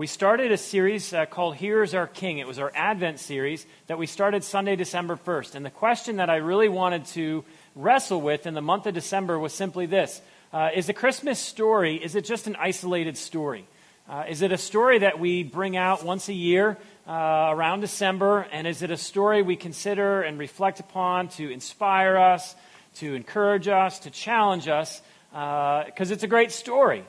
We 0.00 0.06
started 0.06 0.50
a 0.50 0.56
series 0.56 1.12
uh, 1.12 1.26
called 1.26 1.56
Here's 1.56 1.92
Our 1.92 2.06
King. 2.06 2.38
It 2.38 2.46
was 2.46 2.58
our 2.58 2.72
Advent 2.74 3.20
series 3.20 3.66
that 3.86 3.98
we 3.98 4.06
started 4.06 4.42
Sunday, 4.42 4.74
December 4.74 5.14
1st. 5.14 5.56
And 5.56 5.66
the 5.66 5.68
question 5.68 6.16
that 6.16 6.30
I 6.30 6.36
really 6.36 6.70
wanted 6.70 7.04
to 7.08 7.44
wrestle 7.76 8.18
with 8.18 8.46
in 8.46 8.54
the 8.54 8.62
month 8.62 8.86
of 8.86 8.94
December 8.94 9.38
was 9.38 9.52
simply 9.52 9.84
this 9.84 10.22
uh, 10.54 10.70
Is 10.74 10.86
the 10.86 10.94
Christmas 10.94 11.38
story, 11.38 11.96
is 11.96 12.14
it 12.14 12.24
just 12.24 12.46
an 12.46 12.56
isolated 12.56 13.18
story? 13.18 13.66
Uh, 14.08 14.24
is 14.26 14.40
it 14.40 14.52
a 14.52 14.56
story 14.56 15.00
that 15.00 15.18
we 15.18 15.42
bring 15.42 15.76
out 15.76 16.02
once 16.02 16.30
a 16.30 16.32
year 16.32 16.78
uh, 17.06 17.48
around 17.50 17.80
December? 17.80 18.46
And 18.52 18.66
is 18.66 18.80
it 18.80 18.90
a 18.90 18.96
story 18.96 19.42
we 19.42 19.56
consider 19.56 20.22
and 20.22 20.38
reflect 20.38 20.80
upon 20.80 21.28
to 21.36 21.50
inspire 21.50 22.16
us, 22.16 22.56
to 22.94 23.12
encourage 23.12 23.68
us, 23.68 23.98
to 23.98 24.10
challenge 24.10 24.66
us? 24.66 25.02
Because 25.30 26.10
uh, 26.10 26.14
it's 26.14 26.22
a 26.22 26.26
great 26.26 26.52
story. 26.52 27.04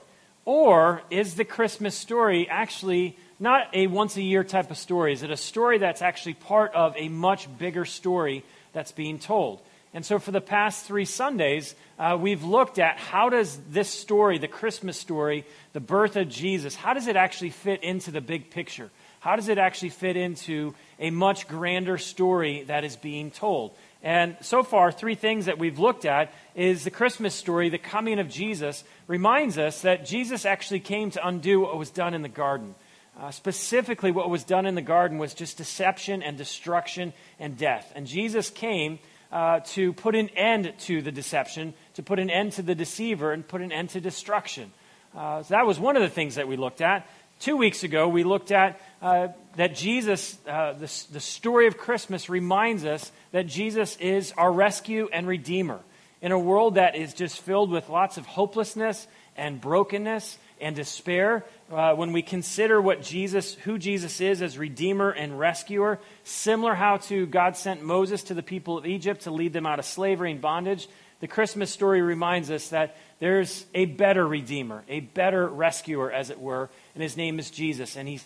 Or 0.54 1.02
is 1.10 1.36
the 1.36 1.46
Christmas 1.46 1.96
story 1.96 2.46
actually 2.50 3.16
not 3.40 3.74
a 3.74 3.88
once 3.88 4.18
a 4.18 4.22
year 4.22 4.44
type 4.44 4.70
of 4.70 4.78
story? 4.78 5.14
Is 5.14 5.24
it 5.24 5.32
a 5.32 5.38
story 5.38 5.78
that's 5.78 6.02
actually 6.02 6.34
part 6.34 6.74
of 6.74 6.94
a 6.98 7.08
much 7.08 7.48
bigger 7.58 7.86
story 7.86 8.44
that's 8.74 8.92
being 8.92 9.18
told? 9.18 9.62
And 9.94 10.06
so 10.06 10.20
for 10.20 10.32
the 10.32 10.42
past 10.42 10.86
three 10.86 11.06
Sundays, 11.06 11.74
uh, 11.98 12.18
we've 12.20 12.44
looked 12.44 12.80
at 12.80 12.98
how 12.98 13.30
does 13.30 13.58
this 13.70 13.88
story, 13.90 14.40
the 14.40 14.50
Christmas 14.50 14.98
story, 14.98 15.46
the 15.72 15.80
birth 15.80 16.18
of 16.18 16.28
Jesus, 16.28 16.76
how 16.76 16.94
does 16.94 17.08
it 17.08 17.16
actually 17.16 17.52
fit 17.52 17.82
into 17.82 18.12
the 18.12 18.20
big 18.20 18.52
picture? 18.52 18.92
How 19.22 19.38
does 19.38 19.48
it 19.48 19.58
actually 19.58 19.92
fit 19.92 20.18
into 20.18 20.76
a 21.00 21.12
much 21.12 21.48
grander 21.48 21.98
story 21.98 22.64
that 22.64 22.84
is 22.84 22.98
being 22.98 23.32
told? 23.32 23.72
And 24.04 24.36
so 24.42 24.64
far, 24.64 24.92
three 24.92 25.16
things 25.16 25.46
that 25.46 25.60
we've 25.60 25.78
looked 25.78 26.06
at 26.06 26.34
is 26.56 26.84
the 26.84 26.92
Christmas 26.92 27.36
story, 27.36 27.70
the 27.70 27.78
coming 27.78 28.20
of 28.20 28.30
Jesus, 28.30 28.84
reminds 29.08 29.58
us 29.58 29.82
that 29.82 30.06
Jesus 30.06 30.46
actually 30.46 30.80
came 30.80 31.12
to 31.12 31.28
undo 31.28 31.60
what 31.60 31.78
was 31.78 31.92
done 31.92 32.14
in 32.14 32.24
the 32.24 32.30
garden. 32.30 32.74
Uh, 33.20 33.30
specifically, 33.30 34.10
what 34.10 34.30
was 34.30 34.44
done 34.44 34.66
in 34.66 34.74
the 34.74 34.82
garden 34.82 35.20
was 35.20 35.34
just 35.34 35.58
deception 35.58 36.24
and 36.24 36.38
destruction 36.38 37.14
and 37.40 37.58
death. 37.58 37.92
And 37.96 38.08
Jesus 38.08 38.50
came 38.50 38.98
uh, 39.32 39.60
to 39.60 39.94
put 39.94 40.16
an 40.16 40.30
end 40.30 40.74
to 40.80 41.02
the 41.02 41.12
deception, 41.12 41.74
to 41.94 42.04
put 42.04 42.20
an 42.20 42.30
end 42.30 42.54
to 42.54 42.64
the 42.64 42.74
deceiver, 42.74 43.32
and 43.32 43.48
put 43.48 43.62
an 43.62 43.72
end 43.72 43.90
to 43.92 44.02
destruction. 44.02 44.72
Uh, 45.16 45.44
so 45.44 45.54
that 45.54 45.68
was 45.68 45.80
one 45.80 45.96
of 45.96 46.02
the 46.02 46.10
things 46.10 46.36
that 46.36 46.48
we 46.48 46.58
looked 46.58 46.82
at. 46.82 47.08
Two 47.40 47.58
weeks 47.58 47.84
ago, 47.84 48.08
we 48.08 48.24
looked 48.24 48.52
at 48.52 48.82
uh, 49.02 49.30
that 49.56 49.76
Jesus, 49.76 50.38
uh, 50.48 50.74
the, 50.74 51.06
the 51.12 51.20
story 51.20 51.68
of 51.68 51.78
Christmas 51.78 52.30
reminds 52.30 52.86
us 52.86 53.12
that 53.32 53.48
Jesus 53.48 53.98
is 53.98 54.34
our 54.38 54.52
rescue 54.52 55.10
and 55.12 55.28
redeemer. 55.28 55.80
In 56.22 56.32
a 56.32 56.40
world 56.40 56.76
that 56.76 56.96
is 56.96 57.14
just 57.14 57.40
filled 57.42 57.72
with 57.72 57.90
lots 57.90 58.18
of 58.18 58.26
hopelessness 58.26 59.08
and 59.36 59.60
brokenness 59.60 60.38
and 60.60 60.76
despair, 60.76 61.46
uh, 61.72 61.96
when 61.96 62.14
we 62.14 62.22
consider 62.22 62.80
what 62.80 63.02
Jesus, 63.02 63.56
who 63.56 63.80
Jesus 63.80 64.22
is 64.22 64.42
as 64.42 64.58
redeemer 64.58 65.10
and 65.10 65.40
rescuer, 65.40 66.00
similar 66.24 66.76
how 66.76 66.98
to 66.98 67.26
God 67.26 67.58
sent 67.58 67.82
Moses 67.82 68.24
to 68.24 68.36
the 68.36 68.44
people 68.44 68.78
of 68.78 68.86
Egypt 68.86 69.22
to 69.22 69.32
lead 69.32 69.52
them 69.52 69.66
out 69.66 69.80
of 69.80 69.86
slavery 69.86 70.32
and 70.32 70.42
bondage, 70.42 70.88
the 71.22 71.28
Christmas 71.28 71.72
story 71.72 72.02
reminds 72.02 72.50
us 72.50 72.70
that 72.70 72.98
there's 73.20 73.66
a 73.76 73.86
better 73.86 74.28
redeemer, 74.28 74.84
a 74.88 75.02
better 75.02 75.48
rescuer, 75.48 76.12
as 76.12 76.30
it 76.30 76.40
were, 76.40 76.70
and 76.94 77.04
his 77.04 77.16
name 77.16 77.38
is 77.40 77.52
Jesus. 77.52 77.96
And 77.96 78.08
he 78.08 78.20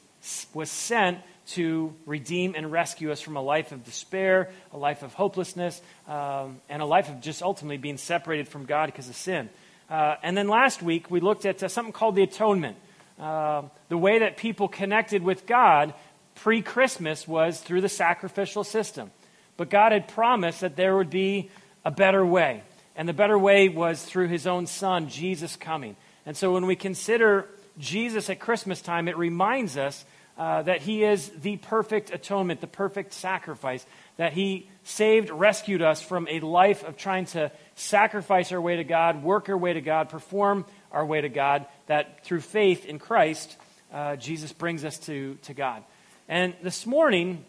was 0.54 0.70
sent 0.70 1.20
to 1.48 1.94
redeem 2.06 2.56
and 2.56 2.72
rescue 2.72 3.12
us 3.12 3.22
from 3.22 3.38
a 3.38 3.42
life 3.42 3.72
of 3.72 3.84
despair, 3.84 4.50
a 4.72 4.78
life 4.78 5.04
of 5.04 5.14
hopelessness, 5.14 5.82
um, 6.08 6.60
and 6.70 6.82
a 6.82 6.86
life 6.86 7.10
of 7.10 7.22
just 7.22 7.44
ultimately 7.44 7.78
being 7.78 7.98
separated 7.98 8.48
from 8.48 8.66
God 8.66 8.88
because 8.88 9.10
of 9.10 9.16
sin. 9.16 9.50
Uh, 9.90 10.16
and 10.24 10.36
then 10.36 10.48
last 10.48 10.82
week, 10.82 11.12
we 11.12 11.20
looked 11.20 11.46
at 11.46 11.62
uh, 11.62 11.68
something 11.68 11.94
called 11.94 12.16
the 12.16 12.24
atonement. 12.24 12.78
Uh, 13.20 13.64
the 13.90 13.98
way 13.98 14.20
that 14.20 14.38
people 14.38 14.68
connected 14.68 15.24
with 15.24 15.46
God 15.46 15.94
pre 16.34 16.62
Christmas 16.62 17.28
was 17.28 17.62
through 17.62 17.82
the 17.82 17.90
sacrificial 17.90 18.64
system. 18.64 19.12
But 19.58 19.70
God 19.70 19.92
had 19.92 20.08
promised 20.08 20.62
that 20.62 20.76
there 20.76 20.96
would 20.98 21.10
be 21.10 21.50
a 21.86 21.92
better 21.92 22.26
way. 22.26 22.64
And 22.96 23.08
the 23.08 23.14
better 23.14 23.38
way 23.38 23.70
was 23.70 24.04
through 24.04 24.28
his 24.28 24.48
own 24.48 24.68
son, 24.68 25.10
Jesus, 25.10 25.56
coming. 25.56 25.96
And 26.26 26.36
so 26.36 26.54
when 26.54 26.66
we 26.66 26.76
consider 26.76 27.48
Jesus 27.78 28.30
at 28.30 28.40
Christmas 28.40 28.82
time, 28.82 29.08
it 29.08 29.18
reminds 29.18 29.78
us 29.78 30.06
uh, 30.38 30.62
that 30.64 30.82
he 30.82 31.04
is 31.04 31.30
the 31.30 31.58
perfect 31.58 32.14
atonement, 32.14 32.62
the 32.62 32.68
perfect 32.68 33.14
sacrifice, 33.14 33.86
that 34.18 34.34
he 34.34 34.70
saved, 34.84 35.30
rescued 35.30 35.82
us 35.82 36.02
from 36.02 36.28
a 36.30 36.40
life 36.42 36.84
of 36.84 36.98
trying 36.98 37.26
to 37.26 37.52
sacrifice 37.76 38.52
our 38.52 38.60
way 38.60 38.76
to 38.76 38.84
God, 38.84 39.24
work 39.24 39.48
our 39.50 39.58
way 39.58 39.74
to 39.74 39.82
God, 39.82 40.10
perform 40.10 40.66
our 40.92 41.06
way 41.06 41.22
to 41.22 41.30
God, 41.30 41.66
that 41.88 42.26
through 42.26 42.42
faith 42.42 42.86
in 42.86 43.00
Christ, 43.00 43.56
uh, 43.94 44.16
Jesus 44.18 44.52
brings 44.52 44.84
us 44.84 44.98
to, 45.00 45.36
to 45.44 45.54
God. 45.54 45.84
And 46.28 46.54
this 46.62 46.86
morning, 46.86 47.46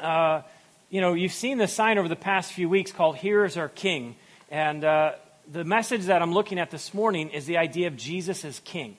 uh, 0.00 0.42
you 0.90 1.00
know, 1.00 1.14
you've 1.14 1.32
seen 1.32 1.58
the 1.58 1.68
sign 1.68 1.98
over 1.98 2.08
the 2.08 2.16
past 2.16 2.52
few 2.52 2.68
weeks 2.68 2.90
called 2.90 3.16
Here 3.16 3.44
is 3.44 3.56
Our 3.56 3.68
King. 3.68 4.16
And 4.50 4.82
uh, 4.82 5.12
the 5.50 5.64
message 5.64 6.06
that 6.06 6.22
I'm 6.22 6.32
looking 6.32 6.58
at 6.58 6.70
this 6.70 6.94
morning 6.94 7.30
is 7.30 7.46
the 7.46 7.58
idea 7.58 7.86
of 7.86 7.96
Jesus 7.96 8.44
as 8.44 8.58
King. 8.60 8.96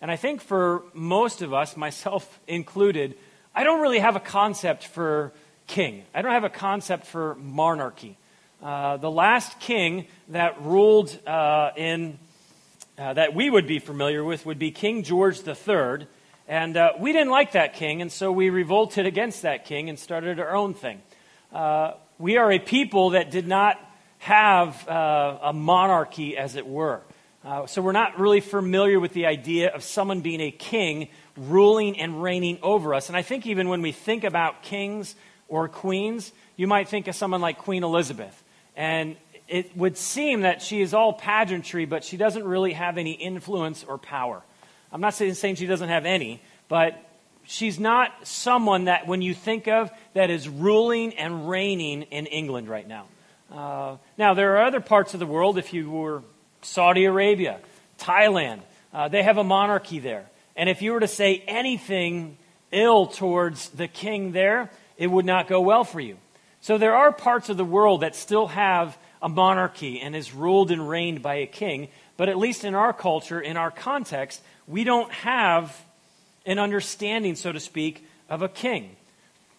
And 0.00 0.10
I 0.10 0.16
think 0.16 0.40
for 0.40 0.82
most 0.94 1.42
of 1.42 1.52
us, 1.52 1.76
myself 1.76 2.40
included, 2.46 3.16
I 3.54 3.64
don't 3.64 3.80
really 3.80 3.98
have 3.98 4.16
a 4.16 4.20
concept 4.20 4.86
for 4.86 5.32
king. 5.66 6.04
I 6.14 6.22
don't 6.22 6.32
have 6.32 6.44
a 6.44 6.50
concept 6.50 7.06
for 7.06 7.34
monarchy. 7.36 8.16
Uh, 8.62 8.96
the 8.98 9.10
last 9.10 9.58
king 9.60 10.06
that 10.28 10.60
ruled 10.62 11.16
uh, 11.26 11.70
in 11.76 12.18
uh, 12.98 13.14
that 13.14 13.34
we 13.34 13.48
would 13.48 13.66
be 13.66 13.78
familiar 13.78 14.22
with 14.22 14.44
would 14.44 14.58
be 14.58 14.70
King 14.70 15.02
George 15.02 15.40
III, 15.46 16.06
and 16.46 16.76
uh, 16.76 16.92
we 16.98 17.12
didn't 17.12 17.30
like 17.30 17.52
that 17.52 17.72
king, 17.72 18.02
and 18.02 18.12
so 18.12 18.30
we 18.30 18.50
revolted 18.50 19.06
against 19.06 19.42
that 19.42 19.64
king 19.64 19.88
and 19.88 19.98
started 19.98 20.38
our 20.38 20.54
own 20.54 20.74
thing. 20.74 21.00
Uh, 21.50 21.92
we 22.18 22.36
are 22.36 22.52
a 22.52 22.58
people 22.58 23.10
that 23.10 23.30
did 23.30 23.48
not 23.48 23.80
have 24.18 24.86
uh, 24.86 25.38
a 25.42 25.52
monarchy, 25.54 26.36
as 26.36 26.56
it 26.56 26.66
were. 26.66 27.00
Uh, 27.42 27.66
so 27.66 27.80
we're 27.80 27.92
not 27.92 28.18
really 28.20 28.40
familiar 28.40 29.00
with 29.00 29.14
the 29.14 29.24
idea 29.24 29.70
of 29.70 29.82
someone 29.82 30.20
being 30.20 30.42
a 30.42 30.50
king 30.50 31.08
ruling 31.36 31.98
and 31.98 32.22
reigning 32.22 32.58
over 32.62 32.92
us. 32.94 33.08
And 33.08 33.16
I 33.16 33.22
think 33.22 33.46
even 33.46 33.70
when 33.70 33.80
we 33.80 33.92
think 33.92 34.24
about 34.24 34.62
kings 34.62 35.14
or 35.48 35.66
queens, 35.66 36.32
you 36.56 36.66
might 36.66 36.88
think 36.88 37.08
of 37.08 37.14
someone 37.14 37.40
like 37.40 37.56
Queen 37.56 37.82
Elizabeth. 37.82 38.42
And 38.76 39.16
it 39.48 39.74
would 39.74 39.96
seem 39.96 40.42
that 40.42 40.60
she 40.60 40.82
is 40.82 40.92
all 40.92 41.14
pageantry, 41.14 41.86
but 41.86 42.04
she 42.04 42.18
doesn't 42.18 42.44
really 42.44 42.74
have 42.74 42.98
any 42.98 43.12
influence 43.12 43.84
or 43.84 43.96
power. 43.96 44.42
I'm 44.92 45.00
not 45.00 45.14
saying, 45.14 45.34
saying 45.34 45.54
she 45.54 45.66
doesn't 45.66 45.88
have 45.88 46.04
any, 46.04 46.42
but 46.68 47.02
she's 47.44 47.80
not 47.80 48.12
someone 48.22 48.84
that 48.84 49.06
when 49.06 49.22
you 49.22 49.32
think 49.32 49.66
of 49.66 49.90
that 50.12 50.28
is 50.28 50.46
ruling 50.46 51.14
and 51.14 51.48
reigning 51.48 52.02
in 52.02 52.26
England 52.26 52.68
right 52.68 52.86
now. 52.86 53.06
Uh, 53.50 53.96
now, 54.18 54.34
there 54.34 54.56
are 54.56 54.66
other 54.66 54.80
parts 54.80 55.14
of 55.14 55.20
the 55.20 55.26
world, 55.26 55.56
if 55.56 55.72
you 55.72 55.90
were 55.90 56.22
Saudi 56.62 57.04
Arabia, 57.04 57.58
Thailand. 57.98 58.60
Uh, 58.92 59.08
they 59.08 59.22
have 59.22 59.38
a 59.38 59.44
monarchy 59.44 59.98
there. 59.98 60.26
And 60.56 60.68
if 60.68 60.82
you 60.82 60.92
were 60.92 61.00
to 61.00 61.08
say 61.08 61.42
anything 61.46 62.36
ill 62.72 63.06
towards 63.06 63.68
the 63.70 63.88
king 63.88 64.32
there, 64.32 64.70
it 64.96 65.06
would 65.06 65.24
not 65.24 65.48
go 65.48 65.60
well 65.60 65.84
for 65.84 66.00
you. 66.00 66.16
So 66.60 66.76
there 66.76 66.94
are 66.94 67.12
parts 67.12 67.48
of 67.48 67.56
the 67.56 67.64
world 67.64 68.02
that 68.02 68.14
still 68.14 68.48
have 68.48 68.98
a 69.22 69.28
monarchy 69.28 70.00
and 70.00 70.14
is 70.14 70.34
ruled 70.34 70.70
and 70.70 70.88
reigned 70.88 71.22
by 71.22 71.36
a 71.36 71.46
king. 71.46 71.88
But 72.16 72.28
at 72.28 72.36
least 72.36 72.64
in 72.64 72.74
our 72.74 72.92
culture, 72.92 73.40
in 73.40 73.56
our 73.56 73.70
context, 73.70 74.42
we 74.66 74.84
don't 74.84 75.10
have 75.12 75.74
an 76.44 76.58
understanding, 76.58 77.34
so 77.34 77.52
to 77.52 77.60
speak, 77.60 78.06
of 78.28 78.42
a 78.42 78.48
king. 78.48 78.96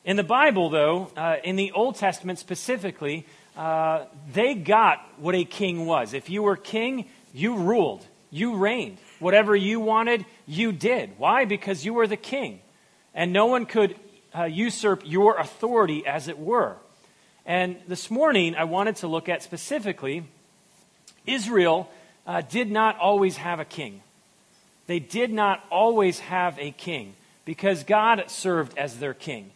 In 0.03 0.16
the 0.16 0.23
Bible, 0.23 0.69
though, 0.69 1.11
uh, 1.16 1.38
in 1.44 1.56
the 1.56 1.72
Old 1.72 1.95
Testament 1.95 2.40
specifically, 2.40 3.25
uh, 3.56 4.06
they 4.34 4.56
got 4.56 5.00
what 5.19 5.35
a 5.35 5.44
king 5.44 5.85
was. 5.85 6.13
If 6.13 6.29
you 6.29 6.44
were 6.44 6.56
king, 6.56 7.09
you 7.34 7.57
ruled, 7.57 8.06
you 8.29 8.56
reigned. 8.56 8.97
Whatever 9.19 9.56
you 9.56 9.79
wanted, 9.79 10.25
you 10.47 10.72
did. 10.72 11.17
Why? 11.17 11.45
Because 11.45 11.85
you 11.85 11.94
were 11.94 12.07
the 12.07 12.17
king. 12.17 12.61
And 13.13 13.34
no 13.34 13.47
one 13.47 13.66
could 13.66 13.96
uh, 14.34 14.46
usurp 14.46 15.03
your 15.05 15.37
authority, 15.37 16.05
as 16.08 16.28
it 16.28 16.40
were. 16.40 16.78
And 17.46 17.78
this 17.87 18.09
morning, 18.09 18.55
I 18.55 18.64
wanted 18.64 18.97
to 18.97 19.08
look 19.08 19.28
at 19.28 19.43
specifically 19.43 20.23
Israel 21.26 21.90
uh, 22.26 22.41
did 22.41 22.72
not 22.72 22.97
always 22.99 23.37
have 23.37 23.59
a 23.59 23.66
king. 23.66 24.02
They 24.87 24.99
did 24.99 25.31
not 25.31 25.64
always 25.70 26.20
have 26.20 26.58
a 26.59 26.72
king 26.72 27.16
because 27.46 27.84
God 27.84 28.23
served 28.28 28.78
as 28.78 28.99
their 28.99 29.14
king. 29.14 29.52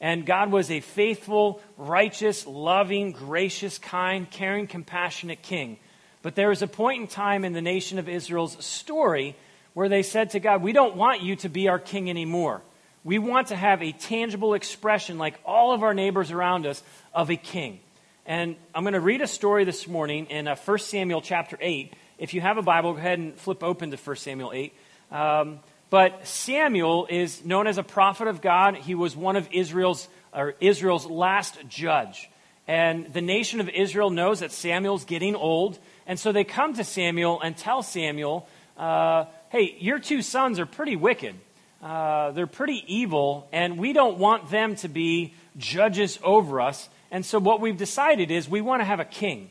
And 0.00 0.26
God 0.26 0.50
was 0.50 0.70
a 0.70 0.80
faithful, 0.80 1.60
righteous, 1.76 2.46
loving, 2.46 3.12
gracious, 3.12 3.78
kind, 3.78 4.30
caring, 4.30 4.66
compassionate 4.66 5.42
king. 5.42 5.78
But 6.22 6.34
there 6.34 6.48
was 6.48 6.62
a 6.62 6.66
point 6.66 7.02
in 7.02 7.06
time 7.06 7.44
in 7.44 7.52
the 7.52 7.62
nation 7.62 7.98
of 7.98 8.08
Israel's 8.08 8.62
story 8.64 9.36
where 9.74 9.88
they 9.88 10.02
said 10.02 10.30
to 10.30 10.40
God, 10.40 10.62
We 10.62 10.72
don't 10.72 10.96
want 10.96 11.22
you 11.22 11.36
to 11.36 11.48
be 11.48 11.68
our 11.68 11.78
king 11.78 12.10
anymore. 12.10 12.62
We 13.04 13.18
want 13.18 13.48
to 13.48 13.56
have 13.56 13.82
a 13.82 13.92
tangible 13.92 14.54
expression, 14.54 15.18
like 15.18 15.38
all 15.44 15.74
of 15.74 15.82
our 15.82 15.92
neighbors 15.92 16.30
around 16.30 16.66
us, 16.66 16.82
of 17.12 17.30
a 17.30 17.36
king. 17.36 17.80
And 18.24 18.56
I'm 18.74 18.84
going 18.84 18.94
to 18.94 19.00
read 19.00 19.20
a 19.20 19.26
story 19.26 19.64
this 19.64 19.86
morning 19.86 20.26
in 20.26 20.48
uh, 20.48 20.56
1 20.56 20.78
Samuel 20.78 21.20
chapter 21.20 21.58
8. 21.60 21.92
If 22.16 22.32
you 22.32 22.40
have 22.40 22.56
a 22.56 22.62
Bible, 22.62 22.94
go 22.94 22.98
ahead 22.98 23.18
and 23.18 23.36
flip 23.36 23.62
open 23.62 23.90
to 23.90 23.98
1 23.98 24.16
Samuel 24.16 24.52
8. 24.54 24.74
Um, 25.12 25.60
But 25.94 26.26
Samuel 26.26 27.06
is 27.08 27.44
known 27.44 27.68
as 27.68 27.78
a 27.78 27.84
prophet 27.84 28.26
of 28.26 28.40
God. 28.40 28.74
He 28.74 28.96
was 28.96 29.14
one 29.14 29.36
of 29.36 29.48
Israel's, 29.52 30.08
or 30.32 30.56
Israel's 30.58 31.06
last 31.06 31.56
judge. 31.68 32.28
And 32.66 33.12
the 33.12 33.20
nation 33.20 33.60
of 33.60 33.68
Israel 33.68 34.10
knows 34.10 34.40
that 34.40 34.50
Samuel's 34.50 35.04
getting 35.04 35.36
old. 35.36 35.78
And 36.04 36.18
so 36.18 36.32
they 36.32 36.42
come 36.42 36.74
to 36.74 36.82
Samuel 36.82 37.40
and 37.40 37.56
tell 37.56 37.80
Samuel, 37.84 38.48
uh, 38.76 39.26
hey, 39.50 39.76
your 39.78 40.00
two 40.00 40.20
sons 40.20 40.58
are 40.58 40.66
pretty 40.66 40.96
wicked. 40.96 41.36
Uh, 41.80 42.32
they're 42.32 42.48
pretty 42.48 42.82
evil, 42.88 43.46
and 43.52 43.78
we 43.78 43.92
don't 43.92 44.18
want 44.18 44.50
them 44.50 44.74
to 44.74 44.88
be 44.88 45.32
judges 45.56 46.18
over 46.24 46.60
us. 46.60 46.88
And 47.12 47.24
so 47.24 47.38
what 47.38 47.60
we've 47.60 47.76
decided 47.76 48.32
is 48.32 48.48
we 48.48 48.62
want 48.62 48.80
to 48.80 48.84
have 48.84 48.98
a 48.98 49.04
king. 49.04 49.48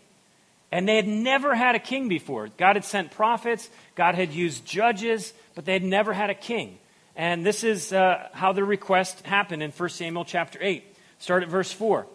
And 0.73 0.87
they 0.87 0.95
had 0.95 1.07
never 1.07 1.53
had 1.53 1.75
a 1.75 1.79
king 1.79 2.07
before. 2.07 2.49
God 2.57 2.77
had 2.77 2.83
sent 2.83 3.11
prophets, 3.11 3.69
God 3.93 4.15
had 4.15 4.33
used 4.33 4.65
judges, 4.65 5.31
but 5.53 5.65
they 5.65 5.73
had 5.73 5.83
never 5.83 6.13
had 6.13 6.31
a 6.31 6.33
king. 6.33 6.79
And 7.15 7.45
this 7.45 7.63
is 7.63 7.93
uh, 7.93 8.27
how 8.33 8.53
the 8.53 8.63
request 8.63 9.23
happened 9.23 9.61
in 9.61 9.69
1 9.69 9.89
Samuel 9.89 10.25
chapter 10.25 10.57
8. 10.59 10.83
Start 11.19 11.43
at 11.43 11.49
verse 11.49 11.71
4. 11.71 12.07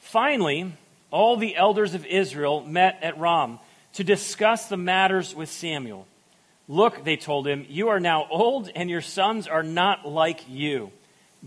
Finally, 0.00 0.72
all 1.12 1.36
the 1.36 1.54
elders 1.54 1.94
of 1.94 2.04
Israel 2.04 2.64
met 2.64 2.98
at 3.02 3.20
Ramah 3.20 3.60
to 3.92 4.02
discuss 4.02 4.66
the 4.66 4.76
matters 4.76 5.32
with 5.32 5.48
Samuel. 5.48 6.08
Look, 6.66 7.04
they 7.04 7.16
told 7.16 7.46
him, 7.46 7.66
you 7.68 7.90
are 7.90 8.00
now 8.00 8.26
old, 8.28 8.68
and 8.74 8.90
your 8.90 9.00
sons 9.00 9.46
are 9.46 9.62
not 9.62 10.08
like 10.08 10.40
you. 10.48 10.90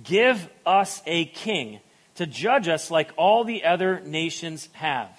Give 0.01 0.47
us 0.65 1.01
a 1.05 1.25
king 1.25 1.81
to 2.15 2.25
judge 2.25 2.69
us 2.69 2.89
like 2.89 3.11
all 3.17 3.43
the 3.43 3.65
other 3.65 3.99
nations 3.99 4.69
have. 4.71 5.09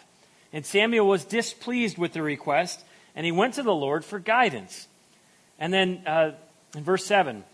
And 0.57 0.65
Samuel 0.65 1.07
was 1.07 1.27
displeased 1.27 1.99
with 1.99 2.15
the 2.15 2.23
request, 2.23 2.83
and 3.15 3.27
he 3.27 3.31
went 3.31 3.53
to 3.55 3.63
the 3.63 3.75
Lord 3.75 4.07
for 4.07 4.19
guidance. 4.19 4.89
And 5.59 5.71
then 5.71 6.03
uh, 6.07 6.31
in 6.75 6.83
verse 6.83 7.05
7, 7.05 7.45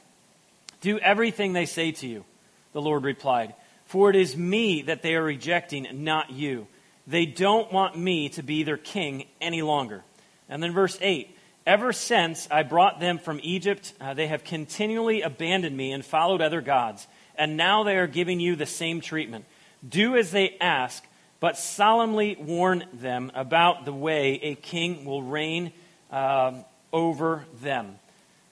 do 0.83 1.01
everything 1.01 1.53
they 1.53 1.67
say 1.67 1.91
to 1.91 2.07
you, 2.07 2.25
the 2.73 2.81
Lord 2.81 3.03
replied. 3.03 3.55
For 3.87 4.09
it 4.09 4.15
is 4.15 4.37
me 4.37 4.83
that 4.83 5.03
they 5.03 5.17
are 5.17 5.23
rejecting, 5.25 6.05
not 6.05 6.31
you. 6.31 6.69
They 7.09 7.27
don't 7.27 7.73
want 7.73 7.99
me 7.99 8.29
to 8.29 8.43
be 8.45 8.63
their 8.63 8.77
king 8.77 9.25
any 9.41 9.63
longer. 9.63 10.05
And 10.49 10.63
then 10.63 10.73
verse 10.73 10.97
8 11.01 11.37
Ever 11.67 11.93
since 11.93 12.47
I 12.53 12.63
brought 12.63 13.01
them 13.01 13.19
from 13.19 13.41
Egypt, 13.43 13.95
uh, 14.01 14.15
they 14.15 14.29
have 14.29 14.45
continually 14.45 15.23
abandoned 15.23 15.77
me 15.77 15.91
and 15.91 16.05
followed 16.05 16.41
other 16.41 16.61
gods. 16.61 17.09
And 17.35 17.57
now 17.57 17.83
they 17.83 17.97
are 17.97 18.07
giving 18.07 18.39
you 18.39 18.55
the 18.55 18.65
same 18.65 19.01
treatment. 19.01 19.45
Do 19.89 20.15
as 20.15 20.31
they 20.31 20.57
ask, 20.61 21.05
but 21.43 21.59
solemnly 21.59 22.37
warn 22.39 22.85
them 22.93 23.33
about 23.35 23.85
the 23.85 23.93
way 23.93 24.39
a 24.45 24.55
king 24.55 25.05
will 25.05 25.25
reign 25.25 25.73
uh, 26.13 26.53
over 26.93 27.45
them. 27.61 27.99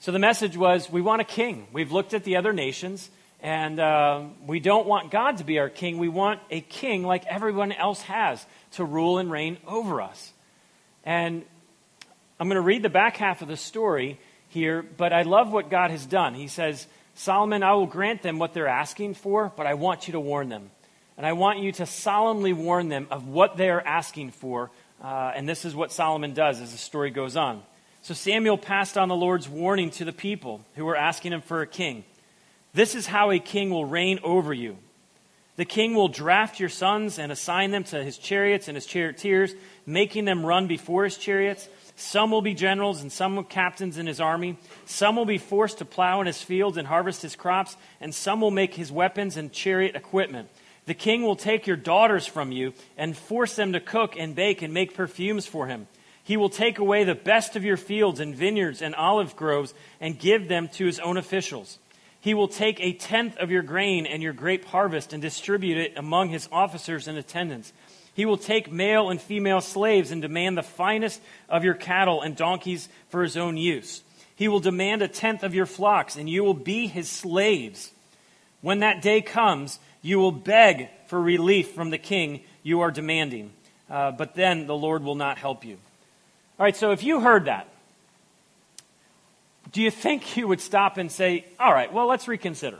So 0.01 0.11
the 0.11 0.19
message 0.19 0.57
was 0.57 0.91
we 0.91 0.99
want 0.99 1.21
a 1.21 1.23
king. 1.23 1.67
We've 1.71 1.93
looked 1.93 2.13
at 2.13 2.25
the 2.25 2.35
other 2.35 2.51
nations, 2.51 3.09
and 3.41 3.79
uh, 3.79 4.23
we 4.45 4.59
don't 4.59 4.85
want 4.87 5.09
God 5.09 5.37
to 5.37 5.45
be 5.45 5.57
our 5.57 5.69
king. 5.69 5.99
We 5.99 6.09
want 6.09 6.41
a 6.49 6.59
king 6.59 7.03
like 7.03 7.25
everyone 7.27 7.71
else 7.71 8.01
has 8.01 8.45
to 8.71 8.83
rule 8.83 9.19
and 9.19 9.31
reign 9.31 9.55
over 9.65 10.01
us. 10.01 10.33
And 11.05 11.45
I'm 12.41 12.49
going 12.49 12.55
to 12.55 12.61
read 12.61 12.83
the 12.83 12.89
back 12.89 13.15
half 13.15 13.41
of 13.41 13.47
the 13.47 13.55
story 13.55 14.19
here, 14.49 14.81
but 14.81 15.13
I 15.13 15.21
love 15.21 15.53
what 15.53 15.69
God 15.69 15.91
has 15.91 16.05
done. 16.05 16.33
He 16.33 16.49
says, 16.49 16.87
Solomon, 17.15 17.63
I 17.63 17.71
will 17.71 17.87
grant 17.87 18.21
them 18.21 18.37
what 18.37 18.53
they're 18.53 18.67
asking 18.67 19.13
for, 19.13 19.49
but 19.55 19.65
I 19.65 19.75
want 19.75 20.09
you 20.09 20.11
to 20.11 20.19
warn 20.19 20.49
them. 20.49 20.71
And 21.21 21.27
I 21.27 21.33
want 21.33 21.59
you 21.59 21.71
to 21.73 21.85
solemnly 21.85 22.51
warn 22.51 22.89
them 22.89 23.05
of 23.11 23.27
what 23.27 23.55
they 23.55 23.69
are 23.69 23.79
asking 23.79 24.31
for. 24.31 24.71
Uh, 25.03 25.31
and 25.35 25.47
this 25.47 25.65
is 25.65 25.75
what 25.75 25.91
Solomon 25.91 26.33
does 26.33 26.59
as 26.59 26.71
the 26.71 26.79
story 26.79 27.11
goes 27.11 27.37
on. 27.37 27.61
So 28.01 28.15
Samuel 28.15 28.57
passed 28.57 28.97
on 28.97 29.07
the 29.07 29.15
Lord's 29.15 29.47
warning 29.47 29.91
to 29.91 30.03
the 30.03 30.13
people 30.13 30.61
who 30.73 30.83
were 30.83 30.95
asking 30.95 31.33
him 31.33 31.41
for 31.41 31.61
a 31.61 31.67
king. 31.67 32.05
This 32.73 32.95
is 32.95 33.05
how 33.05 33.29
a 33.29 33.37
king 33.37 33.69
will 33.69 33.85
reign 33.85 34.19
over 34.23 34.51
you. 34.51 34.77
The 35.57 35.65
king 35.65 35.93
will 35.93 36.07
draft 36.07 36.59
your 36.59 36.69
sons 36.69 37.19
and 37.19 37.31
assign 37.31 37.69
them 37.69 37.83
to 37.83 38.03
his 38.03 38.17
chariots 38.17 38.67
and 38.67 38.75
his 38.75 38.87
charioteers, 38.87 39.53
making 39.85 40.25
them 40.25 40.43
run 40.43 40.65
before 40.65 41.03
his 41.03 41.17
chariots. 41.17 41.69
Some 41.95 42.31
will 42.31 42.41
be 42.41 42.55
generals 42.55 43.03
and 43.03 43.11
some 43.11 43.43
captains 43.43 43.99
in 43.99 44.07
his 44.07 44.19
army. 44.19 44.57
Some 44.87 45.17
will 45.17 45.25
be 45.25 45.37
forced 45.37 45.77
to 45.77 45.85
plow 45.85 46.19
in 46.19 46.25
his 46.25 46.41
fields 46.41 46.77
and 46.77 46.87
harvest 46.87 47.21
his 47.21 47.35
crops, 47.35 47.77
and 47.99 48.11
some 48.11 48.41
will 48.41 48.49
make 48.49 48.73
his 48.73 48.91
weapons 48.91 49.37
and 49.37 49.53
chariot 49.53 49.95
equipment. 49.95 50.49
The 50.85 50.93
king 50.93 51.23
will 51.23 51.35
take 51.35 51.67
your 51.67 51.77
daughters 51.77 52.25
from 52.25 52.51
you 52.51 52.73
and 52.97 53.15
force 53.15 53.55
them 53.55 53.73
to 53.73 53.79
cook 53.79 54.15
and 54.17 54.35
bake 54.35 54.61
and 54.61 54.73
make 54.73 54.93
perfumes 54.93 55.45
for 55.45 55.67
him. 55.67 55.87
He 56.23 56.37
will 56.37 56.49
take 56.49 56.79
away 56.79 57.03
the 57.03 57.15
best 57.15 57.55
of 57.55 57.63
your 57.63 57.77
fields 57.77 58.19
and 58.19 58.35
vineyards 58.35 58.81
and 58.81 58.95
olive 58.95 59.35
groves 59.35 59.73
and 59.99 60.19
give 60.19 60.47
them 60.47 60.69
to 60.69 60.85
his 60.85 60.99
own 60.99 61.17
officials. 61.17 61.79
He 62.19 62.33
will 62.33 62.47
take 62.47 62.79
a 62.79 62.93
tenth 62.93 63.37
of 63.37 63.49
your 63.49 63.63
grain 63.63 64.05
and 64.05 64.21
your 64.21 64.33
grape 64.33 64.65
harvest 64.65 65.11
and 65.11 65.21
distribute 65.21 65.77
it 65.77 65.93
among 65.97 66.29
his 66.29 66.47
officers 66.51 67.07
and 67.07 67.17
attendants. 67.17 67.73
He 68.13 68.25
will 68.25 68.37
take 68.37 68.71
male 68.71 69.09
and 69.09 69.19
female 69.19 69.61
slaves 69.61 70.11
and 70.11 70.21
demand 70.21 70.57
the 70.57 70.63
finest 70.63 71.21
of 71.49 71.63
your 71.63 71.73
cattle 71.73 72.21
and 72.21 72.35
donkeys 72.35 72.89
for 73.09 73.23
his 73.23 73.37
own 73.37 73.57
use. 73.57 74.03
He 74.35 74.47
will 74.47 74.59
demand 74.59 75.01
a 75.01 75.07
tenth 75.07 75.43
of 75.43 75.55
your 75.55 75.65
flocks, 75.65 76.15
and 76.15 76.29
you 76.29 76.43
will 76.43 76.53
be 76.53 76.87
his 76.87 77.09
slaves. 77.09 77.91
When 78.61 78.79
that 78.79 79.01
day 79.01 79.21
comes, 79.21 79.79
you 80.01 80.19
will 80.19 80.31
beg 80.31 80.89
for 81.07 81.21
relief 81.21 81.71
from 81.71 81.89
the 81.89 81.97
king 81.97 82.41
you 82.63 82.81
are 82.81 82.91
demanding, 82.91 83.51
uh, 83.89 84.11
but 84.11 84.35
then 84.35 84.67
the 84.67 84.75
Lord 84.75 85.03
will 85.03 85.15
not 85.15 85.37
help 85.37 85.65
you. 85.65 85.77
All 86.59 86.65
right, 86.65 86.75
so 86.75 86.91
if 86.91 87.03
you 87.03 87.19
heard 87.19 87.45
that, 87.45 87.67
do 89.71 89.81
you 89.81 89.91
think 89.91 90.37
you 90.37 90.47
would 90.47 90.61
stop 90.61 90.97
and 90.97 91.11
say, 91.11 91.45
all 91.59 91.73
right, 91.73 91.91
well, 91.91 92.07
let's 92.07 92.27
reconsider? 92.27 92.79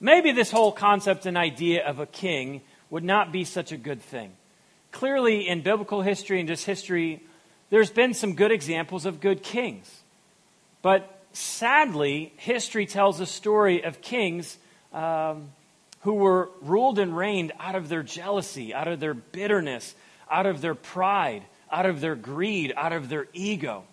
Maybe 0.00 0.32
this 0.32 0.50
whole 0.50 0.72
concept 0.72 1.26
and 1.26 1.36
idea 1.36 1.86
of 1.86 1.98
a 1.98 2.06
king 2.06 2.62
would 2.88 3.04
not 3.04 3.32
be 3.32 3.44
such 3.44 3.72
a 3.72 3.76
good 3.76 4.02
thing. 4.02 4.32
Clearly, 4.92 5.48
in 5.48 5.62
biblical 5.62 6.02
history 6.02 6.40
and 6.40 6.48
just 6.48 6.64
history, 6.64 7.22
there's 7.70 7.90
been 7.90 8.14
some 8.14 8.34
good 8.34 8.50
examples 8.50 9.06
of 9.06 9.20
good 9.20 9.42
kings. 9.42 9.88
But 10.82 11.22
sadly, 11.32 12.32
history 12.36 12.86
tells 12.86 13.20
a 13.20 13.26
story 13.26 13.84
of 13.84 14.00
kings 14.02 14.58
um, 14.92 15.50
who 16.00 16.14
were 16.14 16.48
ruled 16.62 16.98
and 16.98 17.16
reigned 17.16 17.52
out 17.60 17.74
of 17.74 17.88
their 17.88 18.02
jealousy, 18.02 18.74
out 18.74 18.88
of 18.88 19.00
their 19.00 19.14
bitterness, 19.14 19.94
out 20.30 20.46
of 20.46 20.60
their 20.60 20.74
pride, 20.74 21.42
out 21.70 21.86
of 21.86 22.00
their 22.00 22.14
greed, 22.14 22.72
out 22.76 22.92
of 22.92 23.08
their 23.08 23.26
ego. 23.32 23.84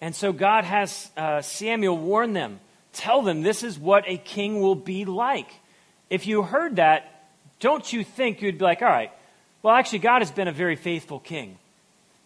And 0.00 0.14
so 0.14 0.32
God 0.32 0.64
has 0.64 1.10
uh, 1.16 1.42
Samuel 1.42 1.96
warn 1.96 2.32
them, 2.32 2.60
tell 2.92 3.22
them 3.22 3.42
this 3.42 3.62
is 3.62 3.78
what 3.78 4.04
a 4.06 4.18
king 4.18 4.60
will 4.60 4.74
be 4.74 5.04
like. 5.04 5.48
If 6.10 6.26
you 6.26 6.42
heard 6.42 6.76
that, 6.76 7.26
don't 7.58 7.90
you 7.92 8.04
think 8.04 8.42
you'd 8.42 8.58
be 8.58 8.64
like, 8.64 8.82
all 8.82 8.88
right, 8.88 9.10
well, 9.62 9.74
actually, 9.74 10.00
God 10.00 10.20
has 10.20 10.30
been 10.30 10.46
a 10.46 10.52
very 10.52 10.76
faithful 10.76 11.18
king. 11.18 11.56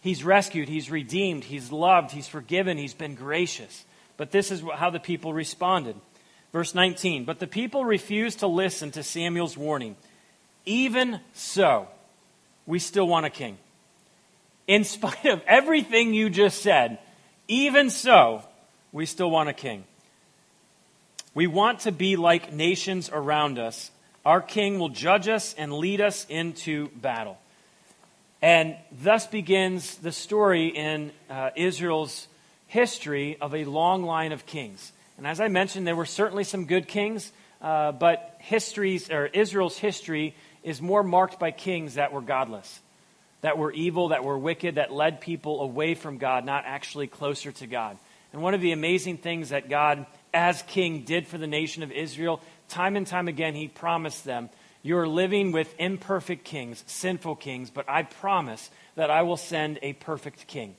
He's 0.01 0.25
rescued, 0.25 0.67
he's 0.67 0.91
redeemed, 0.91 1.45
he's 1.45 1.71
loved, 1.71 2.11
he's 2.11 2.27
forgiven, 2.27 2.77
he's 2.77 2.93
been 2.93 3.15
gracious. 3.15 3.85
But 4.17 4.31
this 4.31 4.51
is 4.51 4.61
how 4.75 4.89
the 4.89 4.99
people 4.99 5.33
responded. 5.33 5.95
Verse 6.51 6.73
19 6.73 7.25
But 7.25 7.39
the 7.39 7.47
people 7.47 7.85
refused 7.85 8.39
to 8.39 8.47
listen 8.47 8.91
to 8.91 9.03
Samuel's 9.03 9.57
warning. 9.57 9.95
Even 10.65 11.19
so, 11.33 11.87
we 12.65 12.79
still 12.79 13.07
want 13.07 13.25
a 13.25 13.29
king. 13.29 13.57
In 14.67 14.83
spite 14.83 15.25
of 15.25 15.41
everything 15.47 16.13
you 16.13 16.29
just 16.29 16.61
said, 16.61 16.99
even 17.47 17.89
so, 17.89 18.43
we 18.91 19.05
still 19.05 19.31
want 19.31 19.49
a 19.49 19.53
king. 19.53 19.83
We 21.33 21.47
want 21.47 21.81
to 21.81 21.91
be 21.91 22.15
like 22.15 22.53
nations 22.53 23.09
around 23.11 23.59
us. 23.59 23.91
Our 24.25 24.41
king 24.41 24.79
will 24.79 24.89
judge 24.89 25.27
us 25.27 25.55
and 25.57 25.73
lead 25.73 26.01
us 26.01 26.25
into 26.29 26.89
battle. 26.89 27.37
And 28.41 28.75
thus 28.91 29.27
begins 29.27 29.95
the 29.97 30.11
story 30.11 30.67
in 30.67 31.11
uh, 31.29 31.51
Israel's 31.55 32.27
history 32.67 33.37
of 33.41 33.53
a 33.55 33.65
long 33.65 34.03
line 34.03 34.31
of 34.31 34.45
kings. 34.45 34.91
And 35.19 35.27
as 35.27 35.41
I 35.41 35.49
mentioned, 35.49 35.85
there 35.85 35.97
were 35.97 36.05
certainly 36.05 36.45
some 36.45 36.65
good 36.65 36.87
kings, 36.87 37.33
uh, 37.61 37.91
but 37.91 38.37
history's, 38.39 39.11
or 39.11 39.25
Israel's 39.25 39.77
history 39.77 40.33
is 40.63 40.81
more 40.81 41.03
marked 41.03 41.37
by 41.37 41.51
kings 41.51 41.95
that 41.95 42.13
were 42.13 42.21
godless, 42.21 42.79
that 43.41 43.57
were 43.57 43.69
evil, 43.73 44.07
that 44.07 44.23
were 44.23 44.37
wicked, 44.37 44.75
that 44.75 44.93
led 44.93 45.19
people 45.19 45.59
away 45.59 45.93
from 45.93 46.19
God, 46.19 46.45
not 46.45 46.63
actually 46.65 47.07
closer 47.07 47.51
to 47.51 47.67
God. 47.67 47.97
And 48.31 48.41
one 48.41 48.53
of 48.53 48.61
the 48.61 48.71
amazing 48.71 49.17
things 49.17 49.49
that 49.49 49.67
God, 49.67 50.05
as 50.33 50.61
king, 50.61 51.03
did 51.03 51.27
for 51.27 51.37
the 51.37 51.47
nation 51.47 51.83
of 51.83 51.91
Israel, 51.91 52.39
time 52.69 52.95
and 52.95 53.05
time 53.05 53.27
again, 53.27 53.55
he 53.55 53.67
promised 53.67 54.23
them, 54.23 54.49
You're 54.83 55.05
living 55.05 55.51
with 55.51 55.75
imperfect 55.79 56.45
kings, 56.45 56.81
sinful 56.87 57.35
kings, 57.35 57.71
but 57.71 57.89
I 57.89 58.03
promise 58.03 58.69
that 58.95 59.11
I 59.11 59.23
will 59.23 59.35
send 59.35 59.79
a 59.81 59.91
perfect 59.91 60.47
king. 60.47 60.77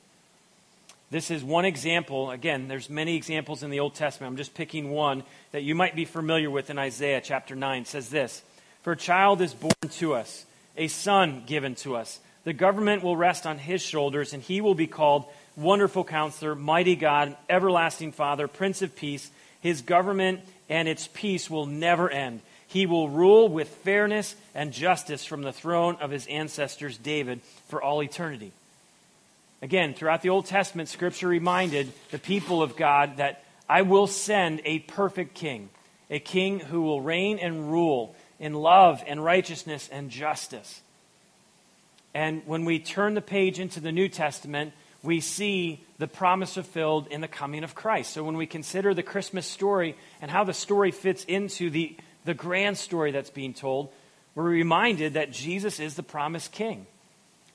This 1.10 1.32
is 1.32 1.42
one 1.42 1.64
example. 1.64 2.30
Again, 2.30 2.68
there's 2.68 2.88
many 2.88 3.16
examples 3.16 3.64
in 3.64 3.70
the 3.70 3.80
Old 3.80 3.96
Testament. 3.96 4.30
I'm 4.30 4.36
just 4.36 4.54
picking 4.54 4.92
one 4.92 5.24
that 5.50 5.64
you 5.64 5.74
might 5.74 5.96
be 5.96 6.04
familiar 6.04 6.50
with 6.50 6.70
in 6.70 6.78
Isaiah 6.78 7.20
chapter 7.20 7.56
9. 7.56 7.82
It 7.82 7.88
says 7.88 8.10
this 8.10 8.42
For 8.82 8.92
a 8.92 8.96
child 8.96 9.40
is 9.40 9.52
born 9.52 9.72
to 9.90 10.14
us, 10.14 10.46
a 10.76 10.86
son 10.86 11.42
given 11.46 11.74
to 11.76 11.96
us. 11.96 12.20
The 12.44 12.52
government 12.52 13.02
will 13.02 13.16
rest 13.16 13.44
on 13.44 13.58
his 13.58 13.82
shoulders, 13.82 14.32
and 14.32 14.42
he 14.42 14.60
will 14.60 14.76
be 14.76 14.86
called 14.86 15.24
Wonderful 15.56 16.04
Counselor, 16.04 16.54
Mighty 16.54 16.94
God, 16.94 17.36
Everlasting 17.48 18.12
Father, 18.12 18.46
Prince 18.46 18.80
of 18.80 18.94
Peace. 18.94 19.30
His 19.60 19.82
government 19.82 20.40
and 20.68 20.88
its 20.88 21.08
peace 21.12 21.50
will 21.50 21.66
never 21.66 22.08
end. 22.08 22.40
He 22.68 22.86
will 22.86 23.08
rule 23.08 23.48
with 23.48 23.68
fairness 23.68 24.36
and 24.54 24.72
justice 24.72 25.24
from 25.24 25.42
the 25.42 25.52
throne 25.52 25.96
of 26.00 26.12
his 26.12 26.28
ancestors 26.28 26.96
David 26.96 27.40
for 27.68 27.82
all 27.82 28.00
eternity. 28.00 28.52
Again, 29.62 29.94
throughout 29.94 30.22
the 30.22 30.30
Old 30.30 30.46
Testament, 30.46 30.88
Scripture 30.88 31.28
reminded 31.28 31.92
the 32.10 32.18
people 32.18 32.62
of 32.62 32.76
God 32.76 33.18
that 33.18 33.44
I 33.68 33.82
will 33.82 34.06
send 34.06 34.62
a 34.64 34.80
perfect 34.80 35.34
king, 35.34 35.68
a 36.08 36.18
king 36.18 36.60
who 36.60 36.82
will 36.82 37.00
reign 37.00 37.38
and 37.38 37.70
rule 37.70 38.14
in 38.38 38.54
love 38.54 39.02
and 39.06 39.22
righteousness 39.22 39.88
and 39.92 40.10
justice. 40.10 40.80
And 42.14 42.42
when 42.46 42.64
we 42.64 42.78
turn 42.78 43.14
the 43.14 43.20
page 43.20 43.60
into 43.60 43.80
the 43.80 43.92
New 43.92 44.08
Testament, 44.08 44.72
we 45.02 45.20
see 45.20 45.84
the 45.98 46.08
promise 46.08 46.54
fulfilled 46.54 47.06
in 47.08 47.20
the 47.20 47.28
coming 47.28 47.62
of 47.62 47.74
Christ. 47.74 48.12
So 48.12 48.24
when 48.24 48.36
we 48.36 48.46
consider 48.46 48.94
the 48.94 49.02
Christmas 49.02 49.46
story 49.46 49.96
and 50.20 50.30
how 50.30 50.44
the 50.44 50.54
story 50.54 50.90
fits 50.90 51.24
into 51.24 51.70
the 51.70 51.96
the 52.24 52.34
grand 52.34 52.76
story 52.76 53.12
that's 53.12 53.30
being 53.30 53.54
told, 53.54 53.92
we're 54.34 54.44
reminded 54.44 55.14
that 55.14 55.32
Jesus 55.32 55.80
is 55.80 55.94
the 55.94 56.02
promised 56.02 56.52
king. 56.52 56.86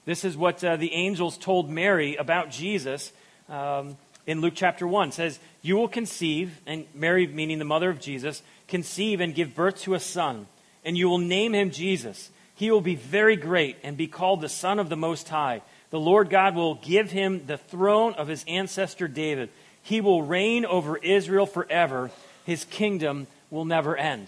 This 0.05 0.23
is 0.23 0.37
what 0.37 0.63
uh, 0.63 0.77
the 0.77 0.93
angels 0.93 1.35
told 1.35 1.69
Mary 1.69 2.15
about 2.15 2.51
Jesus 2.51 3.11
um, 3.49 3.97
in 4.27 4.39
Luke 4.39 4.53
chapter 4.55 4.87
1. 4.87 5.09
It 5.09 5.13
says, 5.15 5.39
You 5.63 5.77
will 5.77 5.87
conceive, 5.87 6.61
and 6.67 6.85
Mary, 6.93 7.25
meaning 7.25 7.57
the 7.57 7.65
mother 7.65 7.89
of 7.89 7.99
Jesus, 7.99 8.43
conceive 8.67 9.19
and 9.19 9.33
give 9.33 9.55
birth 9.55 9.81
to 9.81 9.95
a 9.95 9.99
son, 9.99 10.45
and 10.83 10.95
you 10.95 11.09
will 11.09 11.17
name 11.17 11.55
him 11.55 11.71
Jesus. 11.71 12.29
He 12.53 12.69
will 12.69 12.81
be 12.81 12.95
very 12.95 13.35
great 13.35 13.77
and 13.83 13.97
be 13.97 14.07
called 14.07 14.41
the 14.41 14.49
Son 14.49 14.77
of 14.77 14.89
the 14.89 14.95
Most 14.95 15.27
High. 15.27 15.61
The 15.89 15.99
Lord 15.99 16.29
God 16.29 16.55
will 16.55 16.75
give 16.75 17.11
him 17.11 17.47
the 17.47 17.57
throne 17.57 18.13
of 18.13 18.27
his 18.27 18.45
ancestor 18.47 19.07
David. 19.07 19.49
He 19.81 20.01
will 20.01 20.21
reign 20.21 20.65
over 20.65 20.97
Israel 20.97 21.47
forever. 21.47 22.11
His 22.45 22.63
kingdom 22.65 23.25
will 23.49 23.65
never 23.65 23.97
end. 23.97 24.27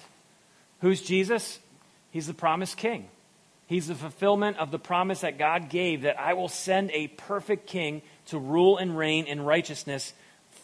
Who's 0.82 1.02
Jesus? 1.02 1.60
He's 2.12 2.28
the 2.28 2.34
promised 2.34 2.78
king. 2.78 3.10
He's 3.68 3.88
the 3.88 3.96
fulfillment 3.96 4.58
of 4.58 4.72
the 4.72 4.80
promise 4.80 5.22
that 5.22 5.38
God 5.38 5.70
gave 5.70 6.04
that 6.04 6.20
I 6.20 6.34
will 6.34 6.48
send 6.48 6.90
a 6.92 7.08
perfect 7.08 7.68
king 7.68 8.02
to 8.28 8.40
rule 8.40 8.78
and 8.78 8.98
reign 8.98 9.28
in 9.28 9.42
righteousness 9.42 10.14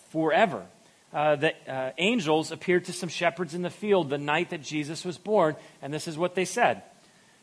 forever. 0.10 0.66
Uh, 1.14 1.36
the 1.36 1.54
uh, 1.72 1.92
angels 1.98 2.52
appeared 2.52 2.86
to 2.86 2.94
some 2.94 3.10
shepherds 3.10 3.54
in 3.54 3.62
the 3.62 3.70
field 3.70 4.10
the 4.10 4.18
night 4.18 4.50
that 4.50 4.64
Jesus 4.64 5.06
was 5.06 5.18
born, 5.18 5.56
and 5.82 5.94
this 5.94 6.08
is 6.08 6.18
what 6.18 6.34
they 6.34 6.46
said. 6.46 6.82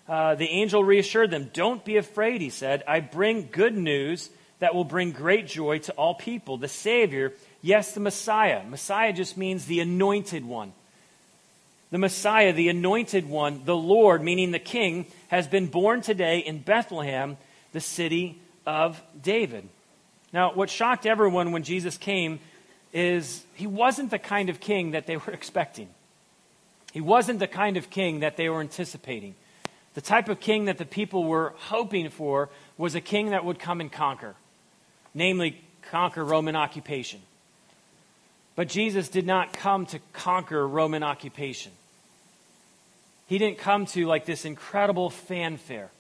Uh, 0.08 0.34
the 0.34 0.48
angel 0.48 0.82
reassured 0.82 1.30
them, 1.30 1.50
Don't 1.52 1.84
be 1.84 1.96
afraid, 1.96 2.40
he 2.40 2.50
said. 2.50 2.82
I 2.88 2.98
bring 3.00 3.48
good 3.52 3.76
news 3.76 4.30
that 4.58 4.74
will 4.74 4.84
bring 4.84 5.12
great 5.12 5.46
joy 5.46 5.78
to 5.78 5.92
all 5.92 6.14
people. 6.14 6.56
The 6.56 6.68
Savior, 6.68 7.32
yes, 7.62 7.92
the 7.92 8.00
Messiah. 8.00 8.64
Messiah 8.64 9.12
just 9.12 9.36
means 9.36 9.66
the 9.66 9.80
anointed 9.80 10.44
one. 10.44 10.72
The 11.90 11.98
Messiah, 11.98 12.52
the 12.52 12.68
anointed 12.68 13.28
one, 13.28 13.62
the 13.64 13.76
Lord, 13.76 14.22
meaning 14.22 14.50
the 14.50 14.58
King, 14.58 15.06
has 15.30 15.46
been 15.46 15.68
born 15.68 16.02
today 16.02 16.40
in 16.40 16.58
Bethlehem, 16.58 17.36
the 17.72 17.80
city 17.80 18.40
of 18.66 19.00
David. 19.22 19.68
Now, 20.32 20.52
what 20.52 20.68
shocked 20.68 21.06
everyone 21.06 21.52
when 21.52 21.62
Jesus 21.62 21.96
came 21.96 22.40
is 22.92 23.44
he 23.54 23.68
wasn't 23.68 24.10
the 24.10 24.18
kind 24.18 24.50
of 24.50 24.58
king 24.58 24.90
that 24.90 25.06
they 25.06 25.16
were 25.16 25.32
expecting. 25.32 25.88
He 26.92 27.00
wasn't 27.00 27.38
the 27.38 27.46
kind 27.46 27.76
of 27.76 27.90
king 27.90 28.20
that 28.20 28.36
they 28.36 28.48
were 28.48 28.60
anticipating. 28.60 29.36
The 29.94 30.00
type 30.00 30.28
of 30.28 30.40
king 30.40 30.64
that 30.64 30.78
the 30.78 30.84
people 30.84 31.22
were 31.22 31.54
hoping 31.56 32.10
for 32.10 32.48
was 32.76 32.96
a 32.96 33.00
king 33.00 33.30
that 33.30 33.44
would 33.44 33.60
come 33.60 33.80
and 33.80 33.90
conquer, 33.90 34.34
namely, 35.14 35.60
conquer 35.90 36.24
Roman 36.24 36.56
occupation. 36.56 37.20
But 38.56 38.68
Jesus 38.68 39.08
did 39.08 39.26
not 39.26 39.52
come 39.52 39.86
to 39.86 40.00
conquer 40.12 40.66
Roman 40.66 41.04
occupation. 41.04 41.70
He 43.30 43.38
didn't 43.38 43.58
come 43.58 43.86
to 43.86 44.06
like 44.06 44.26
this 44.26 44.44
incredible 44.44 45.08
fanfare. 45.08 45.92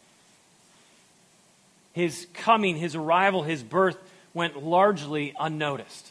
His 1.92 2.26
coming, 2.34 2.74
his 2.74 2.96
arrival, 2.96 3.44
his 3.44 3.62
birth 3.62 3.96
went 4.34 4.64
largely 4.64 5.32
unnoticed. 5.38 6.10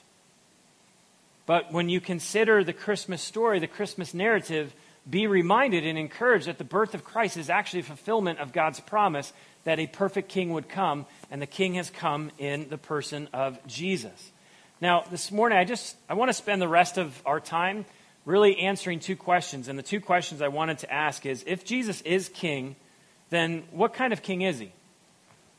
But 1.45 1.73
when 1.73 1.89
you 1.89 1.99
consider 1.99 2.63
the 2.63 2.71
Christmas 2.71 3.21
story, 3.21 3.59
the 3.59 3.67
Christmas 3.67 4.13
narrative, 4.13 4.73
be 5.09 5.27
reminded 5.27 5.85
and 5.85 5.97
encouraged 5.97 6.47
that 6.47 6.57
the 6.57 6.63
birth 6.63 6.95
of 6.95 7.03
Christ 7.03 7.35
is 7.35 7.49
actually 7.49 7.81
a 7.81 7.83
fulfillment 7.83 8.39
of 8.39 8.53
God's 8.53 8.79
promise 8.79 9.33
that 9.65 9.77
a 9.77 9.87
perfect 9.87 10.29
king 10.29 10.53
would 10.53 10.69
come, 10.69 11.05
and 11.29 11.41
the 11.41 11.47
king 11.47 11.73
has 11.73 11.89
come 11.89 12.31
in 12.37 12.69
the 12.69 12.77
person 12.77 13.27
of 13.33 13.59
Jesus. 13.67 14.31
Now, 14.79 15.03
this 15.11 15.33
morning, 15.33 15.57
I 15.57 15.65
just 15.65 15.97
I 16.07 16.13
want 16.13 16.29
to 16.29 16.33
spend 16.33 16.61
the 16.61 16.69
rest 16.69 16.97
of 16.97 17.21
our 17.25 17.41
time 17.41 17.83
really 18.25 18.59
answering 18.59 18.99
two 18.99 19.15
questions. 19.15 19.67
And 19.67 19.77
the 19.77 19.83
two 19.83 19.99
questions 19.99 20.41
I 20.41 20.47
wanted 20.49 20.79
to 20.79 20.93
ask 20.93 21.25
is 21.25 21.43
if 21.47 21.65
Jesus 21.65 22.01
is 22.01 22.29
king, 22.29 22.75
then 23.29 23.63
what 23.71 23.93
kind 23.93 24.13
of 24.13 24.21
king 24.21 24.41
is 24.41 24.59
he? 24.59 24.71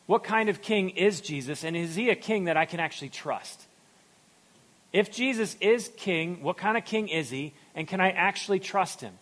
What 0.06 0.24
kind 0.24 0.48
of 0.48 0.60
king 0.60 0.90
is 0.90 1.20
Jesus? 1.20 1.64
And 1.64 1.76
is 1.76 1.94
he 1.94 2.10
a 2.10 2.16
king 2.16 2.44
that 2.44 2.56
I 2.56 2.64
can 2.64 2.80
actually 2.80 3.10
trust? 3.10 3.66
If 4.92 5.12
Jesus 5.12 5.56
is 5.60 5.90
king, 5.96 6.42
what 6.42 6.56
kind 6.56 6.76
of 6.76 6.84
king 6.84 7.08
is 7.08 7.30
he? 7.30 7.52
And 7.74 7.86
can 7.86 8.00
I 8.00 8.10
actually 8.10 8.58
trust 8.58 9.00
him? 9.00 9.12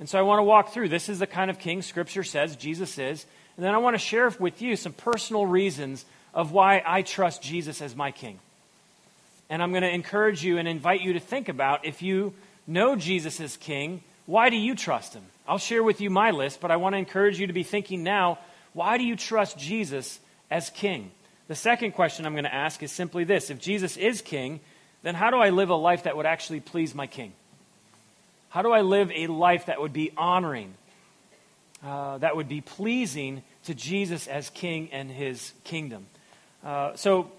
And 0.00 0.08
so 0.08 0.18
I 0.18 0.22
want 0.22 0.40
to 0.40 0.42
walk 0.42 0.72
through. 0.72 0.88
This 0.88 1.08
is 1.08 1.20
the 1.20 1.28
kind 1.28 1.48
of 1.48 1.60
king 1.60 1.80
Scripture 1.80 2.24
says 2.24 2.56
Jesus 2.56 2.98
is. 2.98 3.24
And 3.56 3.64
then 3.64 3.72
I 3.72 3.78
want 3.78 3.94
to 3.94 3.98
share 3.98 4.28
with 4.40 4.60
you 4.60 4.74
some 4.74 4.92
personal 4.92 5.46
reasons 5.46 6.04
of 6.34 6.50
why 6.50 6.82
I 6.84 7.02
trust 7.02 7.42
Jesus 7.42 7.80
as 7.80 7.94
my 7.94 8.10
king. 8.10 8.40
And 9.48 9.62
I'm 9.62 9.70
going 9.70 9.82
to 9.82 9.94
encourage 9.94 10.42
you 10.42 10.58
and 10.58 10.66
invite 10.66 11.02
you 11.02 11.12
to 11.12 11.20
think 11.20 11.48
about 11.48 11.84
if 11.84 12.02
you 12.02 12.34
know 12.66 12.96
Jesus 12.96 13.40
as 13.40 13.56
King, 13.56 14.02
why 14.26 14.50
do 14.50 14.56
you 14.56 14.74
trust 14.74 15.14
him? 15.14 15.24
I'll 15.46 15.58
share 15.58 15.82
with 15.82 16.00
you 16.00 16.10
my 16.10 16.30
list, 16.30 16.60
but 16.60 16.70
I 16.70 16.76
want 16.76 16.94
to 16.94 16.98
encourage 16.98 17.40
you 17.40 17.46
to 17.48 17.52
be 17.52 17.64
thinking 17.64 18.02
now 18.02 18.38
why 18.72 18.96
do 18.96 19.04
you 19.04 19.16
trust 19.16 19.58
Jesus 19.58 20.18
as 20.50 20.70
King? 20.70 21.10
The 21.48 21.54
second 21.54 21.92
question 21.92 22.24
I'm 22.24 22.32
going 22.32 22.44
to 22.44 22.54
ask 22.54 22.82
is 22.82 22.92
simply 22.92 23.24
this 23.24 23.50
If 23.50 23.60
Jesus 23.60 23.96
is 23.96 24.22
King, 24.22 24.60
then 25.02 25.14
how 25.14 25.30
do 25.30 25.36
I 25.36 25.50
live 25.50 25.70
a 25.70 25.74
life 25.74 26.04
that 26.04 26.16
would 26.16 26.26
actually 26.26 26.60
please 26.60 26.94
my 26.94 27.06
King? 27.06 27.32
How 28.48 28.62
do 28.62 28.72
I 28.72 28.82
live 28.82 29.10
a 29.14 29.26
life 29.26 29.66
that 29.66 29.80
would 29.80 29.92
be 29.92 30.12
honoring, 30.16 30.74
uh, 31.84 32.18
that 32.18 32.36
would 32.36 32.48
be 32.48 32.60
pleasing 32.60 33.42
to 33.64 33.74
Jesus 33.74 34.26
as 34.26 34.50
King 34.50 34.90
and 34.92 35.10
his 35.10 35.52
kingdom? 35.64 36.06
Uh, 36.64 36.94
so, 36.96 37.30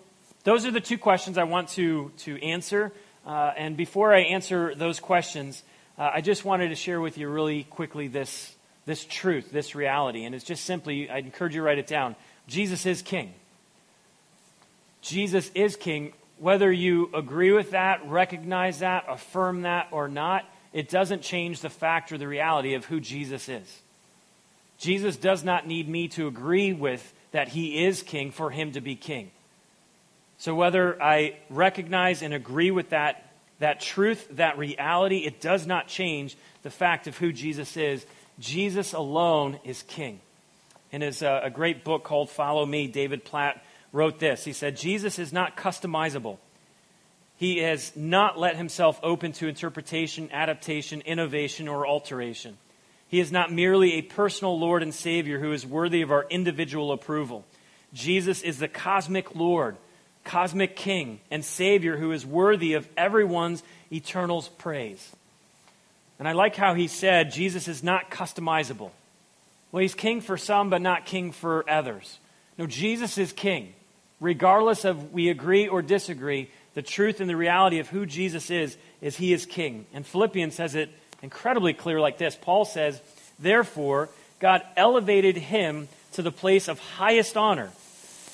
those 0.44 0.66
are 0.66 0.72
the 0.72 0.82
two 0.82 0.98
questions 0.98 1.38
I 1.38 1.46
want 1.46 1.70
to, 1.70 2.12
to 2.20 2.44
answer. 2.44 2.92
Uh, 3.26 3.52
and 3.56 3.78
before 3.78 4.14
I 4.14 4.22
answer 4.22 4.76
those 4.76 5.00
questions, 5.00 5.64
uh, 5.98 6.12
I 6.14 6.22
just 6.22 6.44
wanted 6.44 6.70
to 6.70 6.76
share 6.76 7.00
with 7.00 7.18
you 7.18 7.30
really 7.30 7.64
quickly 7.64 8.08
this, 8.08 8.54
this 8.86 9.06
truth, 9.06 9.52
this 9.52 9.76
reality. 9.76 10.26
And 10.26 10.36
it's 10.36 10.44
just 10.44 10.66
simply, 10.66 11.10
I 11.10 11.20
encourage 11.20 11.56
you 11.56 11.62
to 11.62 11.66
write 11.66 11.80
it 11.80 11.88
down. 11.88 12.16
Jesus 12.48 12.86
is 12.86 13.02
king. 13.02 13.34
Jesus 15.02 15.52
is 15.56 15.76
king. 15.76 16.14
Whether 16.40 16.72
you 16.72 17.10
agree 17.14 17.52
with 17.52 17.72
that, 17.72 18.08
recognize 18.10 18.80
that, 18.80 19.06
affirm 19.08 19.62
that, 19.62 19.88
or 19.92 20.08
not, 20.08 20.46
it 20.74 20.90
doesn't 20.90 21.22
change 21.22 21.62
the 21.62 21.70
fact 21.70 22.12
or 22.12 22.18
the 22.18 22.28
reality 22.28 22.74
of 22.74 22.86
who 22.86 23.00
Jesus 23.00 23.48
is. 23.48 23.82
Jesus 24.78 25.16
does 25.16 25.44
not 25.44 25.68
need 25.68 25.88
me 25.88 26.08
to 26.10 26.28
agree 26.28 26.74
with 26.74 27.14
that 27.32 27.50
he 27.50 27.86
is 27.86 28.02
king 28.02 28.32
for 28.32 28.50
him 28.50 28.72
to 28.74 28.82
be 28.82 28.96
king. 28.96 29.32
So 30.38 30.56
whether 30.56 31.02
I 31.02 31.38
recognize 31.50 32.22
and 32.22 32.34
agree 32.34 32.72
with 32.72 32.90
that, 32.90 33.32
that 33.60 33.80
truth, 33.80 34.28
that 34.32 34.58
reality, 34.58 35.20
it 35.20 35.40
does 35.40 35.66
not 35.66 35.88
change 35.88 36.36
the 36.64 36.70
fact 36.70 37.08
of 37.08 37.18
who 37.18 37.32
Jesus 37.32 37.78
is. 37.78 38.06
Jesus 38.40 38.94
alone 38.94 39.60
is 39.64 39.84
king. 39.84 40.20
In 40.92 41.02
his 41.02 41.24
uh, 41.24 41.42
a 41.44 41.50
great 41.50 41.84
book 41.84 42.04
called 42.04 42.30
Follow 42.30 42.66
Me, 42.66 42.88
David 42.88 43.24
Platt 43.24 43.64
wrote 43.92 44.20
this. 44.20 44.44
He 44.44 44.54
said, 44.54 44.76
Jesus 44.76 45.20
is 45.20 45.32
not 45.32 45.56
customizable. 45.56 46.38
He 47.38 47.60
has 47.60 47.92
not 47.96 48.40
let 48.40 48.56
himself 48.56 49.00
open 49.04 49.32
to 49.34 49.48
interpretation, 49.48 50.30
adaptation, 50.32 51.02
innovation, 51.02 51.68
or 51.68 51.88
alteration. 51.88 52.58
He 53.08 53.20
is 53.20 53.32
not 53.32 53.52
merely 53.52 53.94
a 53.94 54.02
personal 54.02 54.60
Lord 54.60 54.82
and 54.82 54.94
Savior 54.94 55.40
who 55.40 55.52
is 55.52 55.66
worthy 55.66 56.02
of 56.02 56.12
our 56.12 56.26
individual 56.30 56.92
approval. 56.92 57.46
Jesus 57.94 58.42
is 58.42 58.60
the 58.60 58.68
cosmic 58.68 59.36
Lord 59.36 59.78
cosmic 60.24 60.76
king 60.76 61.20
and 61.30 61.44
savior 61.44 61.98
who 61.98 62.12
is 62.12 62.26
worthy 62.26 62.74
of 62.74 62.88
everyone's 62.98 63.64
eternal 63.92 64.42
praise. 64.58 65.12
And 66.20 66.28
I 66.28 66.32
like 66.34 66.56
how 66.56 66.74
he 66.74 66.88
said 66.88 67.32
Jesus 67.32 67.68
is 67.68 67.84
not 67.84 68.10
customizable. 68.10 68.92
Well, 69.72 69.82
he's 69.82 69.96
king 69.96 70.22
for 70.22 70.38
some, 70.38 70.70
but 70.70 70.82
not 70.82 71.06
king 71.06 71.32
for 71.32 71.70
others. 71.70 72.20
No, 72.58 72.68
Jesus 72.68 73.18
is 73.18 73.34
king. 73.34 73.74
Regardless 74.20 74.86
of 74.86 75.12
we 75.12 75.30
agree 75.30 75.68
or 75.68 75.82
disagree, 75.82 76.50
the 76.76 76.82
truth 76.82 77.20
and 77.20 77.30
the 77.30 77.36
reality 77.36 77.80
of 77.80 77.90
who 77.90 78.06
Jesus 78.06 78.50
is 78.50 78.78
is 79.02 79.18
he 79.18 79.34
is 79.34 79.46
king. 79.46 79.86
And 79.94 80.06
Philippians 80.06 80.56
says 80.56 80.76
it 80.76 80.90
incredibly 81.22 81.74
clear 81.74 82.00
like 82.00 82.18
this. 82.18 82.38
Paul 82.40 82.66
says, 82.66 83.02
Therefore, 83.40 84.10
God 84.40 84.62
elevated 84.78 85.36
him 85.36 85.88
to 86.14 86.22
the 86.22 86.32
place 86.32 86.68
of 86.68 86.80
highest 86.80 87.36
honor 87.36 87.72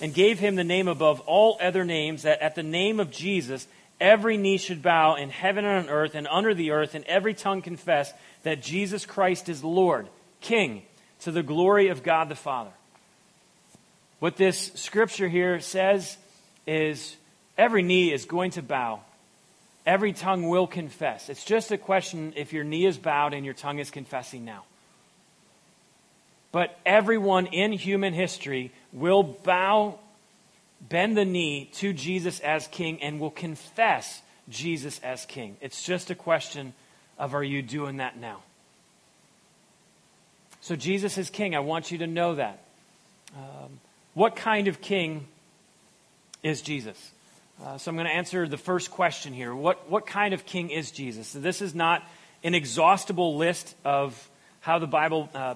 and 0.01 0.13
gave 0.13 0.39
him 0.39 0.55
the 0.55 0.63
name 0.63 0.87
above 0.87 1.19
all 1.21 1.57
other 1.61 1.85
names, 1.85 2.23
that 2.23 2.41
at 2.41 2.55
the 2.55 2.63
name 2.63 2.99
of 2.99 3.11
Jesus 3.11 3.67
every 3.99 4.37
knee 4.37 4.57
should 4.57 4.81
bow 4.81 5.15
in 5.15 5.29
heaven 5.29 5.65
and 5.65 5.87
on 5.87 5.93
earth 5.93 6.15
and 6.15 6.27
under 6.27 6.53
the 6.53 6.71
earth, 6.71 6.95
and 6.95 7.05
every 7.05 7.33
tongue 7.33 7.61
confess 7.61 8.13
that 8.43 8.61
Jesus 8.61 9.05
Christ 9.05 9.49
is 9.49 9.63
Lord, 9.63 10.07
King, 10.41 10.83
to 11.21 11.31
the 11.31 11.43
glory 11.43 11.89
of 11.89 12.03
God 12.03 12.29
the 12.29 12.35
Father. 12.35 12.71
What 14.19 14.37
this 14.37 14.71
scripture 14.75 15.27
here 15.27 15.59
says 15.59 16.17
is 16.67 17.15
every 17.57 17.81
knee 17.81 18.11
is 18.11 18.25
going 18.25 18.51
to 18.51 18.61
bow. 18.61 19.01
Every 19.85 20.13
tongue 20.13 20.47
will 20.49 20.67
confess. 20.67 21.29
It's 21.29 21.43
just 21.43 21.71
a 21.71 21.77
question 21.77 22.33
if 22.35 22.53
your 22.53 22.63
knee 22.63 22.85
is 22.85 22.97
bowed 22.97 23.33
and 23.33 23.45
your 23.45 23.53
tongue 23.53 23.79
is 23.79 23.89
confessing 23.89 24.45
now. 24.45 24.65
But 26.51 26.77
everyone 26.85 27.47
in 27.47 27.71
human 27.71 28.13
history 28.13 28.71
will 28.91 29.23
bow, 29.23 29.99
bend 30.81 31.15
the 31.15 31.25
knee 31.25 31.69
to 31.75 31.93
Jesus 31.93 32.39
as 32.39 32.67
king, 32.67 33.01
and 33.03 33.19
will 33.19 33.29
confess 33.29 34.21
Jesus 34.49 34.99
as 35.03 35.25
king. 35.25 35.57
It's 35.61 35.83
just 35.83 36.09
a 36.09 36.15
question 36.15 36.73
of 37.17 37.35
are 37.35 37.43
you 37.43 37.61
doing 37.61 37.97
that 37.97 38.17
now? 38.17 38.41
So, 40.61 40.75
Jesus 40.75 41.17
is 41.17 41.29
king. 41.29 41.55
I 41.55 41.59
want 41.59 41.91
you 41.91 41.99
to 41.99 42.07
know 42.07 42.35
that. 42.35 42.59
Um, 43.35 43.79
what 44.13 44.35
kind 44.35 44.67
of 44.67 44.81
king 44.81 45.27
is 46.43 46.61
Jesus? 46.61 47.11
Uh, 47.63 47.77
so, 47.77 47.89
I'm 47.89 47.95
going 47.95 48.07
to 48.07 48.13
answer 48.13 48.47
the 48.47 48.57
first 48.57 48.91
question 48.91 49.33
here. 49.33 49.53
What, 49.53 49.89
what 49.89 50.05
kind 50.07 50.33
of 50.33 50.45
king 50.45 50.69
is 50.69 50.91
Jesus? 50.91 51.27
So 51.27 51.39
this 51.39 51.61
is 51.61 51.75
not 51.75 52.03
an 52.43 52.55
exhaustible 52.55 53.37
list 53.37 53.75
of 53.85 54.29
how 54.61 54.79
the 54.79 54.87
Bible 54.87 55.29
uh, 55.33 55.55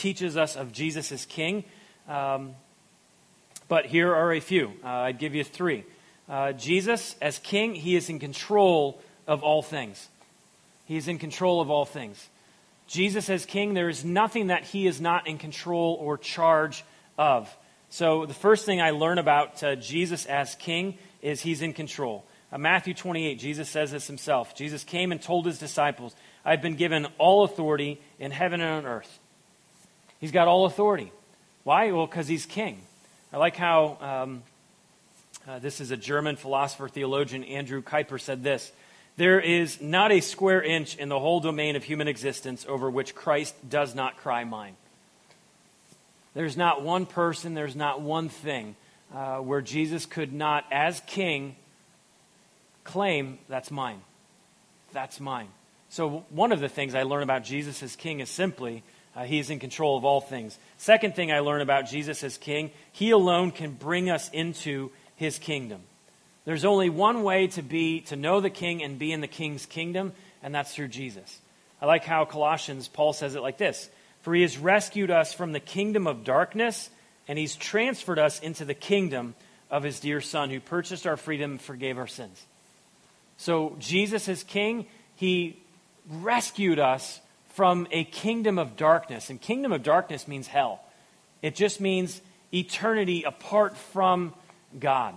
teaches 0.00 0.36
us 0.36 0.56
of 0.56 0.72
Jesus 0.72 1.12
as 1.12 1.26
king. 1.26 1.64
Um, 2.08 2.54
but 3.68 3.86
here 3.86 4.14
are 4.14 4.32
a 4.32 4.40
few. 4.40 4.72
Uh, 4.82 4.88
I'd 4.88 5.18
give 5.18 5.34
you 5.34 5.44
three. 5.44 5.84
Uh, 6.28 6.52
Jesus, 6.52 7.14
as 7.20 7.38
king, 7.38 7.74
he 7.74 7.94
is 7.94 8.08
in 8.08 8.18
control 8.18 9.00
of 9.26 9.42
all 9.42 9.62
things. 9.62 10.08
He 10.86 10.96
is 10.96 11.06
in 11.06 11.18
control 11.18 11.60
of 11.60 11.70
all 11.70 11.84
things. 11.84 12.28
Jesus, 12.88 13.30
as 13.30 13.46
king, 13.46 13.74
there 13.74 13.88
is 13.88 14.04
nothing 14.04 14.48
that 14.48 14.64
he 14.64 14.86
is 14.86 15.00
not 15.00 15.28
in 15.28 15.38
control 15.38 15.96
or 16.00 16.18
charge 16.18 16.84
of. 17.16 17.48
So, 17.90 18.26
the 18.26 18.34
first 18.34 18.66
thing 18.66 18.80
I 18.80 18.90
learn 18.90 19.18
about 19.18 19.62
uh, 19.62 19.76
Jesus 19.76 20.26
as 20.26 20.56
king 20.56 20.98
is 21.22 21.40
he's 21.40 21.62
in 21.62 21.72
control. 21.72 22.24
Uh, 22.50 22.58
Matthew 22.58 22.94
28, 22.94 23.38
Jesus 23.38 23.68
says 23.68 23.92
this 23.92 24.06
himself. 24.06 24.56
Jesus 24.56 24.82
came 24.82 25.12
and 25.12 25.22
told 25.22 25.46
his 25.46 25.58
disciples, 25.58 26.16
I've 26.44 26.62
been 26.62 26.76
given 26.76 27.06
all 27.18 27.44
authority 27.44 28.00
in 28.18 28.32
heaven 28.32 28.60
and 28.60 28.84
on 28.84 28.90
earth. 28.90 29.20
He's 30.20 30.32
got 30.32 30.48
all 30.48 30.66
authority. 30.66 31.12
Why? 31.64 31.90
Well, 31.92 32.06
because 32.06 32.28
he's 32.28 32.46
king. 32.46 32.80
I 33.32 33.38
like 33.38 33.56
how 33.56 33.98
um, 34.00 34.42
uh, 35.48 35.58
this 35.58 35.80
is 35.80 35.90
a 35.90 35.96
German 35.96 36.36
philosopher 36.36 36.88
theologian, 36.88 37.44
Andrew 37.44 37.82
Kuyper, 37.82 38.20
said 38.20 38.42
this 38.42 38.70
There 39.16 39.40
is 39.40 39.80
not 39.80 40.12
a 40.12 40.20
square 40.20 40.62
inch 40.62 40.96
in 40.96 41.08
the 41.08 41.18
whole 41.18 41.40
domain 41.40 41.76
of 41.76 41.84
human 41.84 42.08
existence 42.08 42.66
over 42.68 42.90
which 42.90 43.14
Christ 43.14 43.54
does 43.68 43.94
not 43.94 44.18
cry 44.18 44.44
mine. 44.44 44.76
There's 46.34 46.56
not 46.56 46.82
one 46.82 47.06
person, 47.06 47.54
there's 47.54 47.76
not 47.76 48.00
one 48.00 48.28
thing 48.28 48.76
uh, 49.14 49.38
where 49.38 49.60
Jesus 49.60 50.06
could 50.06 50.32
not, 50.32 50.64
as 50.70 51.00
king, 51.06 51.56
claim, 52.84 53.38
That's 53.48 53.70
mine. 53.70 54.00
That's 54.92 55.20
mine. 55.20 55.48
So, 55.88 56.24
one 56.30 56.52
of 56.52 56.60
the 56.60 56.68
things 56.68 56.94
I 56.94 57.02
learn 57.04 57.22
about 57.22 57.42
Jesus 57.42 57.82
as 57.82 57.96
king 57.96 58.20
is 58.20 58.28
simply 58.28 58.82
uh, 59.20 59.24
he 59.24 59.38
is 59.38 59.50
in 59.50 59.58
control 59.58 59.98
of 59.98 60.04
all 60.06 60.22
things. 60.22 60.58
Second 60.78 61.14
thing 61.14 61.30
I 61.30 61.40
learn 61.40 61.60
about 61.60 61.86
Jesus 61.86 62.24
as 62.24 62.38
king, 62.38 62.70
he 62.90 63.10
alone 63.10 63.50
can 63.50 63.72
bring 63.72 64.08
us 64.08 64.30
into 64.30 64.90
his 65.16 65.38
kingdom. 65.38 65.82
There's 66.46 66.64
only 66.64 66.88
one 66.88 67.22
way 67.22 67.48
to 67.48 67.60
be 67.60 68.00
to 68.02 68.16
know 68.16 68.40
the 68.40 68.48
king 68.48 68.82
and 68.82 68.98
be 68.98 69.12
in 69.12 69.20
the 69.20 69.26
king's 69.26 69.66
kingdom, 69.66 70.14
and 70.42 70.54
that's 70.54 70.74
through 70.74 70.88
Jesus. 70.88 71.38
I 71.82 71.86
like 71.86 72.04
how 72.04 72.24
Colossians 72.24 72.88
Paul 72.88 73.12
says 73.12 73.34
it 73.34 73.42
like 73.42 73.58
this: 73.58 73.90
"For 74.22 74.34
he 74.34 74.40
has 74.40 74.56
rescued 74.56 75.10
us 75.10 75.34
from 75.34 75.52
the 75.52 75.60
kingdom 75.60 76.06
of 76.06 76.24
darkness, 76.24 76.88
and 77.28 77.38
he's 77.38 77.56
transferred 77.56 78.18
us 78.18 78.40
into 78.40 78.64
the 78.64 78.74
kingdom 78.74 79.34
of 79.70 79.82
his 79.82 80.00
dear 80.00 80.22
son 80.22 80.48
who 80.48 80.60
purchased 80.60 81.06
our 81.06 81.18
freedom 81.18 81.52
and 81.52 81.60
forgave 81.60 81.98
our 81.98 82.06
sins." 82.06 82.42
So 83.36 83.76
Jesus 83.78 84.30
as 84.30 84.44
king, 84.44 84.86
he 85.14 85.58
rescued 86.08 86.78
us 86.78 87.20
from 87.50 87.86
a 87.90 88.04
kingdom 88.04 88.58
of 88.58 88.76
darkness. 88.76 89.30
And 89.30 89.40
kingdom 89.40 89.72
of 89.72 89.82
darkness 89.82 90.26
means 90.26 90.46
hell, 90.46 90.80
it 91.42 91.54
just 91.54 91.80
means 91.80 92.20
eternity 92.52 93.22
apart 93.22 93.76
from 93.76 94.34
God. 94.78 95.14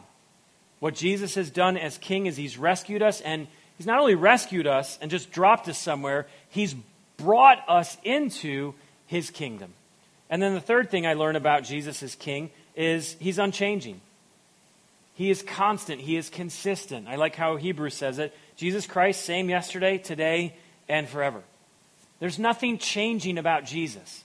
What 0.79 0.95
Jesus 0.95 1.35
has 1.35 1.49
done 1.49 1.77
as 1.77 1.97
king 1.97 2.25
is 2.25 2.35
he's 2.35 2.57
rescued 2.57 3.01
us, 3.01 3.21
and 3.21 3.47
he's 3.77 3.87
not 3.87 3.99
only 3.99 4.15
rescued 4.15 4.67
us 4.67 4.99
and 5.01 5.09
just 5.09 5.31
dropped 5.31 5.67
us 5.69 5.77
somewhere, 5.77 6.27
he's 6.49 6.75
brought 7.17 7.63
us 7.67 7.97
into 8.03 8.73
his 9.07 9.29
kingdom. 9.29 9.73
And 10.29 10.41
then 10.41 10.53
the 10.53 10.61
third 10.61 10.89
thing 10.89 11.05
I 11.05 11.13
learn 11.13 11.35
about 11.35 11.63
Jesus 11.63 12.03
as 12.03 12.15
king 12.15 12.49
is 12.75 13.15
he's 13.19 13.37
unchanging. 13.37 14.01
He 15.15 15.29
is 15.29 15.43
constant. 15.43 16.01
He 16.01 16.17
is 16.17 16.29
consistent. 16.29 17.07
I 17.07 17.15
like 17.15 17.35
how 17.35 17.55
Hebrews 17.55 17.93
says 17.93 18.19
it. 18.19 18.35
Jesus 18.55 18.87
Christ, 18.87 19.23
same 19.23 19.49
yesterday, 19.49 19.99
today, 19.99 20.55
and 20.89 21.07
forever. 21.07 21.43
There's 22.23 22.39
nothing 22.39 22.77
changing 22.77 23.37
about 23.37 23.65
Jesus. 23.65 24.23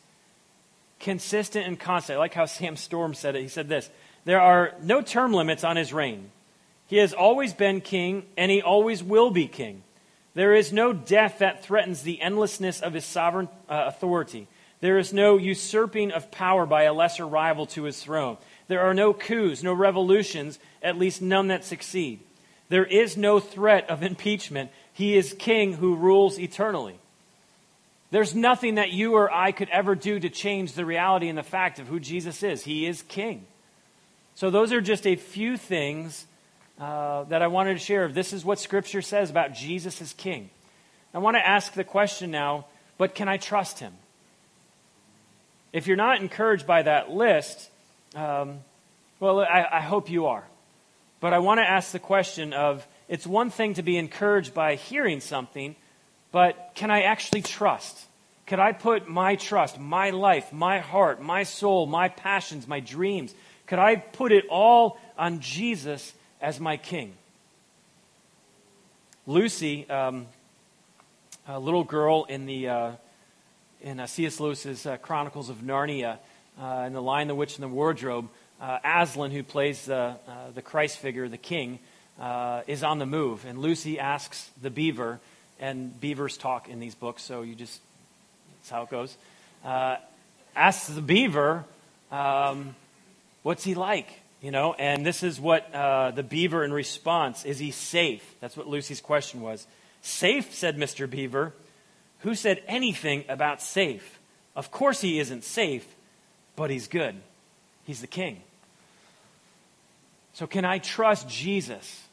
Consistent 1.01 1.67
and 1.67 1.81
constant. 1.81 2.17
I 2.17 2.21
like 2.21 2.33
how 2.33 2.47
Sam 2.47 2.77
Storm 2.77 3.13
said 3.13 3.35
it. 3.35 3.43
He 3.43 3.49
said 3.49 3.69
this 3.69 3.91
There 4.25 4.41
are 4.41 4.75
no 4.81 5.03
term 5.03 5.33
limits 5.33 5.65
on 5.65 5.75
his 5.75 5.93
reign. 5.93 6.31
He 6.87 6.99
has 6.99 7.13
always 7.13 7.53
been 7.55 7.81
king, 7.81 8.27
and 8.37 8.53
he 8.53 8.63
always 8.63 9.03
will 9.03 9.33
be 9.33 9.49
king. 9.49 9.83
There 10.35 10.55
is 10.55 10.73
no 10.73 10.93
death 10.93 11.41
that 11.41 11.65
threatens 11.65 12.03
the 12.03 12.23
endlessness 12.23 12.81
of 12.81 12.95
his 12.95 13.05
sovereign 13.05 13.49
uh, 13.69 13.87
authority. 13.89 14.47
There 14.81 14.99
is 14.99 15.13
no 15.13 15.37
usurping 15.37 16.13
of 16.13 16.31
power 16.31 16.67
by 16.67 16.85
a 16.85 16.95
lesser 16.95 17.27
rival 17.27 17.67
to 17.67 17.83
his 17.83 18.01
throne. 18.01 18.37
There 18.69 18.83
are 18.83 18.95
no 18.95 19.13
coups, 19.13 19.65
no 19.65 19.73
revolutions, 19.73 20.61
at 20.85 20.99
least 20.99 21.21
none 21.21 21.49
that 21.49 21.65
succeed. 21.65 22.21
There 22.69 22.87
is 22.87 23.17
no 23.17 23.41
threat 23.41 23.91
of 23.91 24.05
impeachment. 24.05 24.71
He 24.93 25.17
is 25.17 25.35
king 25.37 25.73
who 25.73 25.97
rules 25.97 26.39
eternally. 26.39 27.01
There's 28.11 28.35
nothing 28.35 28.77
that 28.77 28.91
you 28.91 29.15
or 29.15 29.33
I 29.33 29.53
could 29.53 29.69
ever 29.69 29.95
do 29.95 30.19
to 30.19 30.31
change 30.31 30.73
the 30.73 30.85
reality 30.85 31.29
and 31.29 31.37
the 31.37 31.43
fact 31.43 31.79
of 31.79 31.87
who 31.87 32.01
Jesus 32.01 32.43
is. 32.43 32.65
He 32.65 32.87
is 32.87 33.03
King. 33.03 33.47
So, 34.35 34.51
those 34.51 34.73
are 34.73 34.81
just 34.81 35.07
a 35.07 35.17
few 35.17 35.57
things 35.57 36.27
uh, 36.79 37.25
that 37.25 37.43
I 37.43 37.49
wanted 37.49 37.75
to 37.75 37.81
share. 37.81 38.09
This 38.09 38.33
is 38.33 38.45
what 38.45 38.59
Scripture 38.59 39.03
says 39.03 39.31
about 39.31 39.53
Jesus 39.53 40.01
as 40.01 40.13
King. 40.13 40.49
I 41.13 41.19
want 41.19 41.37
to 41.37 41.47
ask 41.47 41.73
the 41.73 41.85
question 41.85 42.31
now 42.31 42.67
but 42.99 43.15
can 43.15 43.29
I 43.29 43.37
trust 43.37 43.79
Him? 43.79 43.95
If 45.73 45.87
you're 45.87 45.97
not 45.97 46.21
encouraged 46.21 46.67
by 46.67 46.83
that 46.83 47.11
list, 47.11 47.71
um, 48.15 48.59
well, 49.21 49.41
I, 49.41 49.67
I 49.71 49.81
hope 49.81 50.11
you 50.11 50.27
are. 50.27 50.45
But 51.21 51.33
I 51.33 51.39
want 51.39 51.59
to 51.59 51.65
ask 51.69 51.93
the 51.93 51.99
question 51.99 52.53
of 52.53 52.87
it's 53.09 53.27
one 53.27 53.51
thing 53.51 53.75
to 53.75 53.83
be 53.83 53.97
encouraged 53.97 54.53
by 54.53 54.75
hearing 54.75 55.21
something 55.21 55.77
but 56.33 56.73
can 56.75 56.91
I 56.91 57.03
actually 57.03 57.43
trust? 57.43 57.99
Could 58.47 58.59
I 58.59 58.73
put 58.73 59.09
my 59.09 59.37
trust, 59.37 59.79
my 59.79 60.11
life, 60.11 60.53
my 60.53 60.79
heart, 60.79 61.21
my 61.21 61.43
soul, 61.43 61.87
my 61.87 62.09
passions, 62.09 62.67
my 62.67 62.81
dreams, 62.81 63.35
could 63.67 63.79
I 63.79 63.97
put 63.97 64.33
it 64.33 64.47
all 64.49 64.99
on 65.19 65.41
Jesus 65.41 66.15
as 66.41 66.59
my 66.59 66.79
king? 66.79 67.13
Lucy, 69.27 69.89
um, 69.91 70.27
a 71.47 71.61
little 71.61 71.85
girl 71.85 72.25
in 72.25 72.47
the 72.47 72.69
uh, 72.69 72.93
in 73.81 74.01
uh, 74.01 74.07
C.S. 74.07 74.41
Lewis's 74.41 74.87
uh, 74.87 74.97
Chronicles 74.97 75.51
of 75.51 75.59
Narnia, 75.59 76.19
uh, 76.61 76.85
in 76.87 76.93
The 76.93 77.03
Lion, 77.03 77.29
the 77.29 77.35
Witch, 77.35 77.57
and 77.57 77.63
the 77.63 77.69
Wardrobe, 77.69 78.29
uh, 78.61 78.79
Aslan, 78.85 79.31
who 79.31 79.43
plays 79.43 79.85
the, 79.85 79.95
uh, 79.95 80.51
the 80.55 80.63
Christ 80.63 80.99
figure, 80.99 81.29
the 81.29 81.39
king, 81.39 81.79
is 82.67 82.83
on 82.83 82.99
the 82.99 83.07
move. 83.07 83.45
And 83.45 83.61
Lucy 83.61 84.01
asks 84.01 84.51
the 84.61 84.71
beaver, 84.71 85.21
and 85.61 85.99
beavers 86.01 86.37
talk 86.37 86.69
in 86.69 86.81
these 86.81 86.95
books, 86.95 87.23
so 87.23 87.43
you 87.43 87.55
just, 87.55 87.81
that's 88.59 88.71
how 88.71 88.83
it 88.83 88.91
goes. 88.91 89.17
Uh, 89.65 89.97
the 90.55 91.03
beaver, 91.03 91.65
um, 92.11 92.75
what's 93.43 93.65
he 93.65 93.75
like? 93.75 94.09
You 94.41 94.53
know, 94.53 94.75
and 94.75 95.05
this 95.05 95.23
is 95.23 95.41
what 95.41 95.75
uh, 95.75 96.13
the 96.13 96.23
beaver 96.23 96.65
in 96.65 96.73
response 96.73 97.45
is 97.45 97.59
he 97.59 97.73
safe? 97.73 98.23
That's 98.41 98.57
what 98.57 98.69
Lucy's 98.69 99.01
question 99.01 99.41
was. 99.41 99.67
Safe, 100.01 100.55
said 100.55 100.77
Mr. 100.77 101.11
Beaver. 101.11 101.53
Who 102.21 102.35
said 102.35 102.63
anything 102.69 103.25
about 103.29 103.61
safe? 103.61 104.19
Of 104.55 104.71
course 104.71 105.01
he 105.01 105.19
isn't 105.19 105.45
safe, 105.45 105.87
but 106.55 106.71
he's 106.71 106.87
good. 106.87 107.17
He's 107.85 108.01
the 108.01 108.07
king. 108.07 108.43
So, 110.35 110.47
can 110.47 110.65
I 110.65 110.79
trust 110.79 111.29
Jesus 111.29 112.07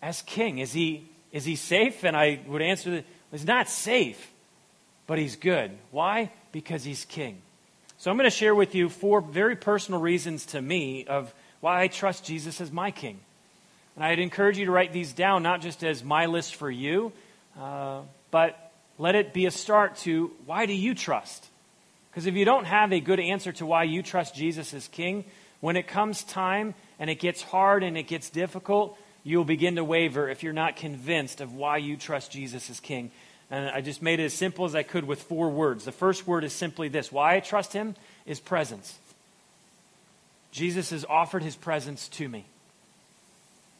as 0.00 0.22
king? 0.22 0.58
Is 0.58 0.72
he 0.72 1.04
is 1.32 1.44
he 1.44 1.56
safe? 1.56 2.04
And 2.04 2.16
I 2.16 2.40
would 2.46 2.62
answer 2.62 2.90
that 2.92 3.04
he's 3.30 3.46
not 3.46 3.68
safe, 3.68 4.30
but 5.06 5.18
he's 5.18 5.36
good. 5.36 5.72
Why? 5.90 6.30
Because 6.52 6.84
he's 6.84 7.04
king. 7.04 7.40
So 7.98 8.10
I'm 8.10 8.16
going 8.16 8.28
to 8.28 8.36
share 8.36 8.54
with 8.54 8.74
you 8.74 8.88
four 8.88 9.20
very 9.20 9.56
personal 9.56 10.00
reasons 10.00 10.46
to 10.46 10.60
me 10.60 11.06
of 11.06 11.32
why 11.60 11.82
I 11.82 11.88
trust 11.88 12.24
Jesus 12.24 12.60
as 12.60 12.70
my 12.70 12.90
king. 12.90 13.20
And 13.94 14.04
I'd 14.04 14.18
encourage 14.18 14.58
you 14.58 14.66
to 14.66 14.72
write 14.72 14.92
these 14.92 15.12
down, 15.12 15.42
not 15.42 15.60
just 15.60 15.84
as 15.84 16.02
my 16.02 16.26
list 16.26 16.56
for 16.56 16.70
you, 16.70 17.12
uh, 17.58 18.00
but 18.30 18.72
let 18.98 19.14
it 19.14 19.32
be 19.32 19.46
a 19.46 19.50
start 19.50 19.96
to 19.98 20.32
why 20.46 20.66
do 20.66 20.72
you 20.72 20.94
trust? 20.94 21.46
Because 22.10 22.26
if 22.26 22.34
you 22.34 22.44
don't 22.44 22.64
have 22.64 22.92
a 22.92 23.00
good 23.00 23.20
answer 23.20 23.52
to 23.52 23.66
why 23.66 23.84
you 23.84 24.02
trust 24.02 24.34
Jesus 24.34 24.74
as 24.74 24.88
king, 24.88 25.24
when 25.60 25.76
it 25.76 25.86
comes 25.86 26.24
time 26.24 26.74
and 26.98 27.08
it 27.08 27.20
gets 27.20 27.40
hard 27.40 27.84
and 27.84 27.96
it 27.96 28.04
gets 28.04 28.30
difficult, 28.30 28.98
you'll 29.24 29.44
begin 29.44 29.76
to 29.76 29.84
waver 29.84 30.28
if 30.28 30.42
you're 30.42 30.52
not 30.52 30.76
convinced 30.76 31.40
of 31.40 31.54
why 31.54 31.76
you 31.76 31.96
trust 31.96 32.32
Jesus 32.32 32.68
as 32.70 32.80
king. 32.80 33.10
And 33.50 33.68
I 33.68 33.80
just 33.80 34.02
made 34.02 34.18
it 34.18 34.24
as 34.24 34.34
simple 34.34 34.64
as 34.64 34.74
I 34.74 34.82
could 34.82 35.04
with 35.04 35.22
four 35.22 35.50
words. 35.50 35.84
The 35.84 35.92
first 35.92 36.26
word 36.26 36.44
is 36.44 36.52
simply 36.52 36.88
this 36.88 37.12
why 37.12 37.36
I 37.36 37.40
trust 37.40 37.72
him 37.72 37.94
is 38.26 38.40
presence. 38.40 38.98
Jesus 40.50 40.90
has 40.90 41.04
offered 41.04 41.42
his 41.42 41.56
presence 41.56 42.08
to 42.10 42.28
me. 42.28 42.46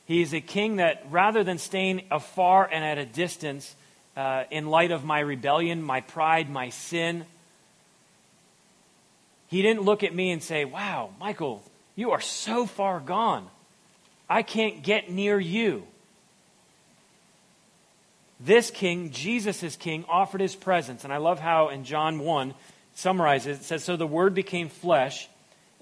He 0.07 0.21
is 0.21 0.35
a 0.35 0.41
king 0.41 0.77
that, 0.77 1.05
rather 1.11 1.45
than 1.45 1.59
staying 1.59 2.03
afar 2.11 2.69
and 2.71 2.85
at 2.85 2.99
a 2.99 3.07
distance 3.07 3.75
uh, 4.17 4.45
in 4.51 4.67
light 4.67 4.91
of 4.91 5.05
my 5.05 5.21
rebellion, 5.21 5.83
my 5.83 6.01
pride, 6.01 6.51
my 6.51 6.71
sin, 6.71 7.25
he 9.49 9.63
didn't 9.63 9.83
look 9.83 10.03
at 10.03 10.15
me 10.15 10.31
and 10.31 10.43
say, 10.43 10.65
Wow, 10.65 11.11
Michael, 11.21 11.63
you 11.95 12.11
are 12.13 12.21
so 12.21 12.67
far 12.67 13.01
gone. 13.01 13.49
I 14.33 14.43
can't 14.43 14.83
get 14.83 15.11
near 15.11 15.39
you. 15.39 15.87
This 18.41 18.71
king, 18.71 19.11
Jesus 19.11 19.63
is 19.63 19.77
king, 19.77 20.07
offered 20.09 20.41
his 20.41 20.57
presence. 20.57 21.05
And 21.05 21.13
I 21.13 21.19
love 21.19 21.39
how 21.39 21.69
in 21.69 21.85
John 21.85 22.19
1 22.19 22.55
summarizes 22.95 23.59
it 23.59 23.65
says, 23.65 23.85
So 23.85 23.97
the 23.97 24.07
word 24.07 24.33
became 24.33 24.71
flesh 24.71 25.29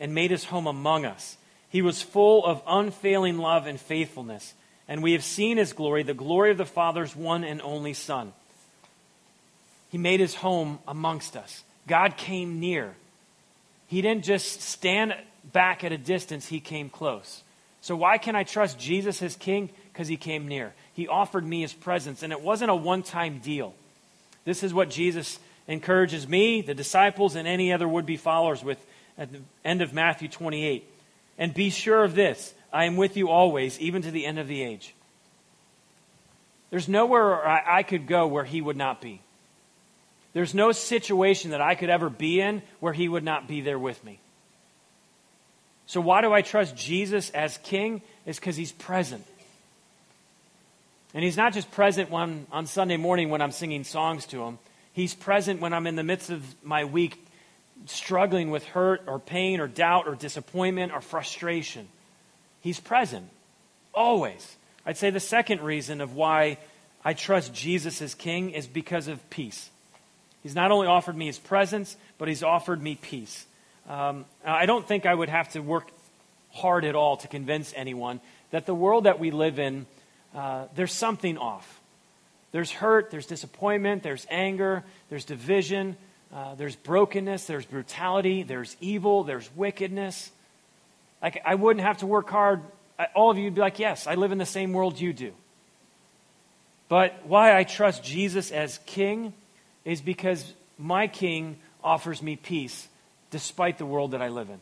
and 0.01 0.17
made 0.17 0.33
his 0.33 0.43
home 0.43 0.67
among 0.67 1.05
us. 1.05 1.37
He 1.69 1.81
was 1.81 2.03
full 2.03 2.45
of 2.45 2.61
unfailing 2.67 3.39
love 3.39 3.69
and 3.69 3.81
faithfulness. 3.81 4.53
And 4.89 5.01
we 5.01 5.13
have 5.13 5.23
seen 5.23 5.57
his 5.57 5.73
glory, 5.73 6.03
the 6.03 6.13
glory 6.13 6.51
of 6.51 6.59
the 6.59 6.67
Father's 6.67 7.15
one 7.15 7.45
and 7.45 7.63
only 7.63 7.95
Son. 7.95 8.33
He 9.91 9.99
made 9.99 10.19
his 10.19 10.35
home 10.35 10.81
amongst 10.89 11.37
us. 11.37 11.63
God 11.87 12.17
came 12.17 12.59
near. 12.59 12.97
He 13.87 14.03
didn't 14.03 14.25
just 14.25 14.61
stand 14.61 15.15
back 15.53 15.85
at 15.85 15.93
a 15.93 15.99
distance, 15.99 16.49
he 16.49 16.59
came 16.59 16.91
close. 16.91 17.45
So, 17.83 17.97
why 17.97 18.19
can 18.19 18.37
I 18.37 18.45
trust 18.45 18.79
Jesus 18.79 19.23
as 19.23 19.37
king? 19.37 19.71
Because 19.93 20.09
he 20.09 20.17
came 20.17 20.49
near. 20.49 20.73
He 20.93 21.09
offered 21.09 21.47
me 21.47 21.63
his 21.63 21.73
presence, 21.73 22.23
and 22.23 22.33
it 22.33 22.41
wasn't 22.41 22.71
a 22.71 22.75
one 22.75 23.03
time 23.03 23.39
deal. 23.39 23.75
This 24.45 24.63
is 24.63 24.75
what 24.75 24.91
Jesus 24.91 25.39
encourages 25.67 26.29
me, 26.29 26.63
the 26.63 26.75
disciples, 26.75 27.37
and 27.37 27.47
any 27.47 27.73
other 27.73 27.89
would 27.89 28.07
be 28.07 28.17
followers 28.17 28.63
with 28.63 28.85
at 29.17 29.33
the 29.33 29.41
end 29.65 29.83
of 29.83 29.93
Matthew 29.93 30.29
28. 30.29 30.85
And 31.39 31.55
be 31.55 31.71
sure 31.71 32.05
of 32.05 32.15
this 32.15 32.55
I 32.73 32.85
am 32.85 32.97
with 32.97 33.17
you 33.17 33.29
always, 33.29 33.79
even 33.81 34.03
to 34.03 34.11
the 34.11 34.27
end 34.27 34.39
of 34.39 34.49
the 34.49 34.63
age. 34.63 34.95
There's 36.71 36.89
nowhere 36.89 37.47
I, 37.47 37.83
could 37.83 38.07
go 38.07 38.29
where 38.29 38.45
he 38.45 38.61
would 38.61 38.77
not 38.77 39.01
be. 39.01 39.21
There's 40.33 40.55
no 40.55 40.71
situation 40.71 41.51
that 41.51 41.61
I 41.61 41.75
could 41.75 41.91
ever 41.91 42.09
be 42.09 42.41
in 42.41 42.63
where 42.79 42.93
he 42.93 43.09
would 43.09 43.25
not 43.25 43.49
be 43.49 43.61
there 43.61 43.79
with 43.79 44.03
me. 44.05 44.21
So, 45.91 46.01
why 46.01 46.21
do 46.21 46.33
I 46.33 46.43
trust 46.43 46.77
Jesus 46.77 47.31
as 47.31 47.59
king? 47.65 48.01
Is 48.25 48.39
because 48.39 48.55
he's 48.55 48.71
present. 48.71 49.27
And 51.13 51.25
he's 51.25 51.37
not 51.37 51.53
just 51.53 51.69
present 51.73 52.13
when, 52.13 52.47
on 52.53 52.67
Sunday 52.67 52.97
morning 52.97 53.29
when 53.29 53.43
I'm 53.43 53.51
singing 53.51 53.83
songs 53.83 54.25
to 54.27 54.41
him, 54.45 54.61
he's 54.93 55.15
present 55.15 55.61
when 55.61 55.73
I'm 55.73 55.89
in 55.89 55.97
the 55.97 56.05
midst 56.05 56.31
of 56.31 56.45
my 56.63 56.85
week 56.85 57.27
struggling 57.87 58.53
with 58.53 58.65
hurt 58.67 59.03
or 59.09 59.19
pain 59.19 59.59
or 59.59 59.67
doubt 59.67 60.07
or 60.07 60.15
disappointment 60.15 60.93
or 60.93 61.01
frustration. 61.01 61.89
He's 62.61 62.79
present, 62.79 63.29
always. 63.93 64.57
I'd 64.87 64.97
say 64.97 65.11
the 65.11 65.19
second 65.19 65.61
reason 65.61 66.01
of 66.01 66.15
why 66.15 66.59
I 67.05 67.15
trust 67.15 67.53
Jesus 67.53 68.01
as 68.01 68.15
king 68.15 68.51
is 68.51 68.69
because 68.69 69.09
of 69.09 69.29
peace. 69.29 69.71
He's 70.45 70.55
not 70.55 70.71
only 70.71 70.87
offered 70.87 71.17
me 71.17 71.27
his 71.27 71.41
presence, 71.41 71.97
but 72.17 72.29
he's 72.29 72.45
offered 72.45 72.81
me 72.81 72.95
peace. 72.95 73.45
Um, 73.91 74.25
I 74.45 74.67
don't 74.67 74.87
think 74.87 75.05
I 75.05 75.13
would 75.13 75.29
have 75.29 75.49
to 75.51 75.61
work 75.61 75.91
hard 76.53 76.85
at 76.85 76.95
all 76.95 77.17
to 77.17 77.27
convince 77.27 77.73
anyone 77.75 78.21
that 78.53 78.65
the 78.65 78.75
world 78.75 79.05
that 79.05 79.19
we 79.19 79.33
live 79.33 79.59
in, 79.59 79.85
uh, 80.33 80.67
there's 80.77 80.93
something 80.93 81.37
off. 81.37 81.81
There's 82.53 82.71
hurt, 82.71 83.11
there's 83.11 83.27
disappointment, 83.27 84.05
there's 84.05 84.29
anger, 84.31 84.85
there's 85.09 85.25
division, 85.25 85.97
uh, 86.33 86.55
there's 86.55 86.77
brokenness, 86.77 87.47
there's 87.47 87.67
brutality, 87.67 88.45
there's 88.45 88.77
evil, 88.81 89.25
there's 89.25 89.51
wickedness. 89.57 90.31
Like, 91.21 91.43
I 91.45 91.57
wouldn't 91.57 91.85
have 91.85 91.99
to 91.99 92.07
work 92.07 92.31
hard. 92.31 92.63
All 93.17 93.33
of 93.33 93.39
you 93.39 93.45
would 93.45 93.57
be 93.57 93.61
like, 93.61 93.81
yes, 93.81 94.07
I 94.07 94.15
live 94.15 94.31
in 94.31 94.39
the 94.39 94.47
same 94.47 94.73
world 94.73 95.01
you 95.01 95.13
do. 95.13 95.33
But 96.89 97.27
why 97.27 97.59
I 97.59 97.65
trust 97.65 98.05
Jesus 98.05 98.53
as 98.53 98.79
king 98.87 99.33
is 99.85 100.01
because 100.01 100.53
my 100.79 101.09
king 101.09 101.57
offers 101.83 102.23
me 102.23 102.37
peace 102.37 102.87
despite 103.31 103.79
the 103.79 103.87
world 103.87 104.13
that 104.13 104.23
I 104.23 104.29
live 104.29 104.51
in. 104.51 104.61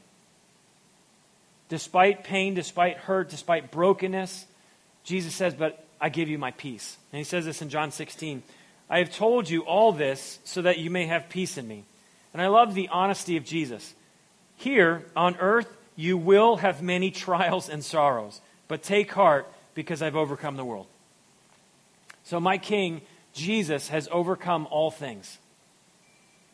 Despite 1.69 2.25
pain, 2.25 2.55
despite 2.55 2.97
hurt, 2.97 3.29
despite 3.29 3.71
brokenness, 3.71 4.47
Jesus 5.05 5.35
says, 5.35 5.55
But 5.55 5.85
I 6.01 6.09
give 6.09 6.29
you 6.29 6.39
my 6.39 6.53
peace. 6.53 6.97
And 7.13 7.19
he 7.19 7.25
says 7.25 7.45
this 7.45 7.63
in 7.63 7.69
John 7.69 7.91
16 7.91 8.43
I 8.91 8.99
have 8.99 9.15
told 9.15 9.51
you 9.51 9.63
all 9.63 9.93
this 9.93 10.39
so 10.45 10.63
that 10.63 10.79
you 10.79 10.91
may 10.91 11.07
have 11.07 11.29
peace 11.29 11.59
in 11.59 11.69
me. 11.69 11.85
And 12.33 12.41
I 12.41 12.49
love 12.49 12.75
the 12.75 12.89
honesty 12.89 13.37
of 13.37 13.45
Jesus. 13.45 13.95
Here 14.57 15.05
on 15.15 15.37
earth, 15.37 15.69
you 15.95 16.17
will 16.17 16.57
have 16.57 16.83
many 16.83 17.11
trials 17.11 17.69
and 17.69 17.85
sorrows, 17.85 18.41
but 18.67 18.83
take 18.83 19.13
heart 19.13 19.51
because 19.75 20.01
I've 20.01 20.17
overcome 20.17 20.57
the 20.57 20.65
world. 20.65 20.87
So, 22.25 22.41
my 22.41 22.59
King, 22.59 23.03
Jesus, 23.33 23.89
has 23.89 24.09
overcome 24.11 24.67
all 24.71 24.91
things. 24.91 25.39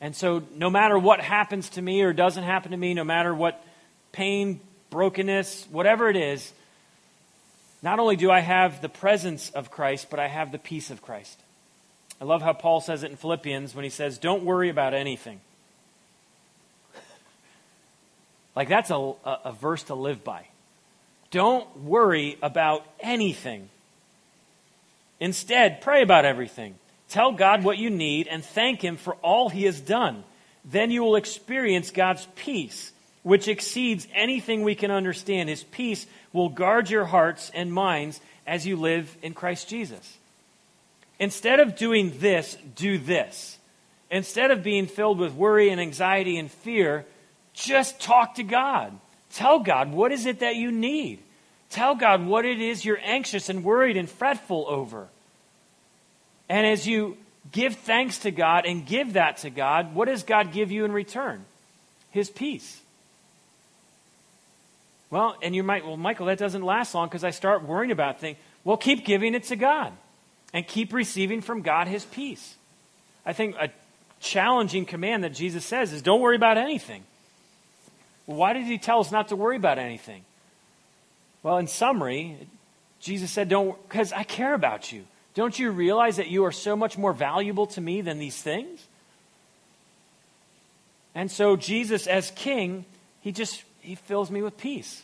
And 0.00 0.14
so, 0.14 0.42
no 0.54 0.70
matter 0.70 0.98
what 0.98 1.20
happens 1.20 1.70
to 1.70 1.82
me 1.82 2.02
or 2.02 2.12
doesn't 2.12 2.44
happen 2.44 2.72
to 2.72 2.76
me, 2.76 2.94
no 2.94 3.04
matter 3.04 3.34
what 3.34 3.64
pain, 4.12 4.60
brokenness, 4.90 5.66
whatever 5.70 6.08
it 6.08 6.16
is, 6.16 6.52
not 7.82 7.98
only 7.98 8.16
do 8.16 8.30
I 8.30 8.40
have 8.40 8.80
the 8.80 8.88
presence 8.88 9.50
of 9.50 9.70
Christ, 9.70 10.08
but 10.10 10.18
I 10.18 10.28
have 10.28 10.52
the 10.52 10.58
peace 10.58 10.90
of 10.90 11.02
Christ. 11.02 11.38
I 12.20 12.24
love 12.24 12.42
how 12.42 12.52
Paul 12.52 12.80
says 12.80 13.02
it 13.02 13.10
in 13.10 13.16
Philippians 13.16 13.74
when 13.74 13.84
he 13.84 13.90
says, 13.90 14.18
Don't 14.18 14.44
worry 14.44 14.70
about 14.70 14.94
anything. 14.94 15.40
like, 18.56 18.68
that's 18.68 18.90
a, 18.90 18.94
a, 18.94 19.38
a 19.44 19.52
verse 19.52 19.82
to 19.84 19.94
live 19.94 20.24
by. 20.24 20.46
Don't 21.30 21.80
worry 21.80 22.38
about 22.40 22.86
anything. 23.00 23.68
Instead, 25.18 25.80
pray 25.80 26.02
about 26.02 26.24
everything. 26.24 26.76
Tell 27.08 27.32
God 27.32 27.64
what 27.64 27.78
you 27.78 27.90
need 27.90 28.28
and 28.28 28.44
thank 28.44 28.82
Him 28.82 28.96
for 28.96 29.14
all 29.16 29.48
He 29.48 29.64
has 29.64 29.80
done. 29.80 30.24
Then 30.64 30.90
you 30.90 31.02
will 31.02 31.16
experience 31.16 31.90
God's 31.90 32.26
peace, 32.36 32.92
which 33.22 33.48
exceeds 33.48 34.08
anything 34.14 34.62
we 34.62 34.74
can 34.74 34.90
understand. 34.90 35.48
His 35.48 35.64
peace 35.64 36.06
will 36.32 36.48
guard 36.48 36.90
your 36.90 37.04
hearts 37.04 37.50
and 37.54 37.72
minds 37.72 38.20
as 38.46 38.66
you 38.66 38.76
live 38.76 39.16
in 39.22 39.34
Christ 39.34 39.68
Jesus. 39.68 40.18
Instead 41.18 41.60
of 41.60 41.76
doing 41.76 42.12
this, 42.18 42.56
do 42.74 42.98
this. 42.98 43.58
Instead 44.10 44.50
of 44.50 44.62
being 44.62 44.86
filled 44.86 45.18
with 45.18 45.32
worry 45.32 45.70
and 45.70 45.80
anxiety 45.80 46.38
and 46.38 46.50
fear, 46.50 47.06
just 47.52 48.00
talk 48.00 48.34
to 48.34 48.42
God. 48.42 48.92
Tell 49.32 49.60
God 49.60 49.92
what 49.92 50.12
is 50.12 50.26
it 50.26 50.40
that 50.40 50.56
you 50.56 50.70
need. 50.70 51.20
Tell 51.70 51.94
God 51.94 52.24
what 52.24 52.44
it 52.44 52.60
is 52.60 52.84
you're 52.84 53.00
anxious 53.02 53.48
and 53.48 53.64
worried 53.64 53.96
and 53.96 54.08
fretful 54.08 54.66
over. 54.68 55.08
And 56.48 56.66
as 56.66 56.86
you 56.86 57.16
give 57.52 57.76
thanks 57.76 58.18
to 58.18 58.30
God 58.30 58.66
and 58.66 58.86
give 58.86 59.14
that 59.14 59.38
to 59.38 59.50
God, 59.50 59.94
what 59.94 60.06
does 60.06 60.22
God 60.22 60.52
give 60.52 60.70
you 60.70 60.84
in 60.84 60.92
return? 60.92 61.44
His 62.10 62.30
peace. 62.30 62.80
Well, 65.10 65.36
and 65.42 65.54
you 65.54 65.62
might, 65.62 65.86
well, 65.86 65.96
Michael, 65.96 66.26
that 66.26 66.38
doesn't 66.38 66.62
last 66.62 66.94
long 66.94 67.08
because 67.08 67.24
I 67.24 67.30
start 67.30 67.64
worrying 67.64 67.92
about 67.92 68.20
things. 68.20 68.36
Well, 68.64 68.76
keep 68.76 69.04
giving 69.04 69.34
it 69.34 69.44
to 69.44 69.56
God 69.56 69.92
and 70.52 70.66
keep 70.66 70.92
receiving 70.92 71.40
from 71.40 71.62
God 71.62 71.86
his 71.86 72.04
peace. 72.04 72.56
I 73.24 73.32
think 73.32 73.56
a 73.56 73.70
challenging 74.20 74.86
command 74.86 75.24
that 75.24 75.34
Jesus 75.34 75.64
says 75.64 75.92
is 75.92 76.02
don't 76.02 76.20
worry 76.20 76.36
about 76.36 76.56
anything. 76.58 77.04
Well, 78.26 78.38
why 78.38 78.54
did 78.54 78.64
he 78.64 78.78
tell 78.78 79.00
us 79.00 79.12
not 79.12 79.28
to 79.28 79.36
worry 79.36 79.56
about 79.56 79.78
anything? 79.78 80.24
Well, 81.42 81.58
in 81.58 81.66
summary, 81.66 82.48
Jesus 83.00 83.30
said, 83.30 83.48
don't, 83.48 83.80
because 83.88 84.12
I 84.12 84.22
care 84.22 84.54
about 84.54 84.90
you. 84.92 85.04
Don't 85.34 85.58
you 85.58 85.70
realize 85.70 86.16
that 86.16 86.28
you 86.28 86.44
are 86.44 86.52
so 86.52 86.76
much 86.76 86.96
more 86.96 87.12
valuable 87.12 87.66
to 87.68 87.80
me 87.80 88.00
than 88.00 88.18
these 88.18 88.40
things? 88.40 88.86
And 91.14 91.30
so 91.30 91.56
Jesus 91.56 92.06
as 92.06 92.30
king, 92.32 92.84
he 93.20 93.32
just 93.32 93.62
he 93.80 93.94
fills 93.96 94.30
me 94.30 94.42
with 94.42 94.56
peace. 94.56 95.02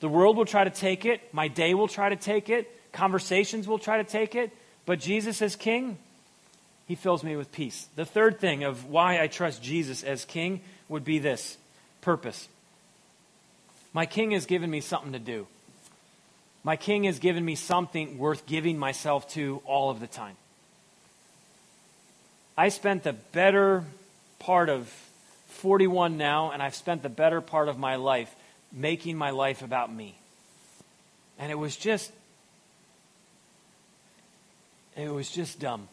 The 0.00 0.08
world 0.08 0.36
will 0.36 0.44
try 0.44 0.64
to 0.64 0.70
take 0.70 1.04
it, 1.04 1.22
my 1.32 1.48
day 1.48 1.74
will 1.74 1.88
try 1.88 2.08
to 2.08 2.16
take 2.16 2.48
it, 2.50 2.70
conversations 2.92 3.66
will 3.66 3.78
try 3.78 3.98
to 3.98 4.04
take 4.04 4.34
it, 4.34 4.50
but 4.84 5.00
Jesus 5.00 5.42
as 5.42 5.56
king, 5.56 5.98
he 6.86 6.94
fills 6.94 7.24
me 7.24 7.36
with 7.36 7.50
peace. 7.50 7.88
The 7.96 8.04
third 8.04 8.38
thing 8.38 8.62
of 8.62 8.86
why 8.86 9.20
I 9.20 9.26
trust 9.26 9.62
Jesus 9.62 10.02
as 10.02 10.24
king 10.24 10.60
would 10.88 11.04
be 11.04 11.18
this 11.18 11.56
purpose. 12.00 12.48
My 13.92 14.06
king 14.06 14.32
has 14.32 14.46
given 14.46 14.70
me 14.70 14.80
something 14.80 15.12
to 15.12 15.18
do. 15.18 15.46
My 16.66 16.74
king 16.74 17.04
has 17.04 17.20
given 17.20 17.44
me 17.44 17.54
something 17.54 18.18
worth 18.18 18.44
giving 18.44 18.76
myself 18.76 19.30
to 19.34 19.62
all 19.66 19.88
of 19.88 20.00
the 20.00 20.08
time. 20.08 20.34
I 22.58 22.70
spent 22.70 23.04
the 23.04 23.12
better 23.12 23.84
part 24.40 24.68
of 24.68 24.92
41 25.46 26.18
now, 26.18 26.50
and 26.50 26.60
I've 26.60 26.74
spent 26.74 27.04
the 27.04 27.08
better 27.08 27.40
part 27.40 27.68
of 27.68 27.78
my 27.78 27.94
life 27.94 28.34
making 28.72 29.16
my 29.16 29.30
life 29.30 29.62
about 29.62 29.94
me. 29.94 30.18
And 31.38 31.52
it 31.52 31.54
was 31.54 31.76
just, 31.76 32.10
it 34.96 35.08
was 35.08 35.30
just 35.30 35.60
dumb. 35.60 35.86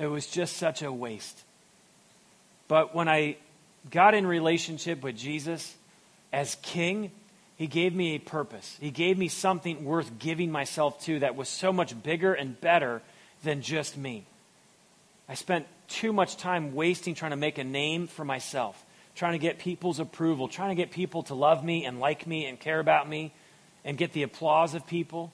It 0.00 0.06
was 0.06 0.26
just 0.26 0.56
such 0.56 0.80
a 0.80 0.90
waste. 0.90 1.38
But 2.68 2.94
when 2.94 3.06
I 3.06 3.36
got 3.90 4.14
in 4.14 4.26
relationship 4.26 5.02
with 5.02 5.18
Jesus 5.18 5.74
as 6.32 6.54
King, 6.62 7.10
He 7.56 7.66
gave 7.66 7.94
me 7.94 8.14
a 8.14 8.18
purpose. 8.18 8.76
He 8.80 8.90
gave 8.90 9.16
me 9.16 9.28
something 9.28 9.84
worth 9.84 10.18
giving 10.18 10.50
myself 10.50 11.02
to 11.04 11.20
that 11.20 11.36
was 11.36 11.48
so 11.48 11.72
much 11.72 12.00
bigger 12.02 12.34
and 12.34 12.60
better 12.60 13.00
than 13.42 13.62
just 13.62 13.96
me. 13.96 14.24
I 15.28 15.34
spent 15.34 15.66
too 15.88 16.12
much 16.12 16.36
time 16.36 16.74
wasting 16.74 17.14
trying 17.14 17.30
to 17.30 17.36
make 17.36 17.58
a 17.58 17.64
name 17.64 18.08
for 18.08 18.24
myself, 18.24 18.84
trying 19.14 19.32
to 19.32 19.38
get 19.38 19.58
people's 19.58 20.00
approval, 20.00 20.48
trying 20.48 20.70
to 20.70 20.74
get 20.74 20.90
people 20.90 21.22
to 21.24 21.34
love 21.34 21.64
me 21.64 21.84
and 21.84 22.00
like 22.00 22.26
me 22.26 22.46
and 22.46 22.58
care 22.58 22.80
about 22.80 23.08
me 23.08 23.32
and 23.84 23.96
get 23.96 24.12
the 24.12 24.22
applause 24.22 24.74
of 24.74 24.86
people. 24.86 25.32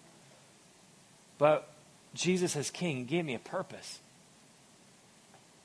But 1.39 1.69
Jesus, 2.15 2.55
as 2.55 2.71
King, 2.71 2.99
He 2.99 3.03
gave 3.05 3.25
me 3.25 3.35
a 3.35 3.39
purpose. 3.39 4.01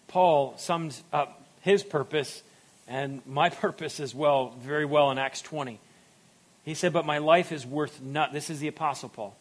Paul 0.08 0.56
sums 0.58 1.04
up 1.12 1.44
his 1.62 1.84
purpose 1.84 2.44
and 2.88 3.22
my 3.26 3.50
purpose 3.64 4.00
as 4.00 4.16
well 4.16 4.54
very 4.60 4.86
well 4.86 5.12
in 5.12 5.18
Acts 5.18 5.42
20. 5.42 5.80
He 6.66 6.74
said, 6.74 6.92
But 6.92 7.06
my 7.06 7.20
life 7.20 7.52
is 7.52 7.66
worth 7.66 8.02
not. 8.02 8.34
This 8.34 8.50
is 8.50 8.60
the 8.60 8.68
Apostle 8.68 9.10
Paul. 9.10 9.36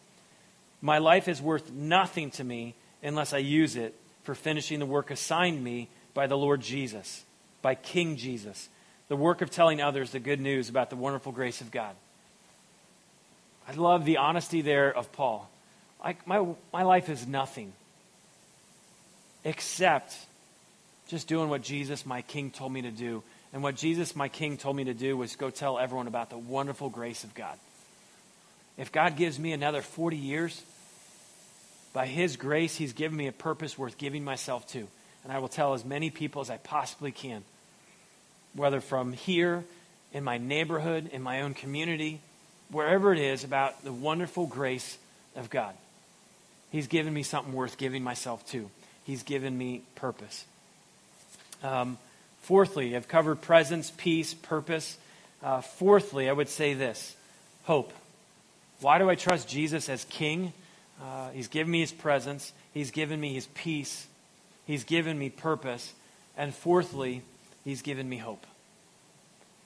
My 0.81 0.99
life 0.99 1.27
is 1.27 1.41
worth 1.41 1.71
nothing 1.71 2.31
to 2.31 2.43
me 2.43 2.75
unless 3.03 3.33
I 3.33 3.39
use 3.39 3.75
it 3.75 3.95
for 4.23 4.35
finishing 4.35 4.79
the 4.79 4.85
work 4.85 5.11
assigned 5.11 5.63
me 5.63 5.89
by 6.13 6.27
the 6.27 6.37
Lord 6.37 6.61
Jesus, 6.61 7.23
by 7.61 7.75
King 7.75 8.15
Jesus, 8.15 8.69
the 9.07 9.15
work 9.15 9.41
of 9.41 9.49
telling 9.49 9.81
others 9.81 10.11
the 10.11 10.19
good 10.19 10.39
news 10.39 10.69
about 10.69 10.89
the 10.89 10.95
wonderful 10.95 11.31
grace 11.31 11.61
of 11.61 11.71
God. 11.71 11.95
I 13.67 13.73
love 13.73 14.05
the 14.05 14.17
honesty 14.17 14.61
there 14.61 14.95
of 14.95 15.11
Paul. 15.11 15.49
Like 16.03 16.25
my, 16.27 16.45
my 16.71 16.83
life 16.83 17.09
is 17.09 17.25
nothing 17.25 17.73
except 19.43 20.15
just 21.07 21.27
doing 21.27 21.49
what 21.49 21.61
Jesus, 21.61 22.05
my 22.05 22.21
King, 22.21 22.51
told 22.51 22.71
me 22.71 22.83
to 22.83 22.91
do. 22.91 23.23
And 23.55 23.63
what 23.63 23.77
Jesus, 23.77 24.17
my 24.17 24.27
King, 24.27 24.57
told 24.57 24.75
me 24.75 24.83
to 24.83 24.93
do 24.93 25.15
was 25.15 25.37
go 25.37 25.49
tell 25.49 25.79
everyone 25.79 26.07
about 26.07 26.29
the 26.29 26.37
wonderful 26.37 26.89
grace 26.89 27.23
of 27.23 27.33
God. 27.33 27.57
If 28.77 28.91
God 28.91 29.15
gives 29.15 29.39
me 29.39 29.53
another 29.53 29.81
40 29.81 30.17
years, 30.17 30.61
by 31.93 32.05
His 32.05 32.35
grace, 32.35 32.75
He's 32.75 32.91
given 32.91 33.17
me 33.17 33.27
a 33.27 33.31
purpose 33.31 33.77
worth 33.77 33.97
giving 33.97 34.25
myself 34.25 34.67
to. 34.73 34.85
And 35.23 35.31
I 35.31 35.39
will 35.39 35.47
tell 35.47 35.73
as 35.73 35.85
many 35.85 36.09
people 36.09 36.41
as 36.41 36.49
I 36.49 36.57
possibly 36.57 37.13
can, 37.13 37.45
whether 38.55 38.81
from 38.81 39.13
here, 39.13 39.63
in 40.11 40.25
my 40.25 40.37
neighborhood, 40.37 41.09
in 41.13 41.21
my 41.21 41.39
own 41.39 41.53
community, 41.53 42.19
wherever 42.69 43.13
it 43.13 43.19
is, 43.19 43.45
about 43.45 43.85
the 43.85 43.93
wonderful 43.93 44.47
grace 44.47 44.97
of 45.33 45.49
God. 45.49 45.75
He's 46.73 46.87
given 46.87 47.13
me 47.13 47.23
something 47.23 47.53
worth 47.53 47.77
giving 47.77 48.03
myself 48.03 48.45
to. 48.47 48.69
He's 49.05 49.23
given 49.23 49.57
me 49.57 49.83
purpose. 49.95 50.43
Um, 51.63 51.97
fourthly, 52.45 52.95
I've 52.95 53.07
covered 53.07 53.41
presence, 53.41 53.91
peace, 53.97 54.33
purpose. 54.33 54.97
Uh, 55.43 55.61
fourthly, 55.61 56.29
I 56.29 56.33
would 56.33 56.49
say 56.49 56.73
this 56.73 57.15
hope. 57.63 57.91
Why 58.81 58.99
do 58.99 59.09
I 59.09 59.15
trust 59.15 59.49
Jesus 59.49 59.89
as 59.89 60.05
King? 60.05 60.53
Uh, 61.01 61.31
he's 61.31 61.47
given 61.47 61.71
me 61.71 61.81
his 61.81 61.91
presence, 61.91 62.53
he's 62.73 62.91
given 62.91 63.19
me 63.19 63.33
his 63.33 63.47
peace, 63.47 64.07
he's 64.65 64.83
given 64.83 65.17
me 65.17 65.29
purpose, 65.29 65.93
and 66.37 66.53
fourthly, 66.53 67.21
he's 67.63 67.81
given 67.81 68.07
me 68.07 68.17
hope. 68.17 68.45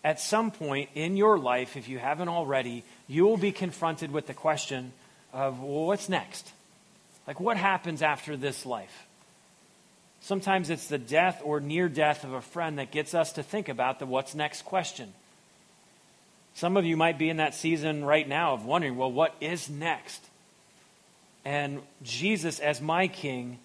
At 0.04 0.20
some 0.20 0.50
point 0.50 0.90
in 0.96 1.18
your 1.18 1.38
life, 1.38 1.76
if 1.76 1.90
you 1.90 2.00
haven't 2.00 2.30
already, 2.30 2.84
you 3.08 3.26
will 3.26 3.38
be 3.38 3.52
confronted 3.52 4.12
with 4.12 4.26
the 4.26 4.34
question 4.34 4.94
of, 5.34 5.60
well, 5.60 5.86
what's 5.86 6.10
next? 6.10 6.50
Like, 7.28 7.40
what 7.40 7.58
happens 7.58 8.02
after 8.02 8.38
this 8.38 8.66
life? 8.66 9.06
Sometimes 10.22 10.70
it's 10.70 10.88
the 10.88 10.98
death 10.98 11.42
or 11.44 11.60
near 11.60 11.90
death 11.90 12.24
of 12.24 12.34
a 12.34 12.42
friend 12.42 12.78
that 12.78 12.92
gets 12.92 13.14
us 13.14 13.34
to 13.34 13.44
think 13.44 13.70
about 13.70 14.00
the 14.00 14.06
what's 14.06 14.36
next 14.36 14.64
question. 14.64 15.14
Some 16.54 16.76
of 16.76 16.86
you 16.86 16.98
might 16.98 17.18
be 17.18 17.30
in 17.30 17.38
that 17.38 17.56
season 17.56 18.04
right 18.04 18.28
now 18.28 18.54
of 18.54 18.66
wondering, 18.66 18.98
well, 18.98 19.12
what 19.12 19.34
is 19.40 19.70
next? 19.70 20.22
And 21.46 21.82
Jesus, 22.04 22.60
as 22.60 22.82
my 22.82 23.08
king, 23.08 23.60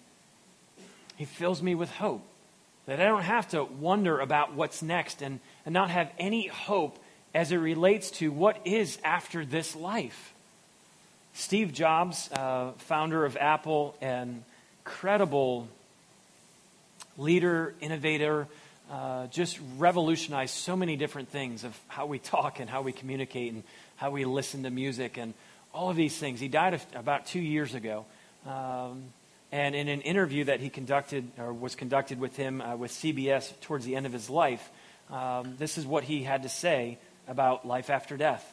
he 1.17 1.25
fills 1.25 1.61
me 1.61 1.75
with 1.75 1.91
hope. 1.91 2.25
That 2.85 3.01
I 3.01 3.05
don't 3.05 3.23
have 3.23 3.49
to 3.49 3.63
wonder 3.63 4.19
about 4.19 4.53
what's 4.53 4.81
next 4.81 5.21
and, 5.21 5.39
and 5.65 5.73
not 5.73 5.89
have 5.89 6.11
any 6.19 6.47
hope 6.47 6.99
as 7.33 7.51
it 7.51 7.57
relates 7.57 8.11
to 8.11 8.31
what 8.31 8.59
is 8.63 8.97
after 9.03 9.43
this 9.43 9.75
life. 9.75 10.33
Steve 11.33 11.73
Jobs, 11.73 12.29
uh, 12.31 12.71
founder 12.77 13.25
of 13.25 13.35
Apple 13.35 13.95
and 14.01 14.43
incredible 14.85 15.67
leader, 17.17 17.73
innovator, 17.81 18.47
uh, 18.91 19.27
just 19.27 19.59
revolutionized 19.77 20.53
so 20.53 20.75
many 20.75 20.95
different 20.95 21.29
things 21.29 21.63
of 21.63 21.77
how 21.87 22.05
we 22.05 22.19
talk 22.19 22.59
and 22.59 22.69
how 22.69 22.81
we 22.81 22.91
communicate 22.91 23.53
and 23.53 23.63
how 23.95 24.11
we 24.11 24.25
listen 24.25 24.63
to 24.63 24.69
music 24.69 25.17
and 25.17 25.33
all 25.73 25.89
of 25.89 25.95
these 25.95 26.15
things. 26.15 26.39
He 26.39 26.47
died 26.47 26.79
about 26.93 27.25
two 27.25 27.39
years 27.39 27.73
ago. 27.73 28.05
Um, 28.45 29.05
and 29.51 29.75
in 29.75 29.87
an 29.87 30.01
interview 30.01 30.45
that 30.45 30.59
he 30.59 30.69
conducted, 30.69 31.29
or 31.37 31.53
was 31.53 31.75
conducted 31.75 32.19
with 32.19 32.35
him 32.35 32.61
uh, 32.61 32.75
with 32.75 32.91
CBS 32.91 33.51
towards 33.61 33.85
the 33.85 33.95
end 33.95 34.05
of 34.05 34.13
his 34.13 34.29
life, 34.29 34.69
um, 35.11 35.55
this 35.57 35.77
is 35.77 35.85
what 35.85 36.03
he 36.03 36.23
had 36.23 36.43
to 36.43 36.49
say 36.49 36.97
about 37.27 37.65
life 37.65 37.89
after 37.89 38.17
death. 38.17 38.51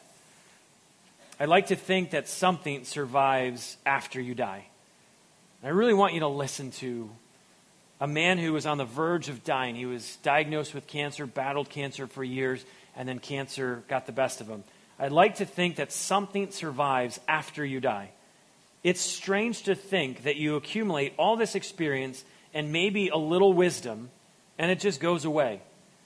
I'd 1.39 1.49
like 1.49 1.67
to 1.67 1.75
think 1.75 2.11
that 2.11 2.27
something 2.27 2.85
survives 2.85 3.77
after 3.85 4.21
you 4.21 4.35
die. 4.35 4.65
And 5.61 5.69
I 5.69 5.71
really 5.71 5.93
want 5.93 6.13
you 6.13 6.21
to 6.21 6.27
listen 6.27 6.71
to 6.71 7.09
a 8.03 8.07
man 8.07 8.37
who 8.37 8.51
was 8.51 8.65
on 8.65 8.77
the 8.77 8.83
verge 8.83 9.29
of 9.29 9.45
dying. 9.45 9.75
He 9.75 9.85
was 9.85 10.17
diagnosed 10.17 10.73
with 10.73 10.87
cancer, 10.87 11.25
battled 11.25 11.69
cancer 11.69 12.05
for 12.05 12.21
years, 12.21 12.65
and 12.97 13.07
then 13.07 13.17
cancer 13.17 13.81
got 13.87 14.07
the 14.07 14.11
best 14.11 14.41
of 14.41 14.49
him. 14.49 14.65
I'd 14.99 15.13
like 15.13 15.35
to 15.35 15.45
think 15.45 15.77
that 15.77 15.93
something 15.93 16.51
survives 16.51 17.21
after 17.29 17.63
you 17.63 17.79
die. 17.79 18.09
It's 18.83 18.99
strange 18.99 19.63
to 19.63 19.73
think 19.73 20.23
that 20.23 20.35
you 20.35 20.57
accumulate 20.57 21.13
all 21.17 21.37
this 21.37 21.55
experience 21.55 22.25
and 22.53 22.73
maybe 22.73 23.07
a 23.07 23.15
little 23.15 23.53
wisdom, 23.53 24.09
and 24.59 24.69
it 24.69 24.81
just 24.81 24.99
goes 24.99 25.23
away. 25.23 25.61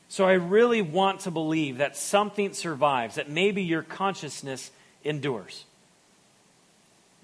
So 0.08 0.26
I 0.26 0.34
really 0.34 0.84
want 0.84 1.22
to 1.22 1.32
believe 1.32 1.80
that 1.80 1.98
something 1.98 2.54
survives, 2.54 3.16
that 3.16 3.28
maybe 3.28 3.64
your 3.64 3.82
consciousness 3.82 4.70
endures. 5.04 5.66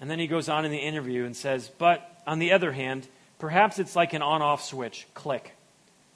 And 0.00 0.10
then 0.10 0.18
he 0.18 0.26
goes 0.26 0.48
on 0.48 0.64
in 0.64 0.72
the 0.72 0.78
interview 0.78 1.26
and 1.26 1.36
says, 1.36 1.70
But 1.78 2.20
on 2.26 2.40
the 2.40 2.50
other 2.50 2.72
hand, 2.72 3.06
Perhaps 3.38 3.78
it's 3.78 3.96
like 3.96 4.12
an 4.12 4.22
on 4.22 4.42
off 4.42 4.62
switch 4.64 5.06
click, 5.14 5.52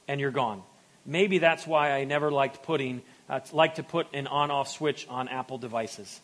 and 0.06 0.20
you're 0.20 0.30
gone. 0.30 0.62
Maybe 1.04 1.38
that's 1.38 1.66
why 1.66 1.92
I 1.92 2.04
never 2.04 2.30
liked 2.30 2.62
putting, 2.62 3.02
uh, 3.28 3.40
like 3.52 3.76
to 3.76 3.82
put 3.82 4.06
an 4.12 4.26
on 4.26 4.50
off 4.50 4.68
switch 4.68 5.06
on 5.08 5.28
Apple 5.28 5.58
devices. 5.58 6.20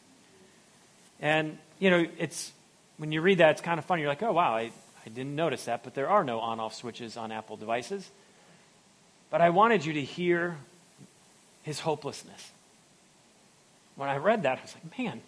And, 1.20 1.58
you 1.78 1.90
know, 1.90 2.06
it's, 2.18 2.52
when 2.98 3.12
you 3.12 3.20
read 3.20 3.38
that, 3.38 3.52
it's 3.52 3.60
kind 3.60 3.78
of 3.78 3.84
funny. 3.86 4.02
You're 4.02 4.10
like, 4.10 4.22
oh, 4.22 4.32
wow, 4.32 4.54
I, 4.54 4.70
I 5.06 5.08
didn't 5.08 5.34
notice 5.34 5.64
that, 5.64 5.84
but 5.84 5.94
there 5.94 6.08
are 6.08 6.22
no 6.22 6.40
on 6.40 6.60
off 6.60 6.74
switches 6.74 7.16
on 7.16 7.32
Apple 7.32 7.56
devices. 7.56 8.08
But 9.30 9.40
I 9.40 9.50
wanted 9.50 9.84
you 9.84 9.94
to 9.94 10.02
hear 10.02 10.56
his 11.62 11.80
hopelessness. 11.80 12.50
When 13.96 14.08
I 14.08 14.18
read 14.18 14.42
that, 14.42 14.58
I 14.58 14.62
was 14.62 14.74
like, 14.74 14.98
man, 14.98 15.20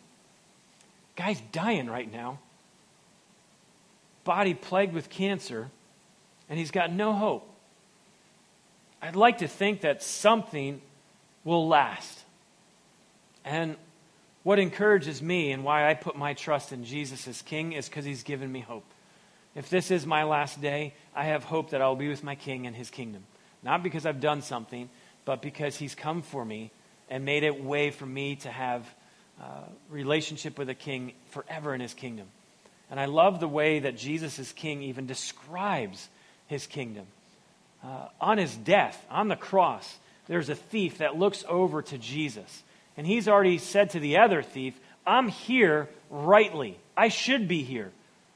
guy's 1.17 1.41
dying 1.53 1.89
right 1.89 2.11
now 2.13 2.39
body 4.27 4.53
plagued 4.53 4.93
with 4.93 5.09
cancer, 5.09 5.71
and 6.51 6.59
he's 6.59 6.71
got 6.71 6.93
no 6.93 7.15
hope. 7.15 7.49
I'd 9.01 9.17
like 9.17 9.39
to 9.39 9.49
think 9.49 9.81
that 9.81 10.03
something 10.03 10.83
will 11.45 11.67
last. 11.67 12.25
And 13.45 13.77
what 14.43 14.59
encourages 14.59 15.23
me 15.23 15.53
and 15.53 15.65
why 15.65 15.89
I 15.89 15.95
put 15.95 16.17
my 16.17 16.35
trust 16.35 16.73
in 16.73 16.85
Jesus 16.85 17.27
as 17.27 17.41
King 17.41 17.73
is 17.73 17.89
because 17.89 18.05
he's 18.05 18.23
given 18.23 18.53
me 18.53 18.61
hope. 18.61 18.85
If 19.55 19.71
this 19.71 19.91
is 19.91 20.05
my 20.05 20.25
last 20.25 20.61
day, 20.61 20.93
I 21.15 21.25
have 21.25 21.45
hope 21.45 21.71
that 21.71 21.81
I'll 21.81 21.97
be 21.97 22.09
with 22.09 22.23
my 22.23 22.35
King 22.35 22.67
and 22.67 22.77
his 22.77 22.91
kingdom. 22.91 23.25
Not 23.63 23.83
because 23.83 24.05
I've 24.05 24.21
done 24.21 24.43
something, 24.43 24.91
but 25.25 25.41
because 25.41 25.77
he's 25.77 25.95
come 25.95 26.23
for 26.23 26.45
me 26.45 26.71
and 27.09 27.25
made 27.25 27.43
it 27.43 27.63
way 27.63 27.91
for 27.91 28.07
me 28.07 28.37
to 28.37 28.51
have 28.51 28.87
a 29.41 29.45
uh, 29.45 29.65
relationship 29.91 30.59
with 30.59 30.71
a 30.71 30.75
king 30.75 31.13
forever 31.31 31.75
in 31.75 31.81
his 31.81 31.93
kingdom. 31.93 32.27
And 32.91 33.01
I 33.01 33.07
love 33.07 33.41
the 33.41 33.49
way 33.49 33.81
that 33.81 33.97
Jesus 33.97 34.39
as 34.39 34.53
King 34.53 34.83
even 34.83 35.07
describes 35.07 36.09
his 36.47 36.67
kingdom. 36.67 37.07
Uh, 37.85 38.09
on 38.21 38.39
his 38.39 38.55
death, 38.57 39.05
on 39.11 39.29
the 39.29 39.37
cross, 39.37 39.99
there's 40.29 40.49
a 40.49 40.55
thief 40.55 40.99
that 40.99 41.19
looks 41.19 41.45
over 41.49 41.83
to 41.83 41.99
Jesus 41.99 42.63
And 42.97 43.07
he's 43.07 43.29
already 43.29 43.59
said 43.59 43.91
to 43.91 44.01
the 44.01 44.19
other 44.19 44.43
thief, 44.43 44.79
I'm 45.07 45.29
here 45.29 45.89
rightly. 46.11 46.79
I 46.97 47.09
should 47.09 47.47
be 47.47 47.63
here. 47.63 47.93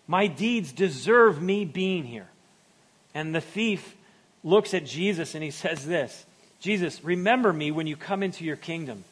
My 0.06 0.26
deeds 0.26 0.72
deserve 0.72 1.40
me 1.40 1.64
being 1.64 2.04
here. 2.04 2.28
And 3.14 3.34
the 3.34 3.40
thief 3.40 3.96
looks 4.44 4.74
at 4.74 4.84
Jesus 4.84 5.34
and 5.34 5.42
he 5.42 5.50
says 5.50 5.86
this 5.86 6.26
Jesus, 6.60 7.02
remember 7.02 7.52
me 7.52 7.70
when 7.70 7.86
you 7.86 7.96
come 7.96 8.22
into 8.22 8.44
your 8.44 8.56
kingdom. 8.56 9.04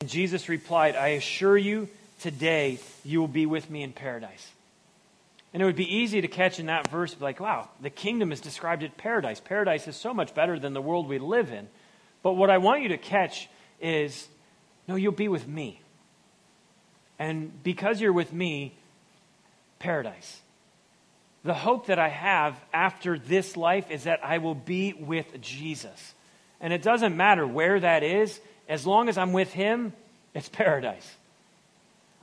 And 0.00 0.08
Jesus 0.08 0.48
replied, 0.48 0.94
I 0.94 1.08
assure 1.08 1.58
you, 1.58 1.88
today 2.20 2.78
you 3.04 3.20
will 3.20 3.28
be 3.28 3.46
with 3.46 3.70
me 3.70 3.82
in 3.82 3.92
paradise. 3.92 4.50
And 5.52 5.62
it 5.62 5.66
would 5.66 5.76
be 5.76 5.96
easy 5.96 6.20
to 6.20 6.28
catch 6.28 6.58
in 6.58 6.66
that 6.66 6.88
verse, 6.88 7.14
like, 7.20 7.38
wow, 7.38 7.68
the 7.80 7.90
kingdom 7.90 8.32
is 8.32 8.40
described 8.40 8.82
as 8.82 8.90
paradise. 8.96 9.40
Paradise 9.40 9.86
is 9.86 9.94
so 9.96 10.12
much 10.12 10.34
better 10.34 10.58
than 10.58 10.72
the 10.72 10.82
world 10.82 11.08
we 11.08 11.18
live 11.18 11.52
in. 11.52 11.68
But 12.24 12.32
what 12.32 12.50
I 12.50 12.58
want 12.58 12.82
you 12.82 12.88
to 12.88 12.98
catch 12.98 13.48
is 13.80 14.26
no, 14.88 14.96
you'll 14.96 15.12
be 15.12 15.28
with 15.28 15.46
me. 15.46 15.80
And 17.18 17.62
because 17.62 18.00
you're 18.00 18.12
with 18.12 18.32
me, 18.32 18.74
paradise. 19.78 20.40
The 21.44 21.54
hope 21.54 21.86
that 21.86 21.98
I 21.98 22.08
have 22.08 22.58
after 22.72 23.18
this 23.18 23.56
life 23.56 23.90
is 23.90 24.04
that 24.04 24.24
I 24.24 24.38
will 24.38 24.54
be 24.54 24.92
with 24.94 25.40
Jesus. 25.40 26.14
And 26.60 26.72
it 26.72 26.82
doesn't 26.82 27.16
matter 27.16 27.46
where 27.46 27.78
that 27.78 28.02
is, 28.02 28.40
as 28.68 28.86
long 28.86 29.08
as 29.08 29.18
I'm 29.18 29.32
with 29.32 29.52
him, 29.52 29.92
it's 30.34 30.48
paradise. 30.48 31.08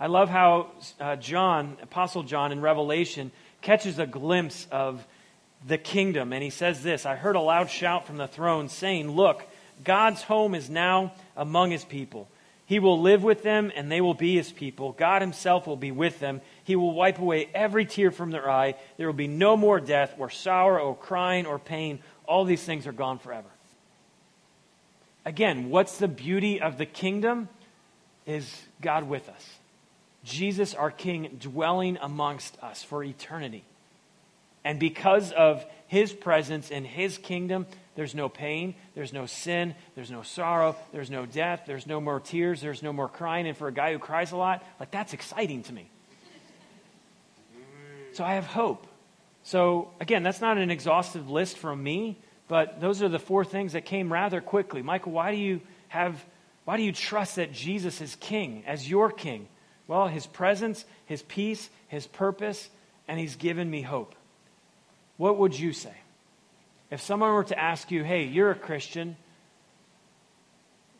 I 0.01 0.07
love 0.07 0.29
how 0.29 0.71
uh, 0.99 1.15
John, 1.17 1.77
Apostle 1.83 2.23
John 2.23 2.51
in 2.51 2.59
Revelation, 2.59 3.31
catches 3.61 3.99
a 3.99 4.07
glimpse 4.07 4.65
of 4.71 5.05
the 5.67 5.77
kingdom. 5.77 6.33
And 6.33 6.41
he 6.41 6.49
says 6.49 6.81
this 6.81 7.05
I 7.05 7.15
heard 7.15 7.35
a 7.35 7.39
loud 7.39 7.69
shout 7.69 8.07
from 8.07 8.17
the 8.17 8.27
throne 8.27 8.67
saying, 8.67 9.11
Look, 9.11 9.43
God's 9.83 10.23
home 10.23 10.55
is 10.55 10.71
now 10.71 11.13
among 11.37 11.69
his 11.69 11.85
people. 11.85 12.27
He 12.65 12.79
will 12.79 12.99
live 12.99 13.21
with 13.21 13.43
them, 13.43 13.71
and 13.75 13.91
they 13.91 14.01
will 14.01 14.15
be 14.15 14.35
his 14.35 14.51
people. 14.51 14.93
God 14.93 15.21
himself 15.21 15.67
will 15.67 15.77
be 15.77 15.91
with 15.91 16.19
them. 16.19 16.41
He 16.63 16.75
will 16.75 16.93
wipe 16.93 17.19
away 17.19 17.49
every 17.53 17.85
tear 17.85 18.09
from 18.09 18.31
their 18.31 18.49
eye. 18.49 18.73
There 18.97 19.05
will 19.05 19.13
be 19.13 19.27
no 19.27 19.55
more 19.55 19.79
death, 19.79 20.15
or 20.17 20.31
sorrow, 20.31 20.83
or 20.83 20.95
crying, 20.95 21.45
or 21.45 21.59
pain. 21.59 21.99
All 22.25 22.43
these 22.43 22.63
things 22.63 22.87
are 22.87 22.91
gone 22.91 23.19
forever. 23.19 23.49
Again, 25.25 25.69
what's 25.69 25.99
the 25.99 26.07
beauty 26.07 26.59
of 26.59 26.79
the 26.79 26.87
kingdom? 26.87 27.49
Is 28.25 28.63
God 28.81 29.07
with 29.07 29.29
us. 29.29 29.60
Jesus, 30.23 30.73
our 30.73 30.91
King, 30.91 31.37
dwelling 31.39 31.97
amongst 32.01 32.57
us 32.61 32.83
for 32.83 33.03
eternity. 33.03 33.63
And 34.63 34.79
because 34.79 35.31
of 35.31 35.65
his 35.87 36.13
presence 36.13 36.69
in 36.69 36.85
his 36.85 37.17
kingdom, 37.17 37.65
there's 37.95 38.15
no 38.15 38.29
pain, 38.29 38.75
there's 38.95 39.11
no 39.11 39.25
sin, 39.25 39.75
there's 39.95 40.11
no 40.11 40.21
sorrow, 40.21 40.75
there's 40.93 41.09
no 41.09 41.25
death, 41.25 41.63
there's 41.65 41.87
no 41.87 41.99
more 41.99 42.19
tears, 42.19 42.61
there's 42.61 42.83
no 42.83 42.93
more 42.93 43.09
crying. 43.09 43.47
And 43.47 43.57
for 43.57 43.67
a 43.67 43.73
guy 43.73 43.91
who 43.91 43.99
cries 43.99 44.31
a 44.31 44.37
lot, 44.37 44.63
like 44.79 44.91
that's 44.91 45.13
exciting 45.13 45.63
to 45.63 45.73
me. 45.73 45.89
So 48.13 48.23
I 48.23 48.35
have 48.35 48.45
hope. 48.45 48.87
So 49.43 49.89
again, 49.99 50.23
that's 50.23 50.41
not 50.41 50.57
an 50.57 50.69
exhaustive 50.69 51.29
list 51.29 51.57
from 51.57 51.81
me, 51.81 52.17
but 52.47 52.79
those 52.79 53.01
are 53.01 53.09
the 53.09 53.19
four 53.19 53.43
things 53.43 53.73
that 53.73 53.85
came 53.85 54.11
rather 54.11 54.41
quickly. 54.41 54.81
Michael, 54.81 55.13
why 55.13 55.31
do 55.31 55.37
you 55.37 55.61
have 55.87 56.23
why 56.63 56.77
do 56.77 56.83
you 56.83 56.91
trust 56.91 57.37
that 57.37 57.51
Jesus 57.51 58.01
is 58.01 58.15
king 58.15 58.63
as 58.67 58.87
your 58.87 59.11
king? 59.11 59.47
Well, 59.87 60.07
his 60.07 60.27
presence, 60.27 60.85
his 61.05 61.21
peace, 61.21 61.69
his 61.87 62.07
purpose, 62.07 62.69
and 63.07 63.19
he's 63.19 63.35
given 63.35 63.69
me 63.69 63.81
hope. 63.81 64.15
What 65.17 65.37
would 65.37 65.57
you 65.57 65.73
say? 65.73 65.93
If 66.89 67.01
someone 67.01 67.33
were 67.33 67.43
to 67.45 67.59
ask 67.59 67.91
you, 67.91 68.03
hey, 68.03 68.25
you're 68.25 68.51
a 68.51 68.55
Christian, 68.55 69.15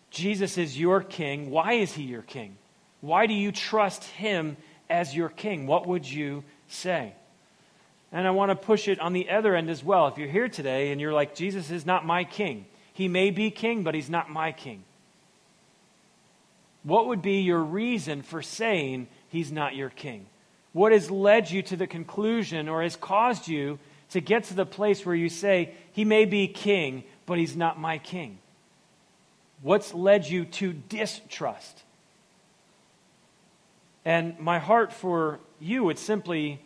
Jesus 0.09 0.57
is 0.57 0.77
your 0.77 1.01
king, 1.01 1.49
why 1.49 1.73
is 1.73 1.93
he 1.93 2.03
your 2.03 2.21
king? 2.21 2.57
Why 2.99 3.27
do 3.27 3.33
you 3.33 3.51
trust 3.51 4.03
him 4.03 4.57
as 4.89 5.15
your 5.15 5.29
king? 5.29 5.67
What 5.67 5.87
would 5.87 6.09
you 6.09 6.43
say? 6.67 7.13
And 8.11 8.27
I 8.27 8.31
want 8.31 8.51
to 8.51 8.55
push 8.55 8.87
it 8.87 8.99
on 8.99 9.13
the 9.13 9.29
other 9.29 9.55
end 9.55 9.69
as 9.69 9.83
well. 9.83 10.07
If 10.07 10.17
you're 10.17 10.27
here 10.27 10.49
today 10.49 10.91
and 10.91 10.99
you're 10.99 11.13
like, 11.13 11.33
Jesus 11.33 11.71
is 11.71 11.85
not 11.85 12.05
my 12.05 12.25
king, 12.25 12.65
he 12.93 13.07
may 13.07 13.31
be 13.31 13.51
king, 13.51 13.83
but 13.83 13.95
he's 13.95 14.09
not 14.09 14.29
my 14.29 14.51
king. 14.51 14.83
What 16.83 17.07
would 17.07 17.21
be 17.21 17.41
your 17.41 17.61
reason 17.61 18.21
for 18.21 18.41
saying 18.41 19.07
he's 19.29 19.51
not 19.51 19.75
your 19.75 19.89
king? 19.89 20.25
What 20.73 20.91
has 20.91 21.11
led 21.11 21.51
you 21.51 21.61
to 21.63 21.75
the 21.75 21.87
conclusion 21.87 22.69
or 22.69 22.81
has 22.81 22.95
caused 22.95 23.47
you 23.47 23.77
to 24.11 24.21
get 24.21 24.45
to 24.45 24.53
the 24.53 24.65
place 24.65 25.05
where 25.05 25.15
you 25.15 25.29
say, 25.29 25.73
he 25.93 26.05
may 26.05 26.25
be 26.25 26.47
king, 26.47 27.03
but 27.25 27.37
he's 27.37 27.55
not 27.55 27.79
my 27.79 27.97
king? 27.97 28.39
What's 29.61 29.93
led 29.93 30.27
you 30.27 30.45
to 30.45 30.73
distrust? 30.73 31.83
And 34.03 34.39
my 34.39 34.59
heart 34.59 34.91
for 34.91 35.39
you 35.59 35.83
would 35.83 35.99
simply 35.99 36.59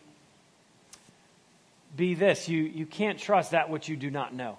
be 1.95 2.13
this 2.13 2.47
you, 2.47 2.63
you 2.63 2.86
can't 2.86 3.19
trust 3.19 3.51
that 3.51 3.69
which 3.69 3.89
you 3.89 3.95
do 3.97 4.10
not 4.10 4.34
know. 4.34 4.58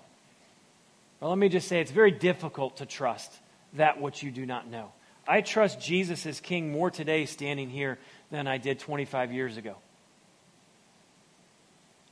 Well, 1.20 1.30
let 1.30 1.38
me 1.38 1.48
just 1.48 1.68
say 1.68 1.80
it's 1.80 1.90
very 1.90 2.10
difficult 2.10 2.78
to 2.78 2.86
trust 2.86 3.32
that 3.74 4.00
which 4.00 4.22
you 4.22 4.30
do 4.30 4.44
not 4.44 4.68
know. 4.68 4.90
I 5.28 5.40
trust 5.40 5.80
Jesus 5.80 6.26
as 6.26 6.40
King 6.40 6.70
more 6.70 6.90
today 6.90 7.26
standing 7.26 7.70
here 7.70 7.98
than 8.30 8.46
I 8.46 8.58
did 8.58 8.78
25 8.78 9.32
years 9.32 9.56
ago. 9.56 9.76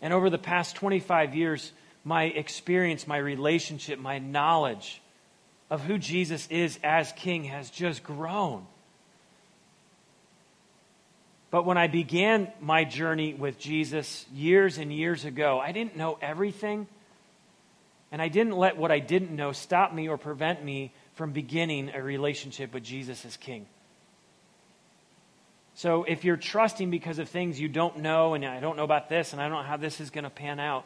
And 0.00 0.12
over 0.12 0.30
the 0.30 0.38
past 0.38 0.76
25 0.76 1.34
years, 1.34 1.72
my 2.04 2.24
experience, 2.24 3.06
my 3.06 3.16
relationship, 3.16 3.98
my 3.98 4.18
knowledge 4.18 5.00
of 5.70 5.80
who 5.82 5.98
Jesus 5.98 6.46
is 6.48 6.78
as 6.82 7.12
King 7.12 7.44
has 7.44 7.70
just 7.70 8.02
grown. 8.02 8.66
But 11.50 11.64
when 11.64 11.78
I 11.78 11.86
began 11.86 12.48
my 12.60 12.84
journey 12.84 13.32
with 13.32 13.58
Jesus 13.58 14.26
years 14.34 14.76
and 14.76 14.92
years 14.92 15.24
ago, 15.24 15.60
I 15.60 15.72
didn't 15.72 15.96
know 15.96 16.18
everything. 16.20 16.88
And 18.10 18.20
I 18.20 18.28
didn't 18.28 18.56
let 18.56 18.76
what 18.76 18.90
I 18.90 18.98
didn't 18.98 19.30
know 19.30 19.52
stop 19.52 19.94
me 19.94 20.08
or 20.08 20.18
prevent 20.18 20.64
me 20.64 20.92
from 21.14 21.32
beginning 21.32 21.90
a 21.94 22.02
relationship 22.02 22.74
with 22.74 22.82
Jesus 22.82 23.24
as 23.24 23.36
King. 23.36 23.66
So 25.76 26.04
if 26.04 26.24
you're 26.24 26.36
trusting 26.36 26.90
because 26.90 27.18
of 27.18 27.28
things 27.28 27.60
you 27.60 27.68
don't 27.68 27.98
know, 27.98 28.34
and 28.34 28.44
I 28.44 28.60
don't 28.60 28.76
know 28.76 28.84
about 28.84 29.08
this, 29.08 29.32
and 29.32 29.42
I 29.42 29.48
don't 29.48 29.62
know 29.62 29.68
how 29.68 29.76
this 29.76 30.00
is 30.00 30.10
going 30.10 30.24
to 30.24 30.30
pan 30.30 30.60
out, 30.60 30.84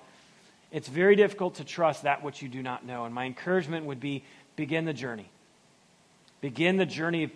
it's 0.71 0.89
very 0.89 1.17
difficult 1.17 1.57
to 1.57 1.65
trust 1.65 2.03
that 2.03 2.23
which 2.23 2.43
you 2.43 2.49
do 2.49 2.63
not 2.63 2.85
know. 2.85 3.05
And 3.05 3.15
my 3.15 3.25
encouragement 3.25 3.87
would 3.87 4.01
be 4.01 4.25
begin 4.57 4.85
the 4.85 4.93
journey. 4.93 5.31
Begin 6.41 6.77
the 6.77 6.87
journey 6.87 7.25
of 7.25 7.31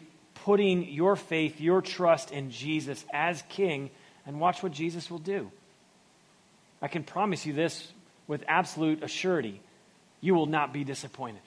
putting 0.45 0.89
your 0.89 1.17
faith, 1.17 1.61
your 1.61 1.83
trust 1.83 2.31
in 2.31 2.51
Jesus 2.51 3.05
as 3.13 3.43
King, 3.49 3.91
and 4.27 4.41
watch 4.41 4.63
what 4.63 4.73
Jesus 4.73 5.11
will 5.11 5.19
do. 5.19 5.51
I 6.81 6.89
can 6.89 7.05
promise 7.05 7.47
you 7.47 7.53
this 7.53 7.93
with 8.27 8.45
absolute 8.49 9.01
assurity 9.01 9.59
you 10.21 10.35
will 10.35 10.47
not 10.47 10.73
be 10.73 10.85
disappointed. 10.85 11.43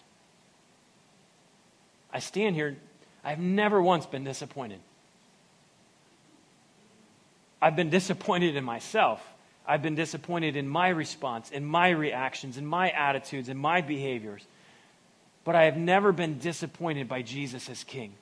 I 2.15 2.19
stand 2.19 2.55
here, 2.55 2.77
I've 3.25 3.39
never 3.39 3.81
once 3.81 4.05
been 4.05 4.23
disappointed. 4.23 4.79
I've 7.61 7.75
been 7.75 7.89
disappointed 7.89 8.55
in 8.55 8.63
myself. 8.63 9.21
I've 9.67 9.81
been 9.81 9.95
disappointed 9.95 10.55
in 10.55 10.65
my 10.65 10.87
response, 10.87 11.51
in 11.51 11.65
my 11.65 11.89
reactions, 11.89 12.55
in 12.55 12.65
my 12.65 12.89
attitudes, 12.91 13.49
in 13.49 13.57
my 13.57 13.81
behaviors. 13.81 14.45
But 15.43 15.55
I 15.55 15.63
have 15.65 15.75
never 15.75 16.13
been 16.13 16.39
disappointed 16.39 17.09
by 17.09 17.21
Jesus 17.21 17.69
as 17.69 17.83
King. 17.83 18.13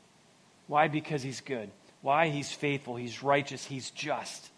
Why? 0.66 0.88
Because 0.88 1.22
He's 1.22 1.42
good. 1.42 1.70
Why? 2.02 2.30
He's 2.30 2.52
faithful. 2.52 2.96
He's 2.96 3.22
righteous. 3.22 3.64
He's 3.64 3.92
just. 3.92 4.50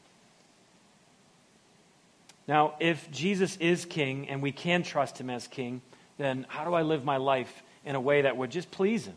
Now, 2.47 2.75
if 2.79 3.11
Jesus 3.11 3.57
is 3.57 3.83
King 3.83 4.29
and 4.29 4.41
we 4.41 4.53
can 4.53 4.83
trust 4.83 5.19
Him 5.19 5.29
as 5.29 5.45
King, 5.45 5.81
then 6.17 6.45
how 6.47 6.63
do 6.63 6.73
I 6.73 6.83
live 6.83 7.03
my 7.03 7.17
life 7.17 7.63
in 7.83 7.95
a 7.95 8.01
way 8.01 8.21
that 8.21 8.37
would 8.37 8.51
just 8.51 8.71
please 8.71 9.07
Him? 9.07 9.15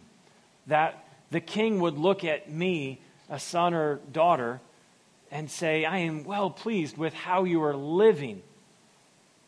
That 0.68 1.04
the 1.30 1.40
king 1.40 1.80
would 1.80 1.98
look 1.98 2.24
at 2.24 2.50
me, 2.50 3.00
a 3.28 3.38
son 3.38 3.74
or 3.74 3.96
daughter, 4.12 4.60
and 5.30 5.50
say, 5.50 5.84
I 5.84 5.98
am 5.98 6.24
well 6.24 6.50
pleased 6.50 6.96
with 6.96 7.12
how 7.12 7.44
you 7.44 7.62
are 7.64 7.76
living. 7.76 8.42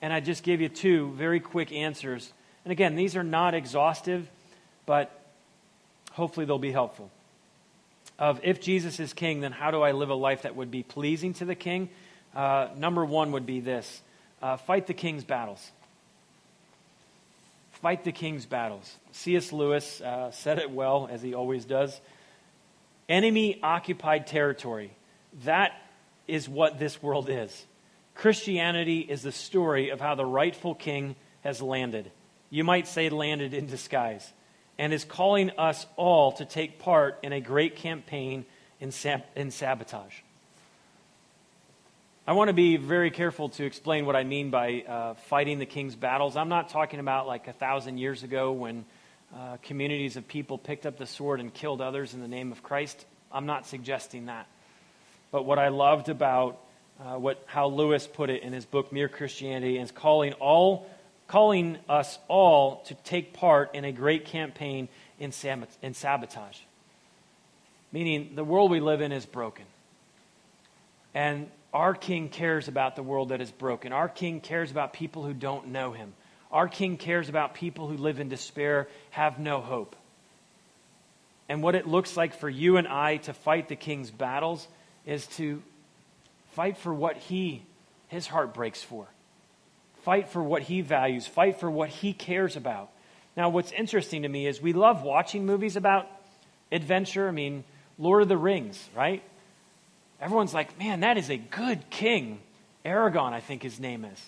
And 0.03 0.12
I 0.12 0.20
just 0.20 0.42
gave 0.42 0.61
you 0.61 0.68
two 0.68 1.12
very 1.12 1.40
quick 1.40 1.72
answers. 1.72 2.32
And 2.64 2.72
again, 2.72 2.97
these 2.97 3.16
are 3.16 3.22
not 3.22 3.55
exhaustive, 3.55 4.28
but 4.84 5.11
hopefully 6.12 6.47
they'll 6.47 6.59
be 6.59 6.72
helpful. 6.72 7.11
Of 8.18 8.40
if 8.42 8.61
Jesus 8.61 9.01
is 9.01 9.14
king, 9.14 9.40
then 9.40 9.53
how 9.53 9.70
do 9.70 9.80
I 9.80 9.92
live 9.92 10.11
a 10.11 10.14
life 10.14 10.42
that 10.42 10.57
would 10.57 10.70
be 10.70 10.82
pleasing 10.82 11.32
to 11.34 11.47
the 11.47 11.55
king? 11.55 11.88
Uh, 12.34 12.68
number 12.76 13.05
one 13.05 13.32
would 13.32 13.47
be 13.47 13.61
this 13.61 14.03
uh, 14.42 14.57
fight 14.57 14.86
the 14.86 14.94
king's 14.94 15.24
battles. 15.24 15.70
Fight 17.83 18.05
the 18.05 18.12
king's 18.12 18.47
battles. 18.47 18.99
C.S. 19.12 19.53
Lewis 19.53 20.01
uh, 20.01 20.31
said 20.31 20.59
it 20.59 20.70
well, 20.70 21.09
as 21.11 21.22
he 21.22 21.35
always 21.35 21.64
does. 21.64 21.99
Enemy 23.09 23.61
occupied 23.62 24.26
territory. 24.26 24.91
That 25.45 25.72
is 26.28 26.49
what 26.49 26.78
this 26.78 27.03
world 27.03 27.28
is. 27.31 27.66
Christianity 28.14 29.01
is 29.01 29.22
the 29.22 29.33
story 29.33 29.89
of 29.91 30.01
how 30.01 30.14
the 30.14 30.26
rightful 30.26 30.74
king 30.74 31.16
has 31.43 31.62
landed. 31.62 32.11
You 32.51 32.64
might 32.64 32.87
say 32.87 33.09
landed 33.09 33.55
in 33.55 33.66
disguise. 33.66 34.31
and 34.81 34.95
is 34.95 35.05
calling 35.05 35.51
us 35.59 35.87
all 35.97 36.33
to 36.33 36.47
take 36.47 36.78
part 36.78 37.18
in 37.22 37.35
a 37.35 37.41
great 37.41 37.76
campaign 37.76 38.47
in, 38.81 38.91
sab- 38.91 39.24
in 39.37 39.51
sabotage. 39.51 40.14
I 42.31 42.33
want 42.33 42.47
to 42.47 42.55
be 42.55 42.76
very 42.76 43.11
careful 43.11 43.49
to 43.49 43.64
explain 43.64 44.07
what 44.07 44.14
I 44.14 44.22
mean 44.22 44.51
by 44.51 44.85
uh, 44.87 45.14
fighting 45.14 45.59
the 45.59 45.66
king's 45.66 45.97
battles. 45.97 46.37
I'm 46.37 46.49
not 46.49 46.68
talking 46.68 47.01
about 47.01 47.26
like 47.26 47.49
a 47.49 47.53
thousand 47.53 47.99
years 47.99 48.22
ago 48.22 48.53
when 48.53 48.85
uh, 49.35 49.57
communities 49.64 50.14
of 50.16 50.28
people 50.28 50.57
picked 50.57 50.87
up 50.87 50.97
the 50.97 51.07
sword 51.07 51.41
and 51.41 51.53
killed 51.53 51.81
others 51.81 52.14
in 52.14 52.20
the 52.20 52.28
name 52.28 52.53
of 52.53 52.62
Christ. 52.62 53.05
I'm 53.33 53.47
not 53.47 53.66
suggesting 53.66 54.26
that. 54.26 54.47
But 55.33 55.45
what 55.45 55.59
I 55.59 55.70
loved 55.70 56.09
about 56.09 56.61
uh, 57.01 57.16
what, 57.16 57.43
how 57.47 57.66
Lewis 57.66 58.07
put 58.07 58.31
it 58.31 58.45
in 58.45 58.53
his 58.53 58.64
book 58.64 58.93
Mere 58.93 59.09
Christianity 59.09 59.76
is 59.76 59.91
calling 59.91 60.33
all 60.35 60.89
calling 61.26 61.78
us 61.89 62.16
all 62.28 62.83
to 62.83 62.95
take 62.95 63.33
part 63.33 63.74
in 63.74 63.85
a 63.85 63.91
great 63.91 64.26
campaign 64.26 64.89
in, 65.18 65.33
in 65.83 65.95
sabotage. 65.95 66.59
Meaning, 67.91 68.37
the 68.37 68.45
world 68.45 68.70
we 68.70 68.78
live 68.78 69.01
in 69.01 69.11
is 69.11 69.26
broken. 69.26 69.64
And 71.12 71.51
our 71.72 71.94
King 71.94 72.28
cares 72.28 72.68
about 72.68 72.96
the 72.96 73.02
world 73.02 73.28
that 73.28 73.40
is 73.40 73.50
broken. 73.50 73.92
Our 73.92 74.08
King 74.08 74.40
cares 74.40 74.70
about 74.70 74.92
people 74.92 75.24
who 75.24 75.34
don't 75.34 75.68
know 75.68 75.92
him. 75.92 76.14
Our 76.50 76.68
King 76.68 76.96
cares 76.96 77.28
about 77.28 77.54
people 77.54 77.86
who 77.86 77.96
live 77.96 78.18
in 78.18 78.28
despair, 78.28 78.88
have 79.10 79.38
no 79.38 79.60
hope. 79.60 79.94
And 81.48 81.62
what 81.62 81.74
it 81.74 81.86
looks 81.86 82.16
like 82.16 82.34
for 82.34 82.48
you 82.48 82.76
and 82.76 82.88
I 82.88 83.18
to 83.18 83.32
fight 83.32 83.68
the 83.68 83.76
King's 83.76 84.10
battles 84.10 84.66
is 85.06 85.26
to 85.28 85.62
fight 86.52 86.76
for 86.76 86.92
what 86.92 87.16
he, 87.16 87.62
his 88.08 88.26
heart 88.26 88.54
breaks 88.54 88.82
for. 88.82 89.06
Fight 90.02 90.28
for 90.28 90.42
what 90.42 90.62
he 90.62 90.80
values. 90.80 91.26
Fight 91.26 91.60
for 91.60 91.70
what 91.70 91.88
he 91.88 92.12
cares 92.12 92.56
about. 92.56 92.90
Now, 93.36 93.48
what's 93.48 93.72
interesting 93.72 94.22
to 94.22 94.28
me 94.28 94.46
is 94.46 94.60
we 94.60 94.72
love 94.72 95.02
watching 95.02 95.46
movies 95.46 95.76
about 95.76 96.06
adventure. 96.72 97.28
I 97.28 97.32
mean, 97.32 97.64
Lord 97.98 98.22
of 98.22 98.28
the 98.28 98.36
Rings, 98.36 98.88
right? 98.94 99.22
Everyone's 100.20 100.52
like, 100.52 100.78
man, 100.78 101.00
that 101.00 101.16
is 101.16 101.30
a 101.30 101.36
good 101.36 101.88
king. 101.90 102.40
Aragorn, 102.84 103.32
I 103.32 103.40
think 103.40 103.62
his 103.62 103.80
name 103.80 104.04
is. 104.04 104.20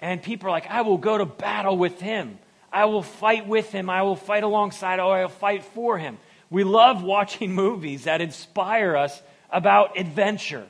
And 0.00 0.22
people 0.22 0.48
are 0.48 0.52
like, 0.52 0.66
I 0.68 0.82
will 0.82 0.98
go 0.98 1.16
to 1.16 1.24
battle 1.24 1.76
with 1.76 2.00
him. 2.00 2.38
I 2.72 2.86
will 2.86 3.02
fight 3.02 3.46
with 3.46 3.70
him. 3.70 3.88
I 3.88 4.02
will 4.02 4.16
fight 4.16 4.42
alongside, 4.42 5.00
or 5.00 5.16
I'll 5.16 5.28
fight 5.28 5.64
for 5.64 5.96
him. 5.96 6.18
We 6.50 6.64
love 6.64 7.02
watching 7.02 7.54
movies 7.54 8.04
that 8.04 8.20
inspire 8.20 8.96
us 8.96 9.22
about 9.50 9.98
adventure. 9.98 10.66